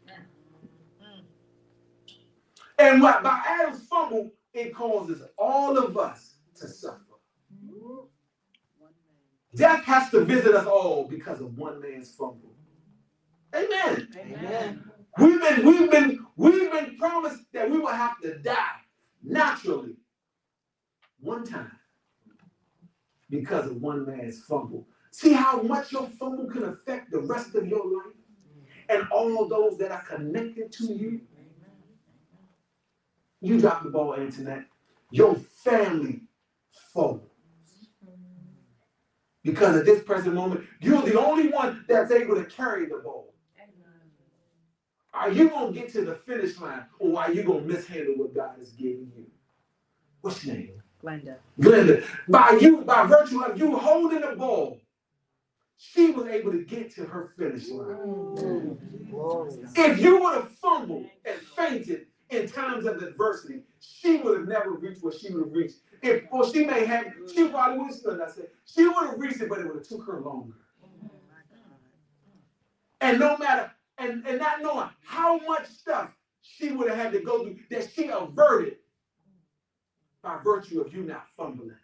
And 2.79 3.03
what 3.03 3.23
by 3.23 3.39
Adam's 3.47 3.87
fumble, 3.87 4.33
it 4.55 4.75
causes 4.75 5.21
all 5.37 5.77
of 5.77 5.99
us 5.99 6.37
to 6.57 6.69
suffer. 6.69 7.01
Death 9.55 9.85
has 9.85 10.09
to 10.09 10.25
visit 10.25 10.55
us 10.55 10.67
all 10.67 11.07
because 11.07 11.43
of 11.43 11.59
one 11.59 11.83
man's 11.83 12.15
fumble. 12.15 12.55
Amen. 13.55 14.09
Amen. 14.17 14.91
We've 15.19 15.39
been, 15.39 15.67
we've 15.67 15.91
been, 15.91 16.27
we've 16.37 16.73
been 16.73 16.97
promised 16.97 17.43
that 17.53 17.71
we 17.71 17.79
will 17.79 17.89
have 17.89 18.19
to 18.23 18.39
die 18.39 18.81
naturally 19.23 19.97
one 21.25 21.45
time 21.45 21.73
because 23.31 23.67
of 23.67 23.81
one 23.81 24.07
man's 24.07 24.45
fumble. 24.45 24.87
See 25.11 25.33
how 25.33 25.63
much 25.63 25.93
your 25.93 26.07
fumble 26.19 26.47
can 26.47 26.65
affect 26.65 27.11
the 27.11 27.21
rest 27.21 27.55
of 27.55 27.67
your 27.67 27.85
life 27.87 28.15
and 28.89 29.09
all 29.11 29.49
those 29.49 29.79
that 29.79 29.91
are 29.91 30.03
connected 30.03 30.73
to 30.73 30.87
you. 30.87 31.21
You 33.41 33.61
drop 33.61 33.83
the 33.83 33.91
ball, 33.91 34.15
Antoinette. 34.15 34.65
Your 35.11 35.35
family 35.35 36.23
falls. 36.93 37.31
Because 39.43 39.77
at 39.77 39.85
this 39.85 40.03
present 40.03 40.35
moment, 40.35 40.65
you're 40.81 41.03
the 41.03 41.21
only 41.21 41.49
one 41.49 41.85
that's 41.87 42.11
able 42.11 42.35
to 42.37 42.45
carry 42.45 42.87
the 42.87 42.97
ball. 42.97 43.35
Are 45.13 45.31
you 45.31 45.49
gonna 45.49 45.73
get 45.73 45.93
to 45.93 46.05
the 46.05 46.15
finish 46.15 46.59
line, 46.59 46.85
or 46.99 47.21
are 47.21 47.33
you 47.33 47.45
gonna 47.45 47.61
mishandle 47.61 48.15
what 48.17 48.35
God 48.35 48.59
has 48.59 48.71
given 48.73 49.13
you? 49.17 49.27
What's 50.23 50.45
your 50.45 50.57
name? 50.57 50.83
Glenda. 51.05 51.37
Glenda. 51.61 52.05
By 52.29 52.59
you, 52.61 52.79
by 52.79 53.07
virtue 53.07 53.43
of 53.45 53.59
you 53.59 53.77
holding 53.77 54.23
the 54.23 54.35
ball, 54.37 54.81
she 55.77 56.11
was 56.11 56.27
able 56.27 56.53
to 56.53 56.65
get 56.65 56.95
to 56.95 57.05
her 57.05 57.33
finish 57.37 57.69
line. 57.69 58.79
Glory. 59.11 59.53
If 59.77 60.01
you 60.01 60.21
would 60.23 60.35
have 60.35 60.51
fumbled 60.53 61.07
and 61.25 61.37
fainted 61.57 62.07
in 62.31 62.49
times 62.49 62.87
of 62.87 63.03
adversity, 63.03 63.61
she 63.81 64.17
would 64.17 64.39
have 64.39 64.49
never 64.49 64.71
reached 64.71 65.03
what 65.03 65.15
she 65.15 65.31
would 65.33 65.45
have 65.45 65.53
reached. 65.53 65.77
If, 66.03 66.25
or 66.31 66.51
she 66.51 66.65
may 66.65 66.87
have, 66.87 67.07
she 67.33 67.49
probably 67.49 67.79
would 67.79 67.89
have 67.89 67.97
stood. 67.97 68.21
I 68.21 68.31
said 68.31 68.49
she 68.65 68.87
would 68.87 69.07
have 69.07 69.19
reached 69.19 69.41
it, 69.41 69.49
but 69.49 69.61
it 69.61 69.67
would 69.67 69.77
have 69.77 69.87
took 69.89 70.07
her 70.07 70.21
longer. 70.21 70.55
And 73.01 73.21
no 73.21 73.37
matter, 73.37 73.71
and, 73.99 74.27
and 74.27 74.39
not 74.39 74.63
knowing 74.63 74.89
how 75.05 75.39
much 75.39 75.67
stuff 75.67 76.17
she 76.41 76.73
would 76.73 76.89
have 76.89 76.99
had 76.99 77.13
to 77.13 77.21
go 77.21 77.43
through 77.43 77.59
that 77.71 77.91
she 77.95 78.09
averted 78.09 78.74
by 80.25 80.39
virtue 80.43 80.81
of 80.81 80.93
you 80.93 81.03
not 81.03 81.29
fumbling. 81.37 81.77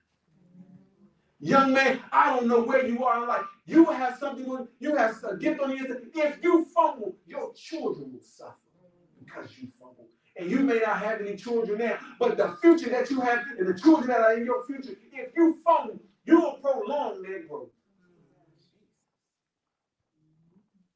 Young 1.39 1.73
man, 1.73 2.01
I 2.11 2.35
don't 2.35 2.49
know 2.49 2.63
where 2.63 2.87
you 2.87 3.05
are 3.05 3.23
in 3.23 3.29
life. 3.29 3.45
You 3.67 3.85
have 3.87 4.19
something, 4.19 4.67
you 4.79 4.97
have 4.97 5.23
a 5.25 5.37
gift 5.37 5.61
on 5.61 5.73
inside. 5.73 6.03
If 6.15 6.43
you 6.43 6.67
fumble, 6.75 7.15
your 7.27 7.53
children 7.55 8.13
will 8.13 8.21
suffer 8.21 8.55
because 9.19 9.51
you 9.59 9.69
fumble. 9.79 10.09
And 10.37 10.51
you 10.51 10.61
may 10.61 10.81
not 10.81 10.99
have 10.99 11.21
any 11.21 11.37
children 11.37 11.79
now, 11.79 11.99
but 12.19 12.37
the 12.37 12.57
future 12.61 12.91
that 12.91 13.11
you 13.11 13.21
have 13.21 13.45
and 13.59 13.69
the 13.69 13.79
children 13.79 14.09
that 14.09 14.21
are 14.21 14.37
in 14.37 14.45
your 14.45 14.65
future, 14.67 14.97
if 15.13 15.33
you 15.37 15.57
fumble, 15.65 16.01
you 16.25 16.41
will 16.41 16.59
prolong 16.63 17.23
their 17.23 17.43
growth. 17.45 17.69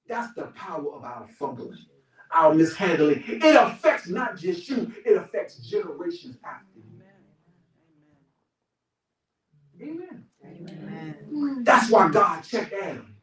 That's 0.06 0.34
the 0.34 0.44
power 0.48 0.94
of 0.94 1.04
our 1.04 1.26
fumbling, 1.38 1.78
our 2.30 2.54
mishandling. 2.54 3.24
It 3.26 3.56
affects 3.56 4.08
not 4.08 4.36
just 4.36 4.68
you, 4.68 4.92
it 5.04 5.16
affects 5.16 5.56
generations 5.58 6.36
after 6.44 6.66
you. 6.76 6.93
Amen. 9.80 10.24
Amen. 10.44 11.62
That's 11.64 11.90
why 11.90 12.10
God 12.10 12.42
checked 12.42 12.72
Adam. 12.72 13.14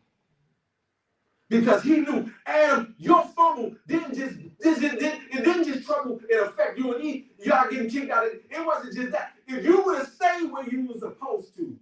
Because 1.49 1.83
he 1.83 1.97
knew 1.97 2.31
Adam, 2.45 2.95
your 2.97 3.25
fumble 3.25 3.75
didn't 3.85 4.15
just 4.15 4.35
this 4.59 4.81
it 4.81 4.99
didn't, 4.99 5.23
it 5.31 5.43
didn't 5.43 5.65
just 5.65 5.85
trouble 5.85 6.19
and 6.31 6.39
affect 6.41 6.77
you 6.77 6.93
and 6.93 7.03
Eve. 7.03 7.25
Y'all 7.43 7.69
getting 7.69 7.89
kicked 7.89 8.11
out. 8.11 8.25
Of, 8.25 8.33
it 8.33 8.43
It 8.49 8.65
wasn't 8.65 8.95
just 8.95 9.11
that. 9.11 9.33
If 9.47 9.65
you 9.65 9.83
would 9.83 9.97
have 9.97 10.07
stayed 10.07 10.51
where 10.51 10.67
you 10.69 10.87
were 10.87 10.97
supposed 10.97 11.55
to, 11.57 11.77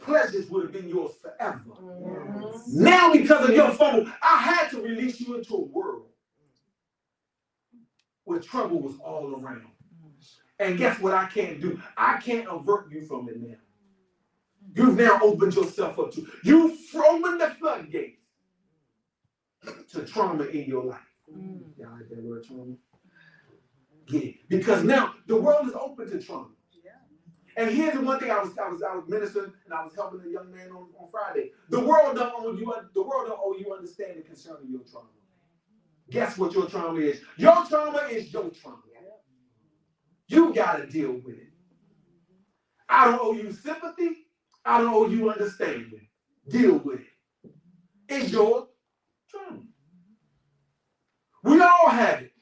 pleasures 0.00 0.50
would 0.50 0.64
have 0.64 0.72
been 0.72 0.88
yours 0.88 1.12
forever. 1.22 1.62
Yes. 1.70 2.68
Now, 2.68 3.12
because 3.12 3.48
of 3.48 3.54
your 3.54 3.70
fumble, 3.70 4.10
I 4.22 4.38
had 4.38 4.70
to 4.70 4.80
release 4.80 5.20
you 5.20 5.36
into 5.36 5.54
a 5.54 5.60
world 5.60 6.06
where 8.24 8.40
trouble 8.40 8.80
was 8.80 8.96
all 9.04 9.40
around. 9.40 9.66
And 10.58 10.78
guess 10.78 11.00
what 11.00 11.12
I 11.14 11.26
can't 11.26 11.60
do? 11.60 11.80
I 11.96 12.18
can't 12.18 12.48
avert 12.50 12.90
you 12.90 13.02
from 13.02 13.28
it 13.28 13.40
now. 13.40 13.56
You've 14.74 14.96
now 14.96 15.20
opened 15.22 15.54
yourself 15.54 15.98
up 15.98 16.12
to, 16.12 16.26
you've 16.42 16.78
opened 16.94 17.40
the 17.40 17.50
floodgates 17.58 18.20
to 19.92 20.04
trauma 20.04 20.44
in 20.44 20.64
your 20.64 20.84
life. 20.84 21.00
Mm. 21.32 21.62
Y'all 21.78 21.92
like 21.92 22.08
that 22.10 22.22
word 22.22 22.44
trauma? 22.44 22.74
get 24.06 24.22
it. 24.24 24.34
Because 24.48 24.84
now 24.84 25.14
the 25.26 25.36
world 25.36 25.66
is 25.68 25.74
open 25.74 26.10
to 26.10 26.20
trauma. 26.20 26.48
And 27.56 27.70
here's 27.70 27.94
the 27.94 28.00
one 28.00 28.18
thing 28.18 28.32
I 28.32 28.40
was 28.40 28.50
I 28.58 28.68
was 28.68 28.82
I 28.82 28.96
was 28.96 29.04
ministering 29.08 29.52
and 29.64 29.72
I 29.72 29.84
was 29.84 29.94
helping 29.94 30.20
a 30.26 30.28
young 30.28 30.50
man 30.50 30.70
on, 30.70 30.88
on 30.98 31.08
Friday. 31.08 31.52
The 31.70 31.78
world 31.78 32.16
don't 32.16 32.34
owe 32.36 32.52
you 32.52 32.74
the 32.94 33.02
world 33.02 33.28
don't 33.28 33.38
owe 33.40 33.54
you 33.56 33.72
understanding 33.72 34.24
concerning 34.24 34.70
your 34.70 34.80
trauma. 34.80 35.06
Guess 36.10 36.36
what 36.36 36.52
your 36.52 36.66
trauma 36.66 36.98
is? 36.98 37.20
Your 37.36 37.64
trauma 37.66 38.08
is 38.10 38.32
your 38.32 38.50
trauma. 38.50 38.78
You 40.26 40.52
gotta 40.52 40.86
deal 40.86 41.12
with 41.12 41.36
it. 41.36 41.50
I 42.88 43.04
don't 43.04 43.20
owe 43.22 43.32
you 43.34 43.52
sympathy. 43.52 44.23
I 44.64 44.80
don't 44.80 44.94
owe 44.94 45.06
you 45.06 45.30
understanding. 45.30 46.08
Deal 46.48 46.78
with 46.78 47.00
it. 47.00 47.52
It's 48.08 48.30
your 48.30 48.68
trauma. 49.28 49.60
We 51.42 51.60
all 51.60 51.88
have 51.90 52.22
it. 52.22 52.32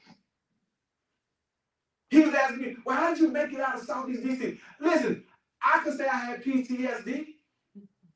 He 2.09 2.19
was 2.21 2.33
asking 2.35 2.61
me, 2.61 2.75
well, 2.85 2.95
how 2.95 3.09
did 3.09 3.19
you 3.19 3.29
make 3.29 3.51
it 3.53 3.59
out 3.59 3.79
of 3.79 3.85
Southeast 3.85 4.23
DC? 4.23 4.59
Listen, 4.79 5.23
I 5.61 5.79
could 5.79 5.97
say 5.97 6.07
I 6.07 6.17
had 6.17 6.43
PTSD. 6.43 7.25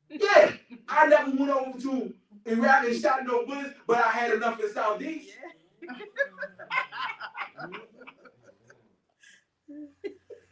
Yeah, 0.10 0.52
I 0.88 1.08
never 1.08 1.32
went 1.32 1.50
over 1.50 1.80
to 1.80 2.14
Iraq 2.46 2.86
and 2.86 2.96
shot 3.02 3.26
no 3.26 3.46
bullets, 3.46 3.74
but 3.88 3.98
I 3.98 4.10
had 4.10 4.34
enough 4.34 4.60
in 4.60 4.72
Southeast. 4.72 5.32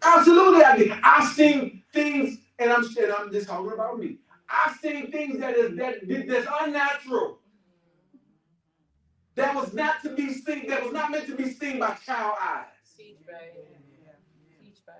Absolutely, 0.03 0.63
I 0.63 0.77
did. 0.77 0.91
I've 1.03 1.31
seen 1.33 1.83
things, 1.93 2.37
and 2.59 2.71
I'm 2.71 2.83
and 2.83 3.11
I'm 3.11 3.31
just 3.31 3.47
talking 3.47 3.71
about 3.71 3.99
me. 3.99 4.17
I've 4.49 4.75
seen 4.77 5.11
things 5.11 5.39
that 5.39 5.55
is 5.57 5.75
that 5.77 5.95
that's 6.27 6.47
unnatural. 6.61 7.39
That 9.35 9.55
was 9.55 9.73
not 9.73 10.01
to 10.03 10.15
be 10.15 10.33
seen. 10.33 10.67
That 10.67 10.83
was 10.83 10.93
not 10.93 11.11
meant 11.11 11.27
to 11.27 11.35
be 11.35 11.49
seen 11.49 11.79
by 11.79 11.95
child 12.05 12.35
eyes. 12.41 12.65
Teach, 12.97 13.17
babe. 13.27 13.65
Teach, 14.59 14.77
babe. 14.85 14.95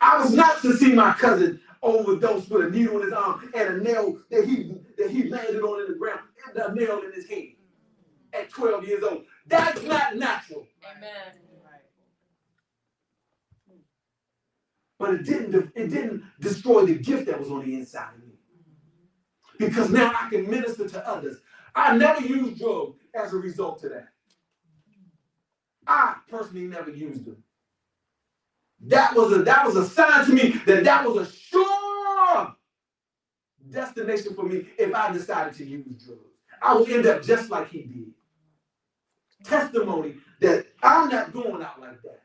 I 0.00 0.18
was 0.22 0.32
not 0.32 0.60
to 0.62 0.76
see 0.76 0.92
my 0.92 1.12
cousin 1.14 1.60
overdose 1.82 2.48
with 2.48 2.66
a 2.66 2.70
needle 2.70 2.98
in 2.98 3.04
his 3.04 3.12
arm 3.12 3.50
and 3.54 3.68
a 3.80 3.84
nail 3.84 4.18
that 4.30 4.44
he 4.44 4.74
that 4.98 5.10
he 5.10 5.28
landed 5.30 5.62
on 5.62 5.80
in 5.82 5.92
the 5.92 5.98
ground 5.98 6.20
and 6.48 6.56
a 6.58 6.74
nail 6.74 7.00
in 7.02 7.12
his 7.12 7.28
head 7.28 7.52
at 8.34 8.50
12 8.50 8.86
years 8.86 9.04
old. 9.04 9.24
That's 9.46 9.82
not 9.84 10.16
natural. 10.16 10.66
Amen. 10.96 11.51
But 15.02 15.14
it 15.14 15.24
didn't 15.24 15.72
it 15.74 15.88
didn't 15.88 16.22
destroy 16.38 16.86
the 16.86 16.94
gift 16.94 17.26
that 17.26 17.40
was 17.40 17.50
on 17.50 17.66
the 17.66 17.74
inside 17.74 18.14
of 18.14 18.22
me. 18.22 18.34
Because 19.58 19.90
now 19.90 20.12
I 20.16 20.30
can 20.30 20.48
minister 20.48 20.88
to 20.88 21.08
others. 21.08 21.38
I 21.74 21.96
never 21.96 22.20
used 22.24 22.60
drugs 22.60 23.00
as 23.12 23.32
a 23.32 23.36
result 23.36 23.82
of 23.82 23.90
that. 23.90 24.10
I 25.88 26.18
personally 26.30 26.68
never 26.68 26.92
used 26.92 27.24
them. 27.24 27.42
That 28.82 29.16
was 29.16 29.32
a 29.32 29.42
that 29.42 29.66
was 29.66 29.74
a 29.74 29.86
sign 29.86 30.24
to 30.26 30.32
me 30.34 30.50
that 30.66 30.84
that 30.84 31.04
was 31.04 31.28
a 31.28 31.32
sure 31.32 32.54
destination 33.70 34.34
for 34.36 34.44
me 34.44 34.68
if 34.78 34.94
I 34.94 35.12
decided 35.12 35.54
to 35.54 35.64
use 35.64 36.04
drugs. 36.04 36.20
I 36.62 36.76
would 36.76 36.88
end 36.88 37.06
up 37.06 37.24
just 37.24 37.50
like 37.50 37.70
he 37.70 37.82
did. 37.82 38.12
Testimony 39.42 40.14
that 40.38 40.66
I'm 40.80 41.08
not 41.08 41.32
going 41.32 41.60
out 41.60 41.80
like 41.80 42.00
that. 42.02 42.21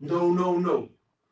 No, 0.00 0.30
no, 0.30 0.58
no. 0.58 0.88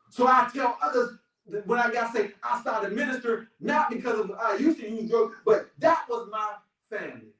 So 0.09 0.27
I 0.27 0.49
tell 0.53 0.77
others 0.81 1.17
that 1.47 1.65
when 1.67 1.79
I 1.79 1.91
got 1.91 2.13
saved, 2.13 2.33
I 2.43 2.59
started 2.61 2.93
minister 2.93 3.49
not 3.59 3.89
because 3.89 4.19
of 4.19 4.31
I 4.31 4.55
used 4.55 4.79
to 4.79 4.89
use 4.89 5.09
drugs, 5.09 5.35
but 5.45 5.69
that 5.79 6.05
was 6.09 6.27
my 6.31 6.53
family. 6.89 7.33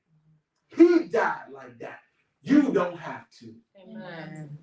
He 0.76 1.06
died 1.06 1.52
like 1.54 1.78
that. 1.80 2.00
You 2.42 2.72
don't 2.72 2.98
have 2.98 3.26
to. 3.40 3.54
Amen. 3.82 4.58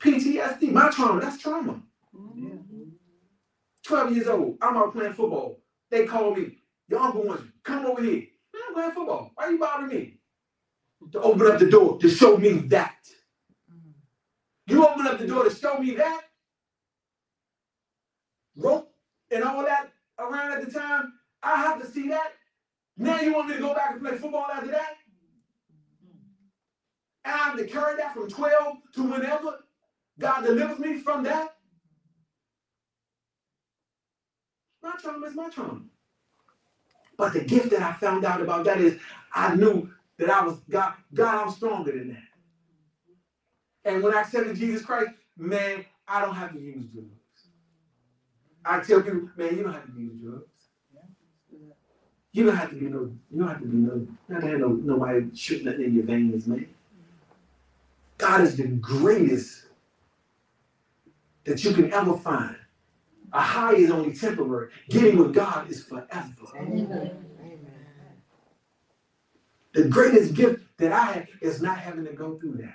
PTSD, 0.00 0.70
my 0.70 0.90
trauma, 0.90 1.20
that's 1.20 1.38
trauma. 1.38 1.80
Mm-hmm. 2.14 2.82
12 3.84 4.16
years 4.16 4.28
old, 4.28 4.58
I'm 4.60 4.76
out 4.76 4.92
playing 4.92 5.14
football. 5.14 5.60
They 5.90 6.04
call 6.04 6.34
me, 6.34 6.58
your 6.88 7.00
uncle 7.00 7.22
wants 7.22 7.44
you, 7.44 7.50
come 7.62 7.86
over 7.86 8.02
here. 8.02 8.24
I'm 8.54 8.74
playing 8.74 8.92
football. 8.92 9.32
Why 9.34 9.44
are 9.44 9.52
you 9.52 9.58
bothering 9.58 9.88
me? 9.88 10.18
To 11.12 11.20
open 11.20 11.46
up 11.46 11.58
the 11.58 11.70
door 11.70 11.98
to 11.98 12.08
show 12.08 12.36
me 12.36 12.52
that. 12.68 12.96
The 15.18 15.26
door 15.26 15.44
to 15.44 15.54
show 15.54 15.78
me 15.78 15.94
that. 15.94 16.22
Rope 18.56 18.92
and 19.30 19.44
all 19.44 19.64
that 19.64 19.92
around 20.18 20.52
at 20.52 20.64
the 20.66 20.72
time. 20.72 21.14
I 21.42 21.56
have 21.56 21.80
to 21.80 21.86
see 21.86 22.08
that. 22.08 22.32
Now 22.96 23.20
you 23.20 23.34
want 23.34 23.48
me 23.48 23.54
to 23.54 23.60
go 23.60 23.74
back 23.74 23.92
and 23.92 24.00
play 24.02 24.16
football 24.16 24.46
after 24.52 24.70
that? 24.70 24.96
And 27.24 27.34
I 27.34 27.38
have 27.38 27.56
to 27.56 27.66
carry 27.66 27.96
that 27.96 28.14
from 28.14 28.28
12 28.28 28.76
to 28.96 29.02
whenever 29.02 29.58
God 30.18 30.42
delivers 30.44 30.78
me 30.78 30.98
from 30.98 31.24
that. 31.24 31.56
My 34.82 34.94
trauma 35.00 35.26
is 35.26 35.34
my 35.34 35.48
trauma. 35.48 35.80
But 37.16 37.32
the 37.32 37.40
gift 37.44 37.70
that 37.70 37.82
I 37.82 37.92
found 37.94 38.24
out 38.24 38.40
about 38.42 38.64
that 38.64 38.80
is 38.80 39.00
I 39.34 39.54
knew 39.54 39.90
that 40.18 40.30
I 40.30 40.44
was 40.44 40.58
God, 40.70 40.94
God, 41.12 41.46
I'm 41.46 41.52
stronger 41.52 41.92
than 41.92 42.08
that. 42.08 42.23
And 43.84 44.02
when 44.02 44.14
I 44.14 44.22
accepted 44.22 44.56
Jesus 44.56 44.84
Christ, 44.84 45.10
man, 45.36 45.84
I 46.08 46.20
don't 46.20 46.34
have 46.34 46.52
to 46.52 46.60
use 46.60 46.84
drugs. 46.86 47.08
I 48.64 48.80
tell 48.80 49.02
people, 49.02 49.28
man, 49.36 49.56
you 49.56 49.62
don't 49.62 49.72
have 49.74 49.86
to 49.86 50.00
use 50.00 50.20
drugs. 50.20 50.46
You 52.32 52.46
don't 52.46 52.56
have 52.56 52.70
to 52.70 52.76
be 52.76 52.86
no, 52.86 53.12
you 53.30 53.38
don't 53.38 53.48
have 53.48 53.60
to 53.60 53.66
be 53.66 53.76
no, 53.76 53.94
you 53.94 54.16
don't 54.28 54.42
have 54.42 54.42
to 54.42 54.48
have 54.50 54.60
no 54.60 54.68
nobody 54.68 55.26
shooting 55.36 55.66
nothing 55.66 55.84
in 55.84 55.94
your 55.94 56.04
veins, 56.04 56.46
man. 56.48 56.66
God 58.18 58.40
is 58.40 58.56
the 58.56 58.66
greatest 58.66 59.66
that 61.44 61.62
you 61.62 61.72
can 61.74 61.92
ever 61.92 62.16
find. 62.16 62.56
A 63.32 63.40
high 63.40 63.74
is 63.74 63.90
only 63.90 64.14
temporary. 64.14 64.70
Getting 64.88 65.18
with 65.18 65.34
God 65.34 65.70
is 65.70 65.84
forever. 65.84 66.32
Amen. 66.56 67.24
The 69.72 69.88
greatest 69.88 70.34
gift 70.34 70.62
that 70.78 70.92
I 70.92 71.04
have 71.12 71.26
is 71.40 71.60
not 71.60 71.78
having 71.78 72.04
to 72.04 72.12
go 72.12 72.38
through 72.38 72.58
that. 72.58 72.74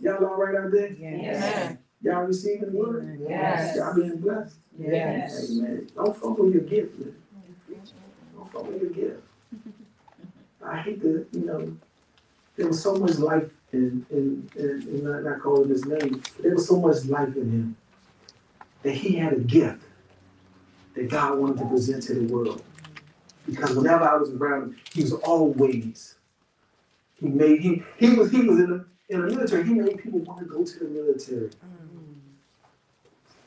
Y'all 0.00 0.26
all 0.26 0.36
right 0.36 0.56
out 0.56 0.72
there? 0.72 0.92
Yes. 0.92 1.76
Y'all 2.02 2.24
receiving 2.24 2.72
the 2.72 2.76
word? 2.78 3.20
Yes. 3.28 3.76
Y'all 3.76 3.94
being 3.94 4.18
blessed? 4.18 4.56
Yes. 4.78 5.50
Amen. 5.52 5.88
Don't 5.94 6.16
fumble 6.16 6.52
your 6.52 6.62
gift, 6.62 6.98
man. 6.98 7.14
Don't 8.36 8.52
fumble 8.52 8.78
your 8.78 8.90
gift. 8.90 9.22
I 10.64 10.78
hate 10.78 11.02
to, 11.02 11.26
you 11.32 11.46
know, 11.46 11.76
there 12.56 12.68
was 12.68 12.82
so 12.82 12.96
much 12.96 13.18
life 13.18 13.50
in, 13.72 14.06
in, 14.10 14.50
in, 14.56 14.88
in 14.88 15.04
not, 15.04 15.22
not 15.24 15.40
calling 15.40 15.68
his 15.68 15.84
name, 15.86 16.22
there 16.40 16.54
was 16.54 16.68
so 16.68 16.78
much 16.80 17.04
life 17.06 17.36
in 17.36 17.50
him 17.50 17.76
that 18.82 18.94
he 18.94 19.16
had 19.16 19.34
a 19.34 19.40
gift 19.40 19.82
that 20.94 21.10
God 21.10 21.38
wanted 21.38 21.58
to 21.58 21.66
present 21.66 22.02
to 22.04 22.14
the 22.14 22.32
world. 22.32 22.62
Because 23.46 23.76
whenever 23.76 24.04
I 24.08 24.16
was 24.16 24.30
around 24.30 24.62
him, 24.62 24.76
he 24.92 25.02
was 25.02 25.14
always, 25.14 26.16
he 27.20 27.28
made, 27.28 27.60
he, 27.60 27.82
he 27.98 28.14
was, 28.14 28.30
he 28.30 28.42
was 28.42 28.60
in 28.60 28.70
the, 28.70 28.86
in 29.08 29.20
the 29.20 29.26
military, 29.26 29.64
he 29.64 29.74
made 29.74 29.98
people 30.02 30.20
want 30.20 30.40
to 30.40 30.44
go 30.44 30.64
to 30.64 30.78
the 30.78 30.84
military. 30.86 31.50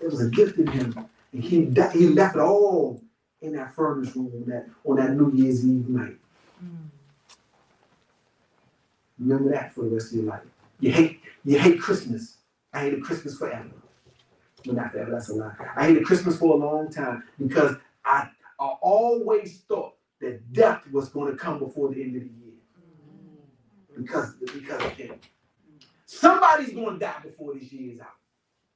It 0.01 0.05
was 0.05 0.21
a 0.21 0.29
gift 0.29 0.57
in 0.57 0.67
him, 0.67 1.07
and 1.31 1.43
he 1.43 1.65
he 1.93 2.07
left 2.07 2.35
it 2.35 2.39
all 2.39 3.01
in 3.41 3.53
that 3.53 3.75
furnace 3.75 4.15
room 4.15 4.31
on 4.33 4.45
that 4.49 4.67
on 4.83 4.95
that 4.97 5.15
New 5.15 5.31
Year's 5.31 5.63
Eve 5.65 5.87
night. 5.89 6.17
Remember 9.19 9.51
that 9.51 9.73
for 9.73 9.83
the 9.83 9.89
rest 9.91 10.11
of 10.11 10.17
your 10.17 10.25
life. 10.25 10.41
You 10.79 10.91
hate 10.91 11.19
you 11.45 11.59
hate 11.59 11.79
Christmas. 11.79 12.37
I 12.73 12.81
hated 12.81 13.03
Christmas 13.03 13.37
forever. 13.37 13.69
Well, 14.65 14.75
not 14.75 14.91
forever. 14.91 15.11
That's 15.11 15.29
a 15.29 15.35
lie. 15.35 15.53
I 15.75 15.87
hated 15.87 16.05
Christmas 16.05 16.37
for 16.37 16.55
a 16.55 16.57
long 16.57 16.89
time 16.89 17.23
because 17.39 17.75
I 18.03 18.29
I 18.59 18.67
always 18.81 19.59
thought 19.67 19.93
that 20.19 20.51
death 20.51 20.81
was 20.91 21.09
going 21.09 21.31
to 21.31 21.37
come 21.37 21.59
before 21.59 21.89
the 21.89 22.01
end 22.01 22.15
of 22.15 22.23
the 22.23 22.29
year 22.29 22.40
because 24.03 24.33
because 24.53 24.83
of 24.83 24.91
him. 24.93 25.15
Somebody's 26.05 26.73
going 26.73 26.99
to 26.99 26.99
die 26.99 27.19
before 27.23 27.53
this 27.53 27.71
year 27.71 27.93
is 27.93 27.99
out, 27.99 28.07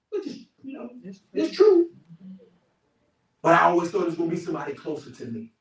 which 0.09 0.27
is 0.27 0.45
you 0.63 0.77
know 0.77 0.89
it's 1.33 1.55
true. 1.55 1.89
But 3.41 3.53
I 3.53 3.65
always 3.65 3.91
thought 3.91 4.01
it 4.03 4.07
was 4.07 4.15
gonna 4.15 4.31
be 4.31 4.37
somebody 4.37 4.73
closer 4.73 5.11
to 5.11 5.25
me. 5.25 5.51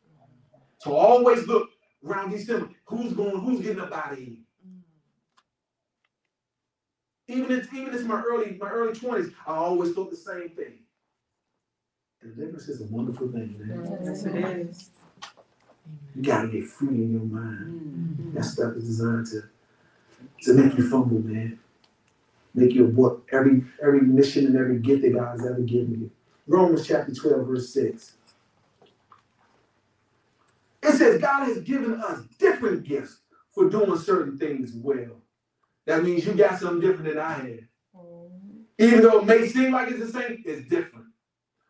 So 0.78 0.96
I 0.96 1.04
always 1.04 1.46
look 1.46 1.68
around 2.04 2.30
December, 2.30 2.68
who's 2.84 3.12
going, 3.12 3.38
who's 3.40 3.60
getting 3.60 3.80
up 3.80 3.92
out 3.92 4.12
of 4.12 4.18
here? 4.18 4.36
Even 7.26 7.52
in, 7.52 7.68
even 7.74 7.94
in 7.94 8.06
my 8.06 8.22
early, 8.22 8.56
my 8.60 8.68
early 8.68 8.92
20s, 8.92 9.32
I 9.46 9.54
always 9.54 9.92
thought 9.94 10.10
the 10.10 10.16
same 10.16 10.50
thing. 10.50 10.78
Deliverance 12.22 12.68
is 12.68 12.80
a 12.82 12.84
wonderful 12.84 13.30
thing, 13.32 13.56
man. 13.58 13.98
Yes, 14.04 14.24
it 14.24 14.34
is. 14.34 14.90
You 16.14 16.22
gotta 16.22 16.48
get 16.48 16.64
free 16.64 16.88
in 16.88 17.12
your 17.12 17.22
mind. 17.22 18.18
Mm-hmm. 18.20 18.34
That 18.34 18.44
stuff 18.44 18.76
is 18.76 18.84
designed 18.84 19.26
to, 19.28 19.42
to 20.45 20.55
make 20.55 20.76
you 20.76 20.88
fumble, 20.88 21.20
man. 21.20 21.59
Make 22.55 22.72
you 22.72 22.84
abort 22.84 23.22
every 23.32 23.64
every 23.82 24.03
mission 24.03 24.47
and 24.47 24.57
every 24.57 24.78
gift 24.78 25.03
that 25.03 25.14
God 25.14 25.38
has 25.38 25.47
ever 25.47 25.61
given 25.61 26.01
you. 26.01 26.11
Romans 26.47 26.86
chapter 26.86 27.12
12, 27.12 27.47
verse 27.47 27.72
6. 27.72 28.16
It 30.82 30.92
says 30.92 31.20
God 31.20 31.45
has 31.49 31.59
given 31.62 32.01
us 32.01 32.20
different 32.38 32.84
gifts 32.84 33.20
for 33.53 33.70
doing 33.70 33.99
certain 33.99 34.38
things 34.38 34.72
well. 34.74 35.22
That 35.86 36.03
means 36.03 36.26
you 36.26 36.34
got 36.34 36.59
something 36.59 36.80
different 36.80 37.14
than 37.14 37.18
I 37.18 37.32
had. 37.32 37.68
Mm-hmm. 37.97 38.59
Even 38.78 39.03
though 39.03 39.20
it 39.20 39.24
may 39.24 39.49
seem 39.49 39.72
like 39.72 39.90
it's 39.90 40.01
the 40.01 40.12
same, 40.12 40.42
it's 40.45 40.68
different. 40.68 41.07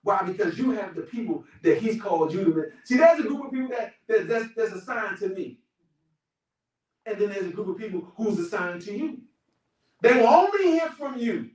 Why? 0.03 0.22
Because 0.22 0.59
you 0.59 0.72
have 0.72 0.95
the 0.95 1.03
people 1.03 1.45
that 1.62 1.79
He's 1.79 2.01
called 2.01 2.33
you 2.33 2.45
to. 2.45 2.51
Be. 2.51 2.61
See, 2.85 2.97
there's 2.97 3.20
a 3.20 3.22
group 3.22 3.47
of 3.47 3.53
people 3.53 3.68
that, 3.68 3.95
that 4.09 4.29
that's, 4.29 4.47
that's 4.57 4.72
assigned 4.72 5.18
to 5.18 5.29
me, 5.29 5.59
and 7.07 7.18
then 7.18 7.28
there's 7.30 7.46
a 7.46 7.50
group 7.50 7.68
of 7.68 7.78
people 7.78 8.12
who's 8.16 8.38
assigned 8.38 8.82
to 8.82 8.96
you. 8.96 9.18
They 10.02 10.14
will 10.14 10.28
only 10.28 10.72
hear 10.72 10.88
from 10.90 11.18
you. 11.18 11.50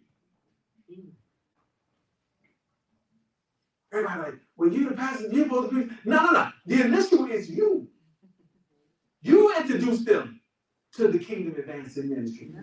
Everybody 3.92 4.20
like, 4.20 4.34
well, 4.56 4.72
you 4.72 4.90
the 4.90 4.96
pastor, 4.96 5.28
you 5.30 5.46
to 5.46 5.68
be. 5.68 5.94
No, 6.06 6.24
no, 6.26 6.32
no. 6.32 6.50
The 6.66 6.86
initial 6.86 7.26
is 7.26 7.50
you. 7.50 7.88
You 9.22 9.56
introduce 9.56 10.06
them 10.06 10.42
to 10.96 11.08
the 11.08 11.20
kingdom 11.20 11.56
advancing 11.58 12.10
ministry. 12.10 12.54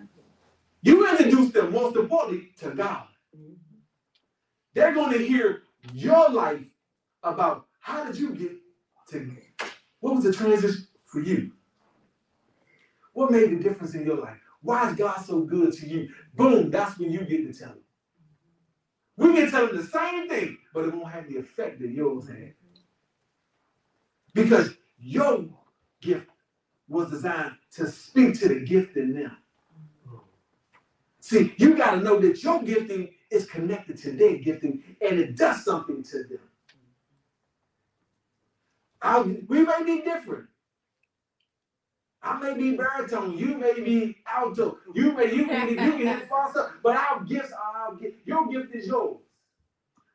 You 0.81 1.09
introduce 1.09 1.51
them, 1.51 1.73
most 1.73 1.95
importantly, 1.97 2.51
to 2.59 2.71
God. 2.71 3.07
They're 4.73 4.93
going 4.93 5.11
to 5.17 5.25
hear 5.25 5.63
your 5.93 6.29
life 6.29 6.63
about 7.23 7.65
how 7.79 8.05
did 8.05 8.17
you 8.17 8.33
get 8.33 8.51
to 9.09 9.19
me? 9.19 9.37
what 9.99 10.15
was 10.15 10.23
the 10.23 10.33
transition 10.33 10.87
for 11.05 11.21
you? 11.21 11.51
What 13.17 13.31
made 13.31 13.49
the 13.49 13.55
difference 13.55 13.95
in 13.95 14.05
your 14.05 14.17
life? 14.17 14.37
Why 14.61 14.91
is 14.91 14.95
God 14.95 15.17
so 15.25 15.41
good 15.41 15.73
to 15.73 15.87
you? 15.87 16.07
Boom, 16.35 16.69
that's 16.69 16.99
when 16.99 17.09
you 17.09 17.21
get 17.21 17.51
to 17.51 17.59
tell 17.59 17.69
them. 17.69 17.81
We 19.17 19.33
can 19.33 19.49
tell 19.49 19.65
them 19.65 19.75
the 19.75 19.83
same 19.83 20.29
thing, 20.29 20.59
but 20.71 20.85
it 20.85 20.93
won't 20.93 21.11
have 21.11 21.27
the 21.27 21.37
effect 21.37 21.79
that 21.79 21.89
yours 21.89 22.27
had. 22.27 22.53
Because 24.35 24.75
your 24.99 25.45
gift 25.99 26.27
was 26.87 27.09
designed 27.09 27.53
to 27.71 27.89
speak 27.89 28.39
to 28.39 28.49
the 28.49 28.59
gift 28.59 28.97
in 28.97 29.15
them. 29.15 29.35
See, 31.19 31.55
you 31.57 31.75
got 31.75 31.95
to 31.95 32.01
know 32.01 32.19
that 32.19 32.43
your 32.43 32.61
gifting 32.61 33.09
is 33.31 33.47
connected 33.47 33.97
to 33.97 34.11
their 34.11 34.37
gifting 34.37 34.83
and 35.01 35.19
it 35.19 35.35
does 35.35 35.65
something 35.65 36.03
to 36.03 36.17
them. 36.25 36.39
I, 39.01 39.21
we 39.21 39.65
may 39.65 39.83
be 39.83 40.01
different. 40.03 40.49
I 42.23 42.39
may 42.39 42.55
be 42.55 42.77
baritone, 42.77 43.37
you 43.37 43.57
may 43.57 43.75
be 43.81 44.17
alto, 44.27 44.79
you 44.95 45.13
may 45.13 45.33
you 45.33 45.45
can 45.47 45.69
you 45.69 45.75
can 45.75 45.99
hit 45.99 46.29
falsetto, 46.29 46.71
but 46.83 46.97
our 46.97 47.23
gifts 47.23 47.53
are 47.53 47.77
our 47.91 47.95
gift. 47.95 48.17
Your 48.25 48.47
gift 48.47 48.75
is 48.75 48.87
yours. 48.87 49.19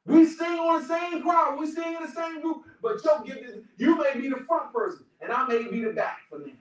We 0.06 0.26
sing 0.26 0.58
on 0.58 0.82
the 0.82 0.88
same 0.88 1.22
choir, 1.22 1.56
we 1.56 1.66
sing 1.70 1.94
in 1.96 2.02
the 2.02 2.12
same 2.12 2.42
group, 2.42 2.64
but 2.82 3.04
your 3.04 3.20
gift 3.22 3.40
is 3.48 3.64
you 3.78 3.96
may 3.98 4.20
be 4.20 4.28
the 4.28 4.36
front 4.46 4.72
person 4.74 5.06
and 5.20 5.32
I 5.32 5.46
may 5.46 5.64
be 5.70 5.84
the 5.84 5.92
back 5.92 6.18
for 6.30 6.38
them. 6.38 6.58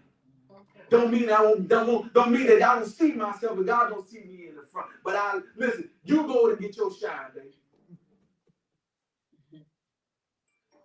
Don't 0.89 1.12
mean 1.12 1.30
I 1.32 1.42
won't, 1.42 1.68
don't, 1.70 1.88
won't- 1.88 2.14
don't 2.14 2.32
mean 2.32 2.48
that 2.48 2.62
I 2.64 2.76
don't 2.80 2.88
see 2.88 3.14
myself, 3.14 3.58
but 3.58 3.66
God 3.68 3.89
don't 3.89 4.08
see 4.10 4.20
me 4.22 4.48
in 4.50 4.56
the 4.56 4.64
front. 4.64 4.89
But 5.06 5.16
I 5.16 5.39
listen, 5.58 5.89
you 6.04 6.28
go 6.28 6.50
to 6.54 6.62
get 6.62 6.78
your 6.78 6.92
shine, 6.94 7.32
baby. 7.36 7.50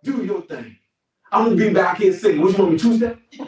Do 0.03 0.25
your 0.25 0.41
thing. 0.43 0.77
I'm 1.31 1.45
gonna 1.45 1.55
be 1.55 1.73
back 1.73 1.97
here 1.97 2.13
singing. 2.13 2.41
What 2.41 2.53
you 2.53 2.59
want 2.59 2.71
me 2.73 2.79
two 2.79 2.97
step? 2.97 3.19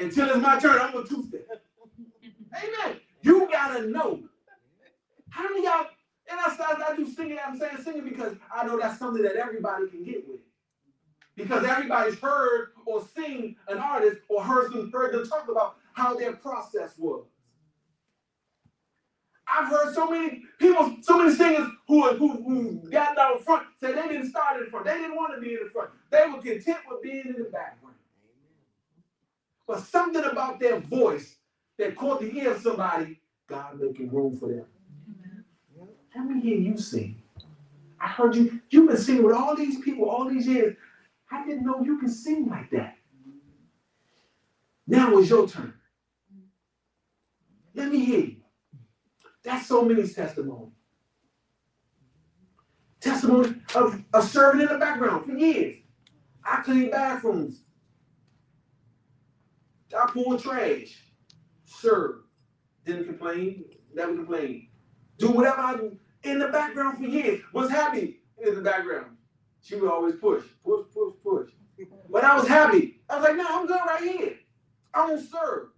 Until 0.00 0.30
it's 0.30 0.38
my 0.38 0.58
turn, 0.58 0.80
I'm 0.80 0.92
gonna 0.92 1.06
two 1.06 1.24
step. 1.28 1.62
Amen. 2.56 2.96
You 3.22 3.48
gotta 3.50 3.86
know. 3.88 4.20
How 5.30 5.44
many 5.44 5.64
y'all? 5.64 5.86
And 6.28 6.40
I 6.40 6.54
started, 6.54 6.84
I 6.88 6.96
do 6.96 7.06
singing. 7.08 7.38
I'm 7.44 7.58
saying 7.58 7.76
singing 7.84 8.04
because 8.04 8.36
I 8.54 8.66
know 8.66 8.78
that's 8.78 8.98
something 8.98 9.22
that 9.22 9.36
everybody 9.36 9.88
can 9.88 10.02
get 10.02 10.26
with. 10.26 10.40
Because 11.36 11.64
everybody's 11.64 12.18
heard 12.18 12.68
or 12.86 13.06
seen 13.14 13.56
an 13.68 13.78
artist 13.78 14.18
or 14.28 14.42
heard 14.42 14.72
them 14.72 14.90
heard 14.90 15.12
them 15.12 15.28
talk 15.28 15.48
about 15.48 15.76
how 15.92 16.14
their 16.14 16.32
process 16.32 16.94
was. 16.98 17.26
I've 19.48 19.68
heard 19.70 19.94
so 19.94 20.10
many 20.10 20.44
people, 20.58 20.96
so 21.02 21.18
many 21.18 21.34
singers 21.34 21.68
who 21.88 22.08
who, 22.16 22.28
who 22.42 22.90
got 22.90 23.16
down 23.16 23.38
front 23.40 23.64
say 23.80 23.92
they 23.92 24.08
didn't 24.08 24.30
start 24.30 24.60
in 24.62 24.70
front. 24.70 24.86
They 24.86 24.94
didn't 24.94 25.16
want 25.16 25.34
to 25.34 25.40
be 25.40 25.54
in 25.54 25.60
the 25.64 25.70
front. 25.70 25.90
They 26.10 26.26
were 26.26 26.40
content 26.42 26.78
with 26.90 27.02
being 27.02 27.26
in 27.26 27.34
the 27.34 27.50
background. 27.50 27.96
But 29.66 29.80
something 29.80 30.24
about 30.24 30.60
their 30.60 30.80
voice 30.80 31.36
that 31.78 31.96
caught 31.96 32.20
the 32.20 32.32
ear 32.36 32.52
of 32.54 32.62
somebody, 32.62 33.20
God 33.48 33.80
making 33.80 34.10
room 34.10 34.36
for 34.38 34.48
them. 34.48 34.66
Let 36.14 36.26
me 36.26 36.40
hear 36.40 36.58
you 36.58 36.78
sing. 36.78 37.22
I 38.00 38.08
heard 38.08 38.34
you, 38.36 38.60
you've 38.70 38.88
been 38.88 38.96
singing 38.98 39.22
with 39.24 39.34
all 39.36 39.56
these 39.56 39.80
people 39.80 40.08
all 40.08 40.28
these 40.28 40.46
years. 40.46 40.76
I 41.30 41.46
didn't 41.46 41.64
know 41.66 41.82
you 41.82 41.98
can 41.98 42.10
sing 42.10 42.48
like 42.48 42.70
that. 42.70 42.96
Now 44.86 45.16
it's 45.18 45.30
your 45.30 45.48
turn. 45.48 45.74
Let 47.74 47.90
me 47.90 48.04
hear 48.04 48.20
you. 48.20 48.35
That's 49.46 49.68
so 49.68 49.84
many 49.84 50.06
testimony. 50.08 50.72
Testimony 53.00 53.54
of, 53.76 54.02
of 54.12 54.24
serving 54.28 54.62
in 54.62 54.66
the 54.66 54.76
background 54.76 55.24
for 55.24 55.36
years. 55.36 55.76
I 56.44 56.62
clean 56.62 56.90
bathrooms. 56.90 57.62
I 59.96 60.10
pull 60.12 60.36
trash. 60.36 61.00
Serve. 61.64 62.22
Didn't 62.84 63.04
complain. 63.04 63.66
Never 63.94 64.16
complain. 64.16 64.68
Do 65.16 65.30
whatever 65.30 65.60
I 65.60 65.76
do 65.76 65.96
in 66.24 66.40
the 66.40 66.48
background 66.48 66.98
for 66.98 67.04
years. 67.04 67.40
Was 67.52 67.70
happy 67.70 68.22
in 68.44 68.52
the 68.56 68.62
background. 68.62 69.16
She 69.62 69.76
would 69.76 69.92
always 69.92 70.16
push, 70.16 70.42
push, 70.64 70.86
push, 70.92 71.14
push. 71.22 71.50
But 72.10 72.24
I 72.24 72.36
was 72.36 72.48
happy. 72.48 73.00
I 73.08 73.14
was 73.16 73.24
like, 73.28 73.36
no, 73.36 73.46
I'm 73.48 73.66
good 73.68 73.80
right 73.86 74.02
here. 74.02 74.34
I'm 74.92 75.10
gonna 75.10 75.22
serve. 75.22 75.68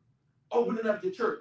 Opening 0.50 0.86
up 0.86 1.02
the 1.02 1.10
church 1.10 1.40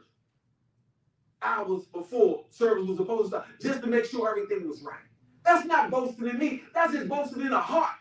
hours 1.41 1.85
before 1.85 2.45
service 2.49 2.87
was 2.87 2.97
supposed 2.97 3.23
to 3.23 3.27
start, 3.29 3.45
just 3.61 3.81
to 3.81 3.87
make 3.87 4.05
sure 4.05 4.29
everything 4.29 4.67
was 4.67 4.81
right. 4.81 4.99
That's 5.45 5.65
not 5.65 5.89
boasting 5.91 6.27
in 6.27 6.37
me. 6.37 6.63
That's 6.73 6.93
just 6.93 7.07
boasting 7.07 7.41
in 7.41 7.49
the 7.49 7.59
heart. 7.59 7.95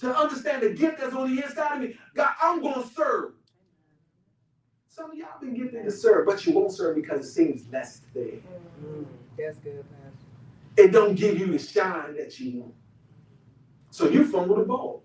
To 0.00 0.16
understand 0.16 0.62
the 0.62 0.70
gift 0.70 0.98
that's 1.00 1.14
on 1.14 1.34
the 1.34 1.42
inside 1.44 1.76
of 1.76 1.80
me. 1.88 1.96
God, 2.14 2.30
I'm 2.42 2.62
gonna 2.62 2.86
serve. 2.94 3.32
Some 4.88 5.10
of 5.12 5.16
y'all 5.18 5.40
been 5.40 5.54
gifted 5.54 5.84
to 5.84 5.90
serve, 5.90 6.26
but 6.26 6.44
you 6.46 6.52
won't 6.52 6.72
serve 6.72 6.96
because 6.96 7.26
it 7.26 7.30
seems 7.30 7.62
less 7.72 8.02
there. 8.14 8.24
Mm, 8.84 9.06
That's 9.36 9.58
good, 9.58 9.84
Pastor. 9.90 10.26
It 10.76 10.92
don't 10.92 11.14
give 11.16 11.38
you 11.38 11.46
the 11.46 11.58
shine 11.58 12.16
that 12.16 12.38
you 12.38 12.60
want. 12.60 12.74
So 13.90 14.08
you 14.08 14.24
fumble 14.24 14.56
the 14.56 14.64
ball 14.64 15.04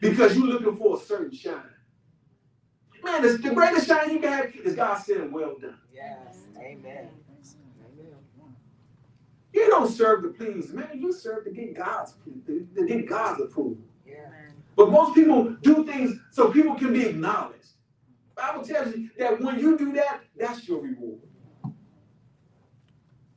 because 0.00 0.36
you're 0.36 0.46
looking 0.46 0.76
for 0.76 0.96
a 0.96 1.00
certain 1.00 1.32
shine. 1.36 1.62
Man, 3.04 3.22
the, 3.22 3.28
the 3.38 3.50
greatest 3.54 3.86
shine 3.86 4.10
you 4.10 4.18
can 4.20 4.32
have 4.32 4.54
is 4.56 4.74
God 4.74 4.96
saying, 4.98 5.30
"Well 5.32 5.56
done." 5.60 5.78
Yes, 5.94 6.38
amen. 6.66 7.08
Amen. 7.08 7.10
You 9.52 9.68
don't 9.68 9.90
serve 9.90 10.22
to 10.22 10.28
please 10.28 10.72
man. 10.72 10.90
You 10.94 11.12
serve 11.12 11.44
to 11.44 11.50
get 11.50 11.74
God's 11.74 12.14
to, 12.46 12.86
get 12.86 13.08
God's 13.08 13.40
approval. 13.40 13.78
Yeah. 14.06 14.28
But 14.76 14.90
most 14.90 15.14
people 15.14 15.56
do 15.62 15.84
things 15.84 16.18
so 16.30 16.50
people 16.50 16.74
can 16.74 16.92
be 16.92 17.06
acknowledged. 17.06 17.56
Bible 18.34 18.62
tells 18.62 18.94
you 18.94 19.08
that 19.18 19.40
when 19.40 19.58
you 19.58 19.78
do 19.78 19.92
that, 19.94 20.20
that's 20.38 20.68
your 20.68 20.82
reward. 20.82 21.20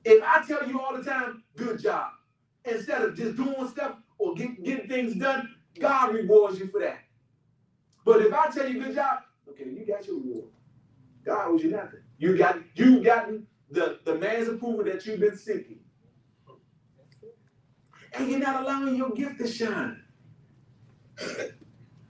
If 0.04 0.22
I 0.24 0.44
tell 0.46 0.68
you 0.68 0.82
all 0.82 0.98
the 0.98 1.04
time, 1.04 1.44
good 1.56 1.82
job, 1.82 2.12
instead 2.66 3.02
of 3.02 3.16
just 3.16 3.38
doing 3.38 3.68
stuff 3.70 3.96
or 4.18 4.34
get, 4.34 4.62
getting 4.62 4.90
things 4.90 5.16
done, 5.16 5.56
God 5.80 6.14
rewards 6.14 6.60
you 6.60 6.68
for 6.68 6.82
that. 6.82 7.00
But 8.04 8.22
if 8.22 8.34
I 8.34 8.50
tell 8.50 8.68
you 8.68 8.84
good 8.84 8.96
job, 8.96 9.20
okay, 9.50 9.70
you 9.70 9.86
got 9.86 10.06
your 10.06 10.18
reward. 10.18 10.50
God 11.24 11.48
owes 11.48 11.64
you 11.64 11.72
nothing. 11.72 12.02
You 12.20 12.38
got 12.38 12.60
you 12.76 13.02
gotten 13.02 13.48
the, 13.72 14.00
the 14.04 14.16
man's 14.16 14.50
approval 14.50 14.84
that 14.84 15.06
you've 15.06 15.22
been 15.22 15.38
seeking. 15.38 15.80
And 18.14 18.30
you're 18.30 18.40
not 18.40 18.62
allowing 18.62 18.96
your 18.96 19.12
gift 19.12 19.40
to 19.40 19.48
shine. 19.48 20.04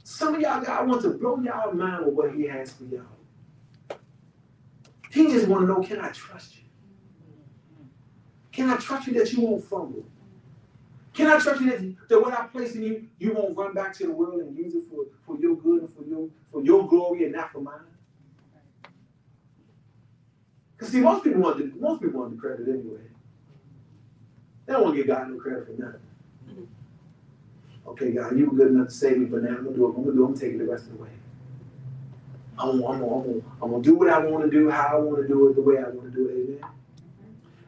Some 0.03 0.35
of 0.35 0.41
y'all, 0.41 0.61
God 0.63 0.87
wants 0.87 1.03
to 1.03 1.11
blow 1.11 1.39
y'all 1.39 1.71
mind 1.73 2.05
with 2.05 2.15
what 2.15 2.33
He 2.33 2.47
has 2.47 2.73
for 2.73 2.85
y'all. 2.85 3.99
He 5.11 5.27
just 5.27 5.47
want 5.47 5.63
to 5.63 5.67
know, 5.67 5.81
can 5.81 5.99
I 5.99 6.09
trust 6.09 6.55
you? 6.55 6.63
Can 8.51 8.69
I 8.69 8.77
trust 8.77 9.07
you 9.07 9.13
that 9.13 9.31
you 9.31 9.41
won't 9.41 9.63
fumble? 9.63 10.05
Can 11.13 11.27
I 11.27 11.39
trust 11.39 11.61
you 11.61 11.69
that, 11.69 12.09
that 12.09 12.19
what 12.19 12.33
I 12.33 12.47
place 12.47 12.75
in 12.75 12.83
you, 12.83 13.07
you 13.19 13.33
won't 13.33 13.57
run 13.57 13.73
back 13.73 13.93
to 13.97 14.07
the 14.07 14.11
world 14.11 14.41
and 14.41 14.57
use 14.57 14.73
it 14.73 14.83
for, 14.89 15.05
for 15.25 15.39
your 15.39 15.55
good 15.55 15.81
and 15.81 15.93
for 15.93 16.03
your 16.03 16.29
for 16.51 16.63
your 16.63 16.87
glory 16.87 17.25
and 17.25 17.33
not 17.33 17.51
for 17.51 17.59
mine? 17.59 17.88
Because 20.79 20.93
see, 20.93 21.01
most 21.01 21.25
people 21.25 21.41
want 21.41 21.57
the 21.57 21.77
most 21.77 22.01
people 22.01 22.21
want 22.21 22.31
the 22.31 22.37
credit 22.39 22.69
anyway. 22.69 23.01
They 24.65 24.73
don't 24.73 24.83
want 24.83 24.95
to 24.95 25.01
give 25.01 25.07
God 25.07 25.29
no 25.29 25.37
credit 25.37 25.65
for 25.65 25.81
nothing. 25.81 25.99
Okay, 27.85 28.11
God, 28.11 28.37
you 28.37 28.49
were 28.49 28.55
good 28.55 28.67
enough 28.67 28.87
to 28.87 28.93
save 28.93 29.17
me, 29.17 29.25
but 29.25 29.43
now 29.43 29.49
I'm 29.49 29.65
gonna 29.65 29.75
do 29.75 29.85
it. 29.85 29.89
I'm 29.89 30.03
gonna 30.03 30.15
do. 30.15 30.23
it. 30.23 30.27
I'm 30.27 30.33
it 30.35 30.57
the 30.57 30.71
rest 30.71 30.85
of 30.85 30.97
the 30.97 31.03
way. 31.03 31.09
I'm, 32.57 32.79
gonna- 32.79 32.87
I'm, 32.87 33.03
I'm, 33.03 33.43
I'm 33.61 33.71
gonna 33.71 33.83
do 33.83 33.95
what 33.95 34.09
I 34.09 34.19
want 34.19 34.45
to 34.45 34.49
do, 34.49 34.69
how 34.69 34.87
I 34.87 34.95
want 34.99 35.21
to 35.21 35.27
do 35.27 35.49
it, 35.49 35.55
the 35.55 35.61
way 35.61 35.79
I 35.79 35.89
want 35.89 36.03
to 36.03 36.11
do 36.11 36.29
it. 36.29 36.33
Amen. 36.33 36.71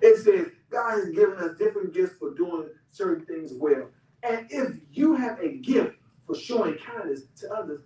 It 0.01 0.17
says 0.17 0.47
God 0.69 0.91
has 0.91 1.09
given 1.09 1.37
us 1.37 1.57
different 1.57 1.93
gifts 1.93 2.15
for 2.17 2.33
doing 2.33 2.69
certain 2.91 3.25
things 3.25 3.51
well. 3.53 3.89
And 4.23 4.47
if 4.49 4.77
you 4.93 5.15
have 5.15 5.39
a 5.39 5.57
gift 5.57 5.95
for 6.25 6.27
for 6.27 6.35
showing 6.35 6.77
kindness 6.77 7.23
to 7.41 7.51
others, 7.51 7.81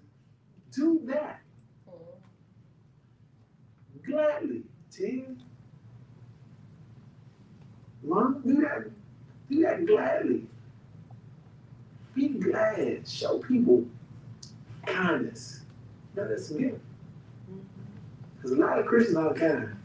do 0.72 1.02
that 1.06 1.40
mm-hmm. 1.90 2.22
gladly. 4.12 4.64
Tim. 4.96 5.38
Mom, 8.04 8.42
do 8.46 8.62
that. 8.62 8.90
Do 9.50 9.62
that 9.64 9.86
gladly. 9.86 10.46
Be 12.14 12.30
glad. 12.30 13.08
Show 13.08 13.40
people 13.40 13.86
kindness. 14.86 15.62
Now 16.16 16.28
that's 16.28 16.50
gift. 16.50 16.80
Because 18.36 18.52
a 18.52 18.56
lot 18.56 18.80
of 18.80 18.86
Christians 18.86 19.18
aren't 19.18 19.38
kind. 19.38 19.76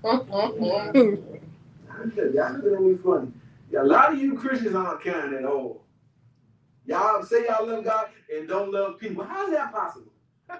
I 1.90 2.08
tell 2.14 2.30
y'all 2.32 2.52
know 2.54 2.70
that 2.70 2.82
we 2.82 2.94
funny. 2.96 3.32
A 3.76 3.84
lot 3.84 4.12
of 4.12 4.18
you 4.20 4.34
Christians 4.36 4.74
aren't 4.74 5.02
kind 5.02 5.34
at 5.34 5.44
all. 5.44 5.82
Y'all 6.86 7.22
say 7.22 7.44
y'all 7.46 7.66
love 7.66 7.84
God 7.84 8.08
and 8.34 8.48
don't 8.48 8.72
love 8.72 8.98
people. 8.98 9.24
How 9.24 9.46
is 9.46 9.52
that 9.52 9.72
possible? 9.72 10.11
How 10.48 10.58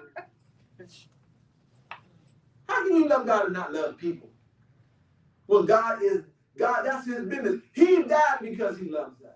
can 2.87 2.95
you 2.95 3.07
love 3.07 3.25
God 3.25 3.45
and 3.45 3.53
not 3.53 3.73
love 3.73 3.97
people? 3.97 4.29
Well, 5.51 5.63
God 5.63 6.01
is 6.01 6.23
God, 6.57 6.83
that's 6.85 7.05
his 7.05 7.25
business. 7.25 7.61
He 7.73 8.03
died 8.03 8.37
because 8.41 8.79
he 8.79 8.89
loves 8.89 9.21
us. 9.21 9.35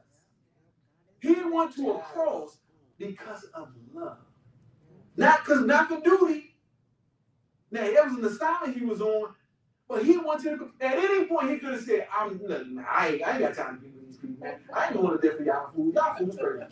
He 1.20 1.36
went 1.44 1.76
to 1.76 1.92
a 1.92 2.00
cross 2.00 2.60
because 2.98 3.44
of 3.54 3.68
love. 3.94 4.20
Not 5.18 5.44
because 5.44 5.66
not 5.66 5.90
for 5.90 6.00
duty. 6.00 6.56
Now 7.70 7.82
that 7.82 8.06
was 8.06 8.18
an 8.18 8.26
assignment 8.26 8.78
he 8.78 8.86
was 8.86 9.02
on, 9.02 9.36
but 9.90 10.06
he 10.06 10.18
wanted 10.18 10.58
to 10.58 10.72
at 10.80 10.96
any 11.00 11.26
point 11.26 11.50
he 11.50 11.58
could 11.58 11.74
have 11.74 11.84
said, 11.84 12.08
I'm. 12.18 12.40
I 12.90 13.10
ain't, 13.10 13.24
I 13.28 13.32
ain't 13.32 13.40
got 13.42 13.56
time 13.56 13.76
to 13.76 13.82
be 13.82 13.90
with 13.90 14.08
these 14.08 14.18
people. 14.18 14.48
I 14.74 14.86
ain't 14.86 14.94
going 14.94 15.20
to 15.20 15.28
death 15.28 15.38
for 15.38 15.44
y'all 15.44 15.68
food. 15.68 15.96
Y'all 15.96 16.16
food's 16.18 16.38
crazy. 16.38 16.66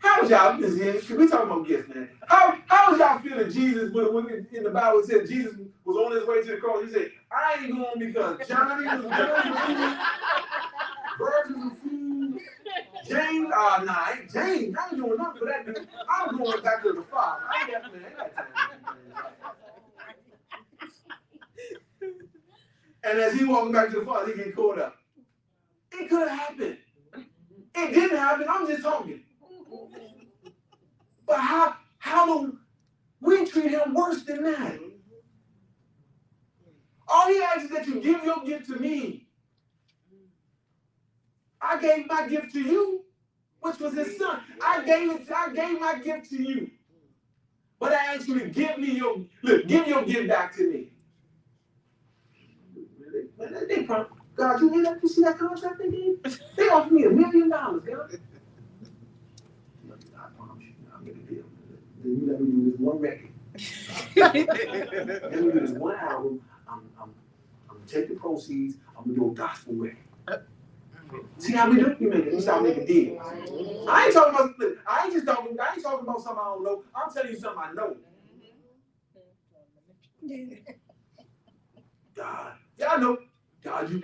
How 0.00 0.20
was 0.22 0.30
y'all 0.30 0.58
this 0.60 1.10
we 1.10 1.28
talking 1.28 1.50
about 1.50 1.66
gifts, 1.66 1.88
man? 1.94 2.08
How 2.28 2.58
how 2.66 2.90
was 2.92 3.00
y'all 3.00 3.18
feeling 3.20 3.50
Jesus 3.50 3.92
when, 3.92 4.14
when 4.14 4.46
in 4.52 4.62
the 4.64 4.70
Bible 4.70 5.00
it 5.00 5.06
said 5.06 5.28
Jesus 5.28 5.54
was 5.84 5.96
on 5.96 6.12
his 6.16 6.26
way 6.26 6.42
to 6.42 6.52
the 6.52 6.56
cross? 6.58 6.84
He 6.86 6.92
said, 6.92 7.10
I 7.32 7.64
ain't 7.64 7.76
going 7.76 7.98
because 7.98 8.48
Johnny 8.48 8.86
was 8.86 9.04
virgins 11.18 11.72
of 11.72 11.78
food. 11.78 12.40
James, 13.08 13.50
uh 13.56 13.82
nah, 13.84 14.06
James, 14.32 14.76
I 14.78 14.88
ain't 14.88 14.96
doing 14.96 15.16
nothing 15.18 15.40
for 15.40 15.46
that 15.46 15.66
dude. 15.66 15.88
I'm 16.10 16.38
going 16.38 16.62
back 16.62 16.82
to 16.84 16.92
the 16.92 17.02
Father. 17.02 17.44
I 17.48 17.62
ain't 17.62 17.72
got, 17.72 17.92
man, 17.94 18.04
I 18.06 18.18
got 18.18 18.36
time. 18.36 18.44
And 23.04 23.18
as 23.20 23.34
he 23.34 23.44
walking 23.44 23.72
back 23.72 23.90
to 23.90 24.00
the 24.00 24.06
Father, 24.06 24.32
he 24.32 24.38
get 24.44 24.56
caught 24.56 24.78
up. 24.78 24.96
It 25.92 26.08
could 26.10 26.28
have 26.28 26.38
happened. 26.38 26.78
It 27.74 27.94
didn't 27.94 28.18
happen. 28.18 28.46
I'm 28.48 28.66
just 28.66 28.82
talking. 28.82 29.15
But 31.36 31.42
how 31.42 31.74
how 31.98 32.24
do 32.24 32.58
we 33.20 33.44
treat 33.44 33.70
him 33.70 33.92
worse 33.92 34.22
than 34.22 34.42
that? 34.44 34.78
All 37.06 37.28
he 37.28 37.42
asks 37.42 37.64
is 37.64 37.70
that 37.72 37.86
you 37.86 38.00
give 38.00 38.24
your 38.24 38.42
gift 38.42 38.68
to 38.68 38.76
me. 38.76 39.26
I 41.60 41.78
gave 41.78 42.06
my 42.06 42.26
gift 42.26 42.54
to 42.54 42.60
you, 42.62 43.04
which 43.60 43.78
was 43.80 43.92
his 43.92 44.16
son. 44.16 44.40
I 44.64 44.82
gave 44.82 45.10
it, 45.10 45.30
I 45.30 45.52
gave 45.52 45.78
my 45.78 45.98
gift 45.98 46.30
to 46.30 46.42
you. 46.42 46.70
But 47.78 47.92
I 47.92 48.14
asked 48.14 48.28
you 48.28 48.38
to 48.38 48.48
give 48.48 48.78
me 48.78 48.92
your 48.92 49.18
look, 49.42 49.66
give 49.66 49.86
your 49.86 50.06
gift 50.06 50.28
back 50.28 50.56
to 50.56 50.72
me. 50.72 50.92
They, 53.68 53.82
God, 53.82 54.60
you 54.62 54.72
hear 54.72 54.84
that? 54.84 55.02
You 55.02 55.08
see 55.10 55.22
that 55.22 55.38
contract 55.38 55.80
they 55.80 55.90
gave? 55.90 56.38
They 56.56 56.68
offered 56.70 56.92
me 56.92 57.04
a 57.04 57.10
million 57.10 57.50
dollars, 57.50 57.82
God. 62.06 62.20
you 62.20 62.26
let 62.26 62.40
me 62.40 62.50
do 62.50 62.70
this 62.70 62.80
one 62.80 62.98
record. 62.98 63.30
let 64.16 64.34
me 64.34 65.52
do 65.52 65.60
this 65.60 65.70
one 65.72 65.96
album. 65.96 66.40
I'm, 66.68 66.80
I'm, 67.00 67.14
I'm 67.70 67.76
gonna 67.76 67.86
take 67.86 68.08
the 68.08 68.14
proceeds. 68.14 68.76
I'm 68.96 69.04
gonna 69.04 69.16
do 69.16 69.30
a 69.30 69.34
gospel 69.34 69.74
record. 69.74 69.98
See 71.38 71.52
how 71.52 71.70
we 71.70 71.76
do? 71.76 71.96
You 72.00 72.10
make 72.10 72.26
it. 72.26 72.34
We 72.34 72.40
start 72.40 72.62
making 72.62 72.86
deals. 72.86 73.24
I 73.88 74.06
ain't 74.06 74.12
talking 74.12 74.34
about. 74.34 74.54
I 74.88 75.04
ain't 75.04 75.12
just 75.12 75.26
talking. 75.26 75.56
I 75.60 75.72
ain't 75.74 75.82
talking 75.82 76.00
about 76.00 76.20
something 76.20 76.38
I 76.40 76.44
don't 76.44 76.64
know. 76.64 76.82
I'm 76.94 77.12
telling 77.12 77.32
you 77.32 77.38
something 77.38 77.62
I 77.62 77.72
know. 77.72 77.96
God, 82.16 82.52
I 82.88 82.96
know. 82.96 83.18
God, 83.62 83.90
you. 83.90 84.02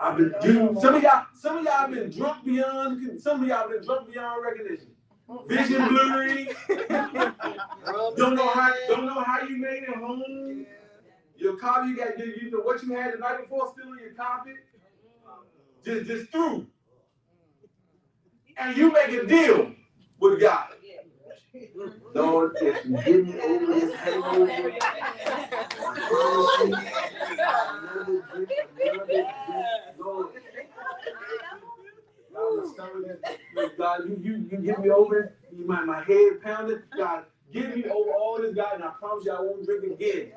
I've 0.00 0.16
been. 0.16 0.32
You, 0.44 0.78
some 0.80 0.94
of 0.94 1.02
y'all. 1.02 1.26
Some 1.34 1.58
of 1.58 1.64
y'all 1.64 1.88
been 1.90 2.10
drunk 2.10 2.44
beyond. 2.44 3.20
Some 3.20 3.42
of 3.42 3.48
y'all 3.48 3.68
been 3.68 3.82
drunk 3.82 4.12
beyond 4.12 4.44
recognition. 4.44 4.92
Vision 5.46 5.88
blurry. 5.88 6.48
don't 8.16 8.34
know 8.34 8.48
how 8.48 8.72
don't 8.88 9.06
know 9.06 9.22
how 9.22 9.42
you 9.42 9.58
made 9.58 9.82
it 9.82 9.96
home. 9.96 10.66
Your 11.36 11.56
copy, 11.56 11.90
you 11.90 11.96
got 11.96 12.18
you 12.18 12.50
know 12.50 12.60
what 12.60 12.82
you 12.82 12.94
had 12.94 13.14
the 13.14 13.18
night 13.18 13.42
before 13.42 13.72
still 13.72 13.92
in 13.92 13.98
your 13.98 14.14
copy. 14.14 14.52
Just 15.84 16.06
just 16.06 16.30
through. 16.30 16.66
And 18.56 18.76
you 18.76 18.90
make 18.90 19.10
a 19.10 19.26
deal 19.26 19.72
with 20.18 20.40
God. 20.40 20.68
Lord, 22.14 22.56
if 22.60 22.84
you 22.86 22.96
give 23.04 23.26
me 23.26 23.40
over 23.40 23.66
this 23.66 23.94
hangover, 23.96 24.72
Lord, 29.98 30.30
God, 33.78 34.08
you, 34.08 34.18
you, 34.22 34.36
you 34.50 34.58
give 34.58 34.78
me 34.78 34.90
over, 34.90 35.34
you 35.56 35.66
my, 35.66 35.84
my 35.84 36.02
head 36.04 36.42
pounded. 36.42 36.82
God, 36.96 37.24
give 37.52 37.74
me 37.74 37.84
over 37.84 38.10
all 38.12 38.38
this, 38.40 38.54
God, 38.54 38.74
and 38.74 38.84
I 38.84 38.90
promise 38.98 39.24
you 39.24 39.32
I 39.32 39.40
won't 39.40 39.64
drink 39.64 39.84
again. 39.84 40.32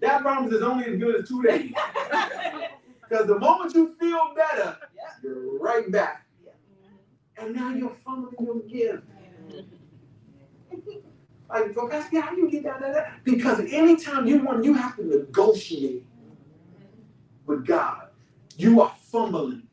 That 0.00 0.22
promise 0.22 0.52
is 0.52 0.62
only 0.62 0.86
as 0.86 0.98
good 0.98 1.22
as 1.22 1.28
two 1.28 1.42
days. 1.42 1.72
Because 3.08 3.26
the 3.26 3.38
moment 3.38 3.74
you 3.74 3.94
feel 4.00 4.32
better, 4.34 4.78
you're 5.22 5.58
right 5.58 5.90
back. 5.92 6.26
And 7.36 7.54
now 7.54 7.70
you're 7.70 7.94
fumbling 8.04 8.34
your 8.40 8.60
gift. 8.62 9.04
Like, 11.50 11.76
well, 11.76 11.88
Pastor, 11.88 12.20
how 12.20 12.34
you 12.34 12.50
get 12.50 12.64
that, 12.64 12.80
that, 12.80 12.94
that? 12.94 13.24
Because 13.24 13.60
anytime 13.70 14.26
you 14.26 14.42
want, 14.42 14.64
you 14.64 14.74
have 14.74 14.96
to 14.96 15.04
negotiate 15.04 16.06
with 17.46 17.66
God. 17.66 18.08
You 18.56 18.80
are 18.80 18.94
fumbling. 19.12 19.63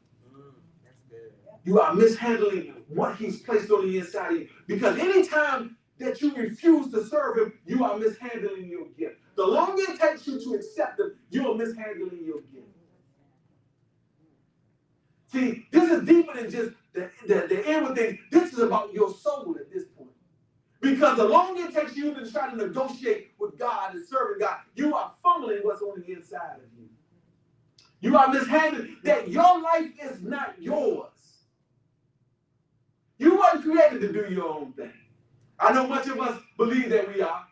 You 1.63 1.79
are 1.79 1.93
mishandling 1.93 2.73
what 2.87 3.15
he's 3.15 3.41
placed 3.41 3.71
on 3.71 3.87
the 3.87 3.99
inside 3.99 4.33
of 4.33 4.39
you. 4.39 4.49
Because 4.67 4.97
anytime 4.97 5.77
that 5.99 6.21
you 6.21 6.33
refuse 6.35 6.91
to 6.91 7.05
serve 7.05 7.37
him, 7.37 7.53
you 7.65 7.83
are 7.83 7.97
mishandling 7.97 8.67
your 8.67 8.87
gift. 8.97 9.17
The 9.35 9.45
longer 9.45 9.83
it 9.87 9.99
takes 9.99 10.27
you 10.27 10.43
to 10.43 10.55
accept 10.55 10.99
him, 10.99 11.13
you 11.29 11.49
are 11.49 11.55
mishandling 11.55 12.23
your 12.25 12.41
gift. 12.41 12.67
See, 15.27 15.67
this 15.71 15.89
is 15.89 16.03
deeper 16.03 16.33
than 16.35 16.51
just 16.51 16.71
the, 16.93 17.09
the, 17.27 17.45
the 17.47 17.71
inward 17.71 17.95
thing. 17.95 18.19
This 18.31 18.51
is 18.51 18.59
about 18.59 18.93
your 18.93 19.13
soul 19.13 19.55
at 19.59 19.71
this 19.71 19.85
point. 19.97 20.09
Because 20.81 21.15
the 21.17 21.25
longer 21.25 21.67
it 21.67 21.73
takes 21.73 21.95
you 21.95 22.13
to 22.15 22.29
try 22.29 22.49
to 22.49 22.57
negotiate 22.57 23.31
with 23.39 23.57
God 23.57 23.93
and 23.95 24.05
serving 24.05 24.39
God, 24.39 24.57
you 24.75 24.93
are 24.95 25.13
fumbling 25.23 25.59
what's 25.61 25.81
on 25.81 26.01
the 26.01 26.11
inside 26.11 26.57
of 26.57 26.63
you. 26.77 26.89
You 28.01 28.17
are 28.17 28.33
mishandling 28.33 28.97
that 29.03 29.29
your 29.29 29.61
life 29.61 29.91
is 30.03 30.21
not 30.23 30.55
yours. 30.59 31.11
You 33.21 33.37
weren't 33.37 33.61
created 33.63 34.01
to 34.01 34.11
do 34.11 34.33
your 34.33 34.49
own 34.49 34.73
thing. 34.73 34.91
I 35.59 35.71
know 35.73 35.85
much 35.85 36.07
of 36.07 36.19
us 36.19 36.41
believe 36.57 36.89
that 36.89 37.13
we 37.13 37.21
are. 37.21 37.45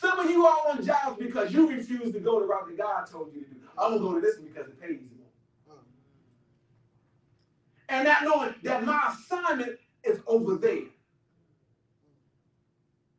Some 0.00 0.18
of 0.18 0.30
you 0.30 0.46
are 0.46 0.70
on 0.70 0.82
jobs 0.82 1.18
because 1.18 1.52
you 1.52 1.68
refuse 1.68 2.10
to 2.14 2.18
go 2.18 2.40
the 2.40 2.46
route 2.46 2.66
that 2.68 2.78
God 2.78 3.04
told 3.04 3.34
you 3.34 3.42
to 3.42 3.50
do. 3.50 3.60
I'm 3.76 3.98
gonna 3.98 4.00
go 4.00 4.14
to 4.14 4.20
this 4.22 4.38
one 4.38 4.48
because 4.48 4.68
it 4.68 4.80
pays 4.80 5.10
more. 5.18 5.76
And 7.90 8.06
not 8.06 8.24
knowing 8.24 8.54
that 8.62 8.84
my 8.86 9.12
assignment 9.12 9.78
is 10.02 10.20
over 10.26 10.56
there. 10.56 10.84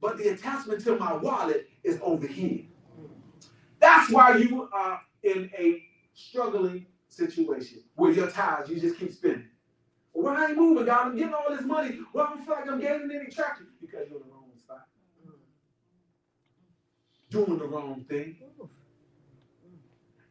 But 0.01 0.17
the 0.17 0.29
attachment 0.29 0.83
to 0.85 0.95
my 0.97 1.13
wallet 1.13 1.69
is 1.83 1.99
over 2.01 2.25
here. 2.25 2.61
That's 3.79 4.11
why 4.11 4.37
you 4.37 4.67
are 4.73 4.99
in 5.21 5.51
a 5.59 5.83
struggling 6.15 6.87
situation 7.07 7.83
where 7.93 8.11
your 8.11 8.31
tires, 8.31 8.67
you 8.67 8.79
just 8.79 8.97
keep 8.97 9.11
spinning. 9.13 9.45
Well, 10.13 10.33
why 10.33 10.45
I 10.45 10.49
ain't 10.49 10.57
moving, 10.57 10.85
God? 10.85 11.07
I'm 11.07 11.17
getting 11.17 11.33
all 11.33 11.45
this 11.49 11.65
money. 11.65 11.99
Well, 12.13 12.25
I 12.25 12.29
don't 12.29 12.45
feel 12.45 12.55
like 12.55 12.67
I'm 12.69 12.79
gaining 12.79 13.11
any 13.13 13.31
traction 13.31 13.67
because 13.79 14.07
you're 14.09 14.19
in 14.19 14.27
the 14.27 14.33
wrong 14.33 14.51
spot. 14.57 14.87
Doing 17.29 17.57
the 17.59 17.65
wrong 17.65 18.05
thing. 18.09 18.37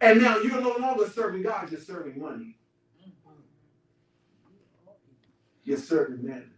And 0.00 0.22
now 0.22 0.38
you're 0.38 0.60
no 0.60 0.76
longer 0.76 1.08
serving 1.08 1.42
God, 1.42 1.70
you're 1.70 1.80
serving 1.80 2.20
money. 2.20 2.56
You're 5.64 5.78
serving 5.78 6.24
men. 6.24 6.50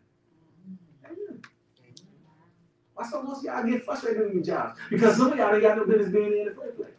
Why 2.94 3.08
so 3.08 3.22
most 3.22 3.44
y'all 3.44 3.64
get 3.64 3.84
frustrated 3.84 4.22
with 4.22 4.34
your 4.34 4.44
jobs? 4.44 4.78
Because 4.90 5.16
some 5.16 5.32
of 5.32 5.38
y'all 5.38 5.52
ain't 5.52 5.62
got 5.62 5.76
no 5.76 5.86
business 5.86 6.12
being 6.12 6.38
in 6.38 6.44
the 6.46 6.54
first 6.54 6.76
place. 6.76 6.92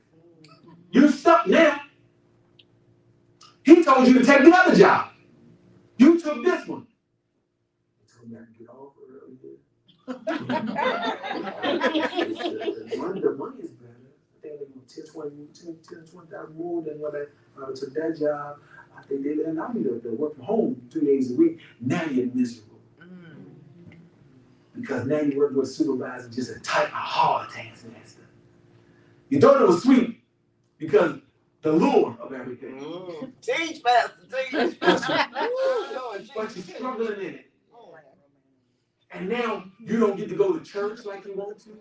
You 0.91 1.09
stuck 1.09 1.47
now. 1.47 1.81
He 3.63 3.83
told 3.83 4.07
you 4.07 4.19
to 4.19 4.25
take 4.25 4.43
the 4.43 4.53
other 4.53 4.75
job. 4.75 5.12
You 5.97 6.19
took 6.19 6.43
this 6.43 6.67
one. 6.67 6.87
They 7.99 8.65
told 8.65 8.93
I 9.05 9.39
get 9.41 10.07
the, 10.07 10.17
money, 12.97 13.21
money 13.21 13.61
is 13.61 13.71
better. 13.71 13.93
I 14.37 14.41
think 14.41 14.59
they 14.59 14.65
give 14.73 14.87
10, 14.87 15.05
20, 15.13 15.47
10, 15.53 15.77
10 15.89 16.05
20,000 16.11 16.57
more 16.57 16.81
than 16.81 16.99
what 16.99 17.13
I, 17.15 17.23
I 17.61 17.63
took 17.73 17.93
that 17.93 18.17
job. 18.19 18.57
I 18.97 19.01
think 19.03 19.23
they 19.23 19.35
let 19.35 19.75
me 19.75 19.83
to, 19.83 19.99
to 19.99 20.09
work 20.09 20.35
from 20.35 20.43
home 20.43 20.81
two 20.91 21.01
days 21.01 21.31
a 21.31 21.35
week. 21.35 21.59
Now 21.79 22.03
you're 22.05 22.27
miserable. 22.33 22.69
Because 24.75 25.05
now 25.05 25.19
you 25.19 25.37
work 25.37 25.53
with 25.55 25.69
a 25.69 25.71
supervisor, 25.71 26.29
just 26.29 26.49
a 26.49 26.59
type 26.59 26.87
of 26.87 26.93
hard 26.93 27.51
task 27.51 27.83
taskmaster. 27.83 28.21
You 29.29 29.39
thought 29.39 29.61
it 29.61 29.67
was 29.67 29.83
sweet 29.83 30.19
because 30.77 31.19
the 31.63 31.71
lure 31.71 32.15
of 32.21 32.33
everything. 32.33 32.79
Mm. 32.79 33.31
Teach, 33.41 33.81
Pastor, 33.83 34.13
teach. 34.51 34.79
but 34.81 36.55
you're 36.55 36.65
struggling 36.75 37.19
in 37.21 37.35
it. 37.35 37.45
And 39.11 39.29
now 39.29 39.65
you 39.79 39.99
don't 39.99 40.17
get 40.17 40.29
to 40.29 40.35
go 40.35 40.57
to 40.57 40.63
church 40.65 41.05
like 41.05 41.25
you 41.25 41.35
want 41.35 41.59
to. 41.65 41.77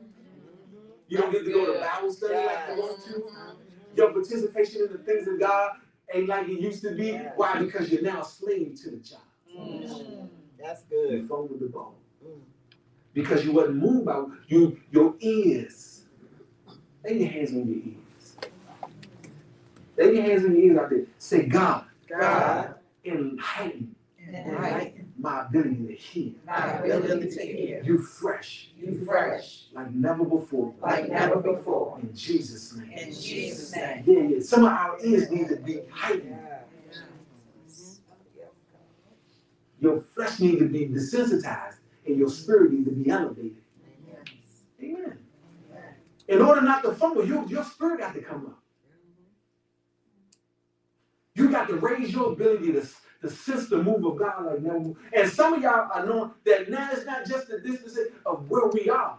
You 1.09 1.19
don't 1.19 1.33
get 1.33 1.45
to 1.45 1.53
go 1.53 1.73
to 1.75 1.81
Bible 1.81 2.13
study 2.13 2.35
like 2.35 2.59
you 2.77 2.83
want 2.83 3.05
to. 3.05 3.25
Your 3.97 4.13
participation 4.13 4.83
in 4.87 4.93
the 4.93 4.99
things 4.99 5.27
of 5.29 5.41
God 5.41 5.73
ain't 6.15 6.29
like 6.29 6.49
it 6.49 6.61
used 6.61 6.83
to 6.83 6.95
be. 6.95 7.13
Why? 7.37 7.59
Because 7.59 7.91
you're 7.91 8.03
now 8.03 8.23
a 8.23 8.25
slave 8.25 8.79
to 8.85 8.91
the 8.91 8.97
job. 8.99 9.21
Mm. 9.59 10.29
That's 10.59 10.83
You 10.91 11.09
good. 11.11 11.29
fumbled 11.29 11.61
the 11.61 11.69
ball. 11.69 11.97
Mm. 12.25 12.41
Because 13.15 13.45
you 13.45 13.53
wasn't 13.53 13.77
moved 13.77 14.07
by 14.07 14.25
you 14.47 14.79
your 14.91 15.15
ears. 15.21 16.05
Lay 17.05 17.19
your 17.19 17.29
hands 17.29 17.51
on 17.53 17.67
your 17.67 17.77
ears. 17.77 18.02
Lay 20.03 20.15
your 20.15 20.23
hands 20.23 20.45
on 20.45 20.53
your 20.57 20.63
ears 20.65 20.79
out 20.79 20.91
there. 20.91 21.05
Say, 21.19 21.47
God, 21.47 21.85
God, 22.09 22.75
enlighten 23.05 23.95
enlighten 24.29 25.13
my 25.19 25.43
ability 25.47 25.87
to 25.87 25.95
hear. 25.95 26.33
my 26.47 26.73
ability 26.79 27.31
to 27.31 27.43
hear 27.47 27.83
You 27.85 27.99
fresh, 27.99 28.71
you 28.79 29.05
fresh 29.05 29.65
like 29.73 29.91
never 29.93 30.25
before. 30.25 30.75
like 30.81 31.09
never 31.09 31.37
before. 31.37 31.99
In 32.01 32.15
Jesus' 32.15 32.75
name. 32.77 32.93
In 32.93 33.13
Jesus' 33.13 33.75
name. 33.77 34.05
Yeah, 34.07 34.21
yeah. 34.23 34.41
Some 34.41 34.65
of 34.65 34.73
our 34.73 34.99
ears 35.05 35.31
need 35.31 35.49
to 35.49 35.57
be 35.57 35.81
heightened. 35.91 36.39
Your 39.81 40.01
flesh 40.01 40.39
need 40.39 40.61
to 40.61 40.67
be 40.69 40.87
desensitized, 40.87 41.79
and 42.07 42.17
your 42.17 42.29
spirit 42.29 42.73
need 42.73 42.85
to 42.85 42.93
be 42.93 43.11
elevated. 43.11 43.57
Amen. 44.83 45.19
In 46.29 46.41
order 46.41 46.61
not 46.61 46.83
to 46.85 46.93
fumble, 46.93 47.27
your, 47.27 47.45
your 47.47 47.65
spirit 47.65 47.99
got 47.99 48.15
to 48.15 48.21
come 48.21 48.47
up. 48.47 48.62
You 51.35 51.51
got 51.51 51.69
to 51.69 51.77
raise 51.77 52.13
your 52.13 52.33
ability 52.33 52.73
to, 52.73 52.87
to 53.23 53.31
sense 53.31 53.69
the 53.69 53.83
move 53.83 54.05
of 54.05 54.19
God 54.19 54.45
like 54.47 54.61
never. 54.63 54.79
before. 54.81 54.97
And 55.15 55.31
some 55.31 55.55
of 55.55 55.63
y'all 55.63 55.89
are 55.93 56.07
knowing 56.07 56.31
that 56.45 56.71
now 56.71 56.91
it's 56.93 57.07
not 57.07 57.27
just 57.27 57.49
the 57.49 57.61
distance 57.61 57.99
of 58.27 58.49
where 58.51 58.67
we 58.69 58.91
are. 58.91 59.19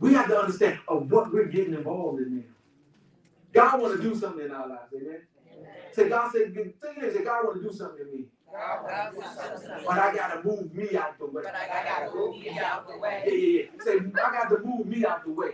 We 0.00 0.14
have 0.14 0.28
to 0.28 0.38
understand 0.38 0.78
of 0.88 1.10
what 1.10 1.32
we're 1.32 1.46
getting 1.46 1.74
involved 1.74 2.20
in 2.22 2.36
now. 2.36 2.42
God 3.52 3.80
want 3.80 3.96
to 3.96 4.02
do 4.02 4.14
something 4.14 4.44
in 4.44 4.52
our 4.52 4.68
lives, 4.68 4.92
amen. 4.94 5.22
Say, 5.92 6.08
God 6.08 6.30
said, 6.30 6.54
the 6.54 6.64
thing 6.80 7.02
is 7.02 7.14
say, 7.16 7.24
God 7.24 7.44
want 7.46 7.62
to 7.62 7.68
do 7.68 7.74
something 7.74 8.06
in 8.06 8.12
me, 8.20 8.24
but 9.86 9.98
I 9.98 10.14
gotta 10.14 10.42
move 10.44 10.72
me 10.74 10.96
out 10.96 11.18
the 11.18 11.26
way. 11.26 11.42
But 11.44 11.54
I 11.54 11.66
gotta 11.84 12.14
move 12.14 12.36
me 12.38 12.58
out 12.60 12.86
the 12.88 12.98
way. 12.98 13.24
yeah, 13.26 13.34
yeah. 13.34 13.84
Say, 13.84 13.92
I 14.24 14.32
got 14.32 14.48
to 14.50 14.58
move 14.64 14.86
me 14.86 15.04
out 15.04 15.24
the 15.24 15.32
way. 15.32 15.50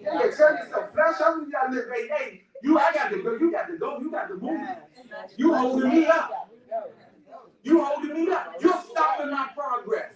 Yeah, 0.00 0.14
yeah. 0.14 0.20
Church 0.36 0.60
is 0.66 0.72
a 0.72 0.86
flesh. 0.92 1.16
I 1.24 1.36
mean, 1.36 1.46
you 1.46 1.52
gotta 1.52 1.74
live. 1.74 1.84
Hey, 1.94 2.08
hey, 2.08 2.42
you, 2.62 2.78
I 2.78 2.92
got 2.92 3.10
to 3.10 3.22
go. 3.22 3.32
You 3.34 3.52
got 3.52 3.68
to 3.68 3.78
go. 3.78 3.98
You 4.00 4.10
got 4.10 4.28
to 4.28 4.36
move. 4.36 4.60
You 5.36 5.54
holding 5.54 5.90
me 5.90 6.06
up. 6.06 6.50
You 7.62 7.84
holding 7.84 8.14
me 8.26 8.32
up. 8.32 8.54
You're 8.60 8.82
stopping 8.90 9.30
my 9.30 9.48
progress. 9.56 10.14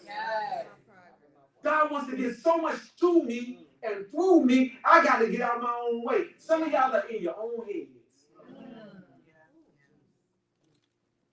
God 1.64 1.90
wants 1.90 2.10
to 2.10 2.16
get 2.16 2.36
so 2.36 2.58
much 2.58 2.78
to 3.00 3.22
me 3.24 3.66
and 3.82 4.06
through 4.10 4.44
me. 4.44 4.74
I 4.84 5.04
got 5.04 5.18
to 5.18 5.28
get 5.28 5.40
out 5.42 5.56
of 5.56 5.62
my 5.62 5.80
own 5.90 6.04
way. 6.04 6.26
Some 6.38 6.62
of 6.62 6.72
y'all 6.72 6.94
are 6.94 7.08
in 7.08 7.22
your 7.22 7.36
own 7.38 7.66
heads. 7.66 7.90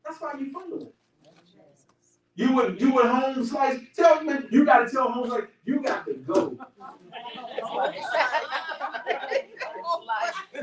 That's 0.06 0.20
why 0.22 0.34
you 0.40 0.52
fumbling. 0.52 0.92
You 2.36 2.54
would 2.54 2.82
you 2.82 2.94
would 2.94 3.06
home 3.06 3.46
slice. 3.46 3.80
Tell 3.96 4.24
me, 4.24 4.34
you 4.52 4.66
gotta 4.66 4.90
tell 4.90 5.12
home 5.12 5.28
slice, 5.30 5.44
you 5.66 5.82
got 5.84 6.06
to 6.06 6.14
go. 6.16 6.58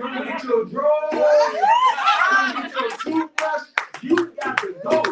Come 0.00 0.24
get 0.24 0.44
your 0.44 0.64
drawers. 0.64 1.10
Come 1.12 2.62
get 2.62 2.72
your 2.72 2.90
toothbrush. 2.96 3.62
You 4.02 4.32
got 4.40 4.58
to 4.58 4.74
go. 4.82 5.02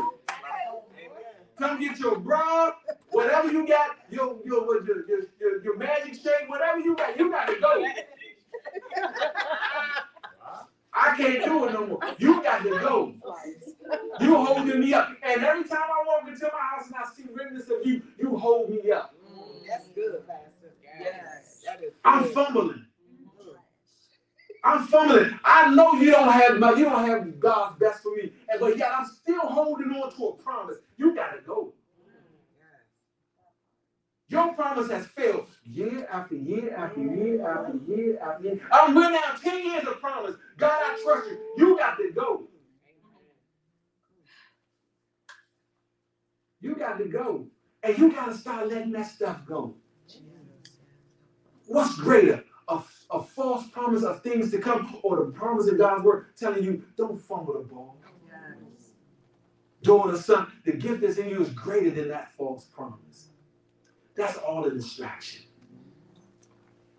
Come 1.58 1.80
get 1.80 1.98
your 1.98 2.18
bra, 2.18 2.72
whatever 3.10 3.50
you 3.50 3.66
got, 3.66 3.96
your 4.10 4.38
your 4.44 4.64
what, 4.64 4.84
your, 4.86 5.06
your, 5.08 5.20
your, 5.40 5.64
your 5.64 5.76
magic 5.76 6.14
shake, 6.14 6.48
whatever 6.48 6.78
you 6.78 6.94
got, 6.96 7.18
you 7.18 7.30
got 7.30 7.46
to 7.48 7.60
go. 7.60 7.84
I 10.94 11.16
can't 11.16 11.44
do 11.44 11.64
it 11.66 11.72
no 11.72 11.86
more. 11.86 12.00
You 12.18 12.42
got 12.42 12.62
to 12.62 12.70
go. 12.70 13.14
You 14.20 14.36
holding 14.36 14.80
me 14.80 14.94
up. 14.94 15.10
And 15.22 15.44
every 15.44 15.64
time 15.64 15.78
I 15.82 16.04
walk 16.06 16.28
into 16.28 16.44
my 16.44 16.76
house 16.76 16.86
and 16.86 16.94
I 16.96 17.04
see 17.14 17.24
remnants 17.32 17.68
of 17.70 17.84
you, 17.84 18.02
you 18.18 18.36
hold 18.36 18.70
me 18.70 18.90
up. 18.92 19.14
That's 19.68 19.88
good, 19.88 20.26
Pastor. 20.26 20.74
Yes. 20.98 21.62
That 21.66 21.84
is 21.84 21.92
I'm 22.04 22.24
fumbling. 22.32 22.87
I'm 24.68 24.86
fumbling. 24.86 25.38
I 25.44 25.74
know 25.74 25.94
you 25.94 26.10
don't 26.10 26.30
have 26.30 26.58
my, 26.58 26.72
you 26.74 26.84
don't 26.84 27.06
have 27.06 27.40
God's 27.40 27.78
best 27.78 28.02
for 28.02 28.14
me, 28.16 28.32
and 28.50 28.60
but 28.60 28.76
yet 28.78 28.92
I'm 28.94 29.06
still 29.06 29.40
holding 29.40 29.90
on 29.92 30.14
to 30.16 30.24
a 30.28 30.34
promise. 30.34 30.76
You 30.98 31.14
gotta 31.14 31.40
go. 31.46 31.72
Your 34.28 34.54
promise 34.54 34.90
has 34.90 35.06
failed 35.06 35.46
year 35.64 36.06
after 36.12 36.36
year 36.36 36.74
after 36.76 37.00
year 37.00 37.46
after 37.48 37.78
year 37.88 38.18
after 38.20 38.44
year. 38.44 38.60
I'm 38.72 38.96
running 38.96 39.20
out 39.24 39.40
10 39.42 39.66
years 39.66 39.86
of 39.86 40.00
promise. 40.00 40.36
God, 40.58 40.72
I 40.72 41.00
trust 41.02 41.30
you. 41.30 41.38
You 41.58 41.78
got 41.78 41.96
to 41.96 42.10
go. 42.14 42.48
You 46.60 46.76
got 46.76 46.98
to 46.98 47.06
go. 47.06 47.46
And 47.82 47.98
you 47.98 48.12
got 48.12 48.26
to 48.26 48.34
start 48.36 48.68
letting 48.68 48.92
that 48.92 49.06
stuff 49.06 49.46
go. 49.46 49.76
What's 51.66 51.96
greater? 51.96 52.44
A, 52.68 52.80
a 53.10 53.22
false 53.22 53.66
promise 53.68 54.02
of 54.04 54.22
things 54.22 54.50
to 54.52 54.58
come 54.58 54.98
or 55.02 55.16
the 55.24 55.32
promise 55.32 55.68
of 55.68 55.78
God's 55.78 56.04
word 56.04 56.36
telling 56.36 56.64
you, 56.64 56.84
don't 56.96 57.20
fumble 57.20 57.54
the 57.54 57.60
ball. 57.60 57.96
Daughter, 59.82 60.16
son, 60.18 60.48
the 60.64 60.72
gift 60.72 61.02
that's 61.02 61.18
in 61.18 61.28
you 61.28 61.40
is 61.42 61.50
greater 61.50 61.90
than 61.90 62.08
that 62.08 62.32
false 62.36 62.64
promise. 62.66 63.28
That's 64.16 64.36
all 64.38 64.64
a 64.66 64.70
distraction. 64.72 65.42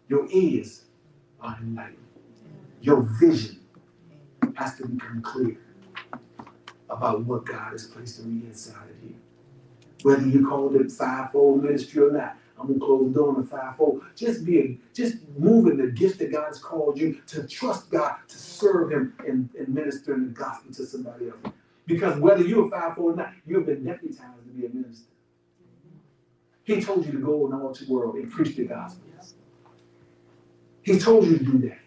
Your 0.07 0.27
ears 0.31 0.85
are 1.41 1.57
enlightened. 1.61 1.97
Your 2.81 3.01
vision 3.19 3.59
has 4.55 4.77
to 4.77 4.87
become 4.87 5.21
clear 5.21 5.57
about 6.89 7.25
what 7.25 7.45
God 7.45 7.73
has 7.73 7.85
placed 7.87 8.21
on 8.21 8.39
the 8.39 8.47
inside 8.47 8.89
of 8.89 9.03
you. 9.03 9.15
Whether 10.03 10.27
you 10.27 10.47
call 10.47 10.75
it 10.79 10.91
fivefold 10.91 11.63
ministry 11.63 12.01
or 12.03 12.11
not, 12.11 12.37
I'm 12.59 12.67
gonna 12.67 12.79
close 12.79 13.07
the 13.07 13.13
door 13.13 13.29
on 13.29 13.41
the 13.41 13.47
fivefold. 13.47 14.03
Just 14.15 14.45
be, 14.45 14.79
just 14.93 15.17
moving 15.37 15.77
the 15.77 15.87
gift 15.91 16.19
that 16.19 16.31
God 16.31 16.47
has 16.47 16.59
called 16.59 16.99
you 16.99 17.21
to 17.27 17.47
trust 17.47 17.89
God, 17.89 18.17
to 18.27 18.37
serve 18.37 18.91
Him, 18.91 19.13
and, 19.27 19.49
and 19.57 19.69
ministering 19.69 20.25
the 20.25 20.31
gospel 20.31 20.73
to 20.73 20.85
somebody 20.85 21.29
else. 21.29 21.53
Because 21.85 22.19
whether 22.19 22.43
you're 22.43 22.67
a 22.67 22.69
fivefold 22.69 23.13
or 23.13 23.15
not, 23.15 23.33
you 23.47 23.57
have 23.57 23.65
been 23.65 23.83
deputized 23.83 24.43
to 24.45 24.53
be 24.53 24.65
a 24.65 24.69
minister. 24.69 25.05
He 26.63 26.81
told 26.81 27.05
you 27.05 27.13
to 27.13 27.17
go 27.19 27.47
in 27.47 27.53
all 27.53 27.73
the 27.73 27.91
world 27.91 28.15
and 28.15 28.31
preach 28.31 28.55
the 28.55 28.65
gospel. 28.65 29.03
He 30.81 30.99
told 30.99 31.25
you 31.27 31.37
to 31.37 31.43
do 31.43 31.57
that. 31.69 31.79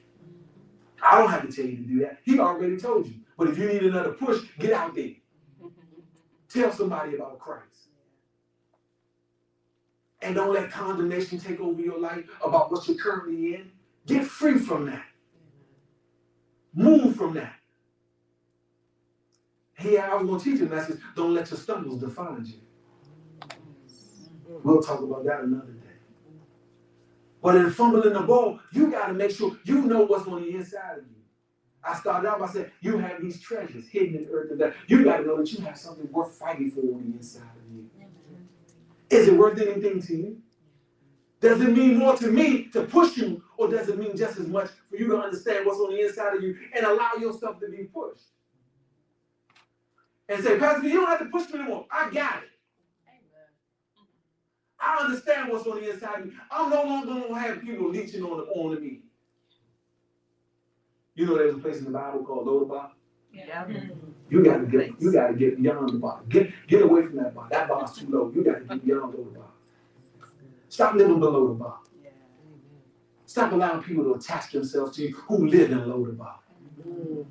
I 1.02 1.18
don't 1.18 1.30
have 1.30 1.48
to 1.48 1.52
tell 1.54 1.64
you 1.64 1.76
to 1.76 1.82
do 1.82 1.98
that. 2.00 2.18
He 2.24 2.38
already 2.38 2.76
told 2.76 3.06
you. 3.06 3.14
But 3.36 3.48
if 3.48 3.58
you 3.58 3.66
need 3.66 3.82
another 3.82 4.12
push, 4.12 4.42
get 4.58 4.72
out 4.72 4.94
there. 4.94 5.10
Tell 6.48 6.72
somebody 6.72 7.16
about 7.16 7.38
Christ. 7.38 7.71
And 10.22 10.36
don't 10.36 10.54
let 10.54 10.70
condemnation 10.70 11.38
take 11.38 11.60
over 11.60 11.80
your 11.80 11.98
life 11.98 12.24
about 12.44 12.70
what 12.70 12.86
you're 12.86 12.96
currently 12.96 13.56
in. 13.56 13.70
Get 14.06 14.24
free 14.24 14.58
from 14.58 14.86
that. 14.86 15.04
Move 16.74 17.16
from 17.16 17.34
that. 17.34 17.54
Hey, 19.74 19.98
I 19.98 20.14
was 20.14 20.26
going 20.26 20.38
to 20.38 20.44
teach 20.44 20.60
you 20.60 20.66
a 20.66 20.68
message. 20.68 21.00
Don't 21.16 21.34
let 21.34 21.50
your 21.50 21.58
stumbles 21.58 22.00
define 22.00 22.44
you. 22.46 22.60
We'll 24.62 24.80
talk 24.80 25.00
about 25.00 25.24
that 25.24 25.40
another 25.40 25.72
day. 25.72 25.78
But 27.42 27.56
in 27.56 27.70
fumbling 27.72 28.12
the 28.12 28.20
ball, 28.20 28.60
you 28.72 28.90
got 28.90 29.08
to 29.08 29.14
make 29.14 29.32
sure 29.32 29.56
you 29.64 29.82
know 29.82 30.02
what's 30.02 30.28
on 30.28 30.42
the 30.42 30.54
inside 30.54 30.98
of 30.98 31.04
you. 31.04 31.16
I 31.82 31.98
started 31.98 32.28
out 32.28 32.38
by 32.38 32.46
saying 32.46 32.70
you 32.80 32.98
have 32.98 33.20
these 33.20 33.40
treasures 33.40 33.88
hidden 33.88 34.14
in 34.14 34.24
the 34.24 34.30
earth 34.30 34.52
and 34.52 34.60
that. 34.60 34.74
You 34.86 35.02
got 35.02 35.16
to 35.16 35.26
know 35.26 35.38
that 35.38 35.52
you 35.52 35.64
have 35.64 35.76
something 35.76 36.08
worth 36.12 36.38
fighting 36.38 36.70
for 36.70 36.80
on 36.80 37.10
the 37.10 37.16
inside. 37.16 37.42
Is 39.12 39.28
it 39.28 39.34
worth 39.34 39.60
anything 39.60 40.00
to 40.02 40.16
you? 40.16 40.36
Does 41.40 41.60
it 41.60 41.76
mean 41.76 41.96
more 41.98 42.16
to 42.16 42.28
me 42.28 42.68
to 42.72 42.82
push 42.84 43.16
you, 43.16 43.42
or 43.56 43.68
does 43.68 43.88
it 43.88 43.98
mean 43.98 44.16
just 44.16 44.38
as 44.38 44.46
much 44.46 44.70
for 44.88 44.96
you 44.96 45.08
to 45.08 45.16
understand 45.18 45.66
what's 45.66 45.80
on 45.80 45.90
the 45.90 46.00
inside 46.00 46.36
of 46.36 46.42
you 46.42 46.56
and 46.74 46.86
allow 46.86 47.12
yourself 47.18 47.60
to 47.60 47.68
be 47.68 47.84
pushed? 47.84 48.32
and 50.32 50.42
say, 50.42 50.58
Pastor, 50.58 50.88
you 50.88 51.00
don't 51.00 51.08
have 51.08 51.18
to 51.18 51.26
push 51.26 51.48
me 51.50 51.60
anymore. 51.60 51.86
I 51.90 52.10
got 52.10 52.42
it. 52.42 52.48
I 54.80 55.04
understand 55.04 55.50
what's 55.50 55.66
on 55.66 55.80
the 55.80 55.92
inside 55.92 56.20
of 56.20 56.26
me. 56.26 56.32
I'm 56.50 56.70
no 56.70 56.82
longer 56.82 57.28
gonna 57.28 57.38
have 57.38 57.60
people 57.60 57.88
leeching 57.90 58.22
on 58.22 58.40
on 58.40 58.80
me. 58.80 59.00
You 61.14 61.26
know, 61.26 61.36
there's 61.36 61.54
a 61.54 61.58
place 61.58 61.78
in 61.78 61.84
the 61.84 61.90
Bible 61.90 62.24
called 62.24 62.46
Lodabar. 62.46 62.90
Yeah. 63.32 63.64
Hmm. 63.64 63.88
You 64.30 64.42
gotta 64.42 64.64
get, 64.64 64.90
you 64.98 65.12
gotta 65.12 65.34
get 65.34 65.62
beyond 65.62 65.90
the 65.90 65.98
bar. 65.98 66.22
Get, 66.28 66.50
get 66.66 66.82
away 66.82 67.02
from 67.06 67.16
that 67.16 67.34
bar. 67.34 67.48
That 67.50 67.68
bar's 67.68 67.92
too 67.92 68.06
low. 68.08 68.32
You 68.34 68.42
gotta 68.42 68.60
get 68.60 68.84
beyond 68.84 69.12
the 69.12 69.18
bar. 69.18 69.44
Stop 70.68 70.94
living 70.94 71.20
below 71.20 71.48
the 71.48 71.54
bar. 71.54 71.78
Stop 73.26 73.52
allowing 73.52 73.82
people 73.82 74.04
to 74.04 74.14
attach 74.14 74.52
themselves 74.52 74.96
to 74.96 75.02
you 75.02 75.14
who 75.14 75.46
live 75.46 75.70
in 75.70 75.88
low 75.88 76.04
the 76.04 76.12
bar. 76.12 76.38
Mm-hmm. 76.80 77.22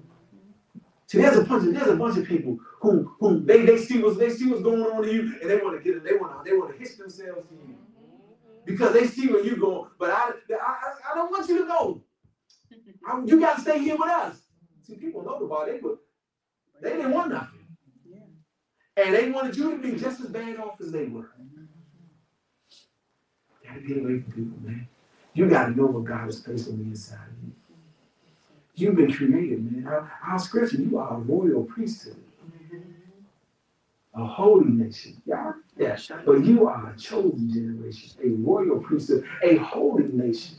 See, 1.08 1.18
there's 1.18 1.38
a 1.38 1.44
bunch 1.44 1.68
of 1.68 1.74
there's 1.74 1.88
a 1.88 1.96
bunch 1.96 2.18
of 2.18 2.26
people 2.26 2.58
who 2.80 3.14
who 3.20 3.40
they, 3.44 3.66
they 3.66 3.78
see 3.78 4.00
what's 4.02 4.18
they 4.18 4.30
see 4.30 4.48
what's 4.50 4.62
going 4.64 4.82
on 4.82 5.04
to 5.04 5.14
you 5.14 5.38
and 5.42 5.50
they 5.50 5.58
want 5.58 5.78
to 5.78 5.84
get 5.84 5.98
it, 5.98 6.04
they 6.04 6.16
want 6.16 6.44
to 6.44 6.50
they 6.50 6.56
want 6.58 6.72
to 6.72 6.78
hitch 6.80 6.98
themselves 6.98 7.48
to 7.50 7.56
you 7.56 7.74
mm-hmm. 7.74 8.66
because 8.66 8.94
they 8.94 9.06
see 9.06 9.28
where 9.28 9.44
you're 9.44 9.58
going. 9.58 9.90
But 10.00 10.12
I 10.12 10.32
I, 10.52 10.56
I- 10.56 11.12
I 11.12 11.16
don't 11.16 11.32
want 11.32 11.50
you 11.50 11.60
to 11.60 11.66
go. 11.66 12.02
I- 13.08 13.22
you 13.26 13.40
got 13.40 13.56
to 13.56 13.62
stay 13.62 13.80
here 13.80 13.98
with 13.98 14.10
us. 14.10 14.38
See, 14.84 14.96
people 14.96 15.24
know 15.24 15.40
the 15.40 15.46
bar. 15.46 15.66
They 15.68 15.80
were 15.80 15.98
they 16.82 16.92
didn't 16.92 17.12
want 17.12 17.32
nothing, 17.32 17.66
and 18.98 19.16
they 19.16 19.30
wanted 19.32 19.56
you 19.58 19.72
to 19.72 19.78
be 19.78 19.94
just 20.00 20.22
as 20.22 20.28
bad 20.28 20.58
off 20.60 20.82
as 20.82 20.92
they 20.92 21.06
were. 21.06 21.30
Gotta 23.66 23.82
get 23.82 23.98
away 23.98 24.20
from 24.22 24.32
people, 24.32 24.60
man. 24.64 24.88
You 25.34 25.50
gotta 25.50 25.72
know 25.76 25.86
what 25.88 26.06
God 26.06 26.26
has 26.26 26.40
placed 26.42 26.70
on 26.70 26.78
the 26.78 26.84
inside 26.86 27.16
of 27.16 27.44
you. 27.44 27.54
You've 28.76 28.96
been 28.96 29.14
created, 29.14 29.72
man. 29.72 29.88
Our, 29.88 30.12
our 30.28 30.40
scripture, 30.40 30.78
you 30.78 30.98
are 30.98 31.16
a 31.16 31.20
royal 31.20 31.64
priesthood, 31.64 32.18
a 34.16 34.26
holy 34.26 34.72
nation. 34.72 35.22
Yeah, 35.26 35.54
yeah. 35.78 35.98
But 36.26 36.46
you 36.46 36.68
are 36.68 36.92
a 36.94 36.98
chosen 37.00 37.52
generation, 37.54 38.12
a 38.24 38.30
royal 38.30 38.80
priesthood, 38.80 39.26
a 39.44 39.58
holy 39.58 40.06
nation. 40.06 40.58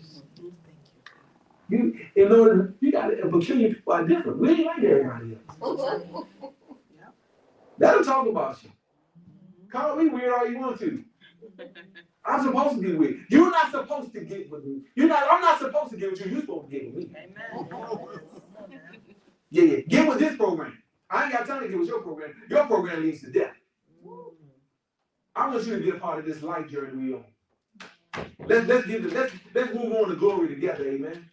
You, 1.72 1.98
in 2.14 2.30
order, 2.30 2.74
you 2.80 2.92
got 2.92 3.06
to, 3.06 3.16
peculiar 3.28 3.74
people 3.74 3.94
are 3.94 4.06
different. 4.06 4.38
We 4.38 4.50
ain't 4.50 4.66
like 4.66 4.84
everybody 4.84 5.38
else. 5.60 6.04
Let 7.78 7.94
them 7.94 8.04
talk 8.04 8.26
about 8.26 8.62
you. 8.62 8.70
Call 9.70 9.96
me 9.96 10.08
weird 10.08 10.34
all 10.34 10.46
you 10.46 10.58
want 10.58 10.78
to. 10.80 11.02
I'm 12.26 12.44
supposed 12.44 12.76
to 12.76 12.82
be 12.82 12.92
weird. 12.94 13.24
You're 13.30 13.50
not 13.50 13.70
supposed 13.70 14.12
to 14.12 14.20
get 14.20 14.50
with 14.50 14.64
me. 14.64 14.82
You're 14.94 15.08
not. 15.08 15.26
I'm 15.30 15.40
not 15.40 15.58
supposed 15.60 15.92
to 15.92 15.96
get 15.96 16.10
with 16.10 16.20
you. 16.24 16.30
You're 16.30 16.40
supposed 16.42 16.70
to 16.70 16.78
get 16.78 16.94
with 16.94 17.08
me. 17.08 17.14
Amen. 17.16 17.78
Yeah, 19.50 19.62
yeah. 19.62 19.80
Get 19.88 20.06
with 20.06 20.18
this 20.18 20.36
program. 20.36 20.76
I 21.08 21.24
ain't 21.24 21.32
got 21.32 21.46
time 21.46 21.62
to 21.62 21.68
get 21.68 21.78
with 21.78 21.88
your 21.88 22.02
program. 22.02 22.34
Your 22.50 22.66
program 22.66 23.02
leads 23.02 23.22
to 23.22 23.30
death. 23.30 23.54
I 25.34 25.48
want 25.48 25.66
you 25.66 25.76
to 25.76 25.82
be 25.82 25.88
a 25.88 25.94
part 25.94 26.18
of 26.18 26.26
this 26.26 26.42
life 26.42 26.68
journey 26.68 26.96
we 26.96 27.14
on. 27.14 27.24
Let's 28.46 28.66
let's 28.66 28.86
get 28.86 29.02
let's 29.10 29.32
let's 29.54 29.74
move 29.74 29.92
on 29.94 30.10
to 30.10 30.16
glory 30.16 30.48
together, 30.48 30.86
amen. 30.86 31.30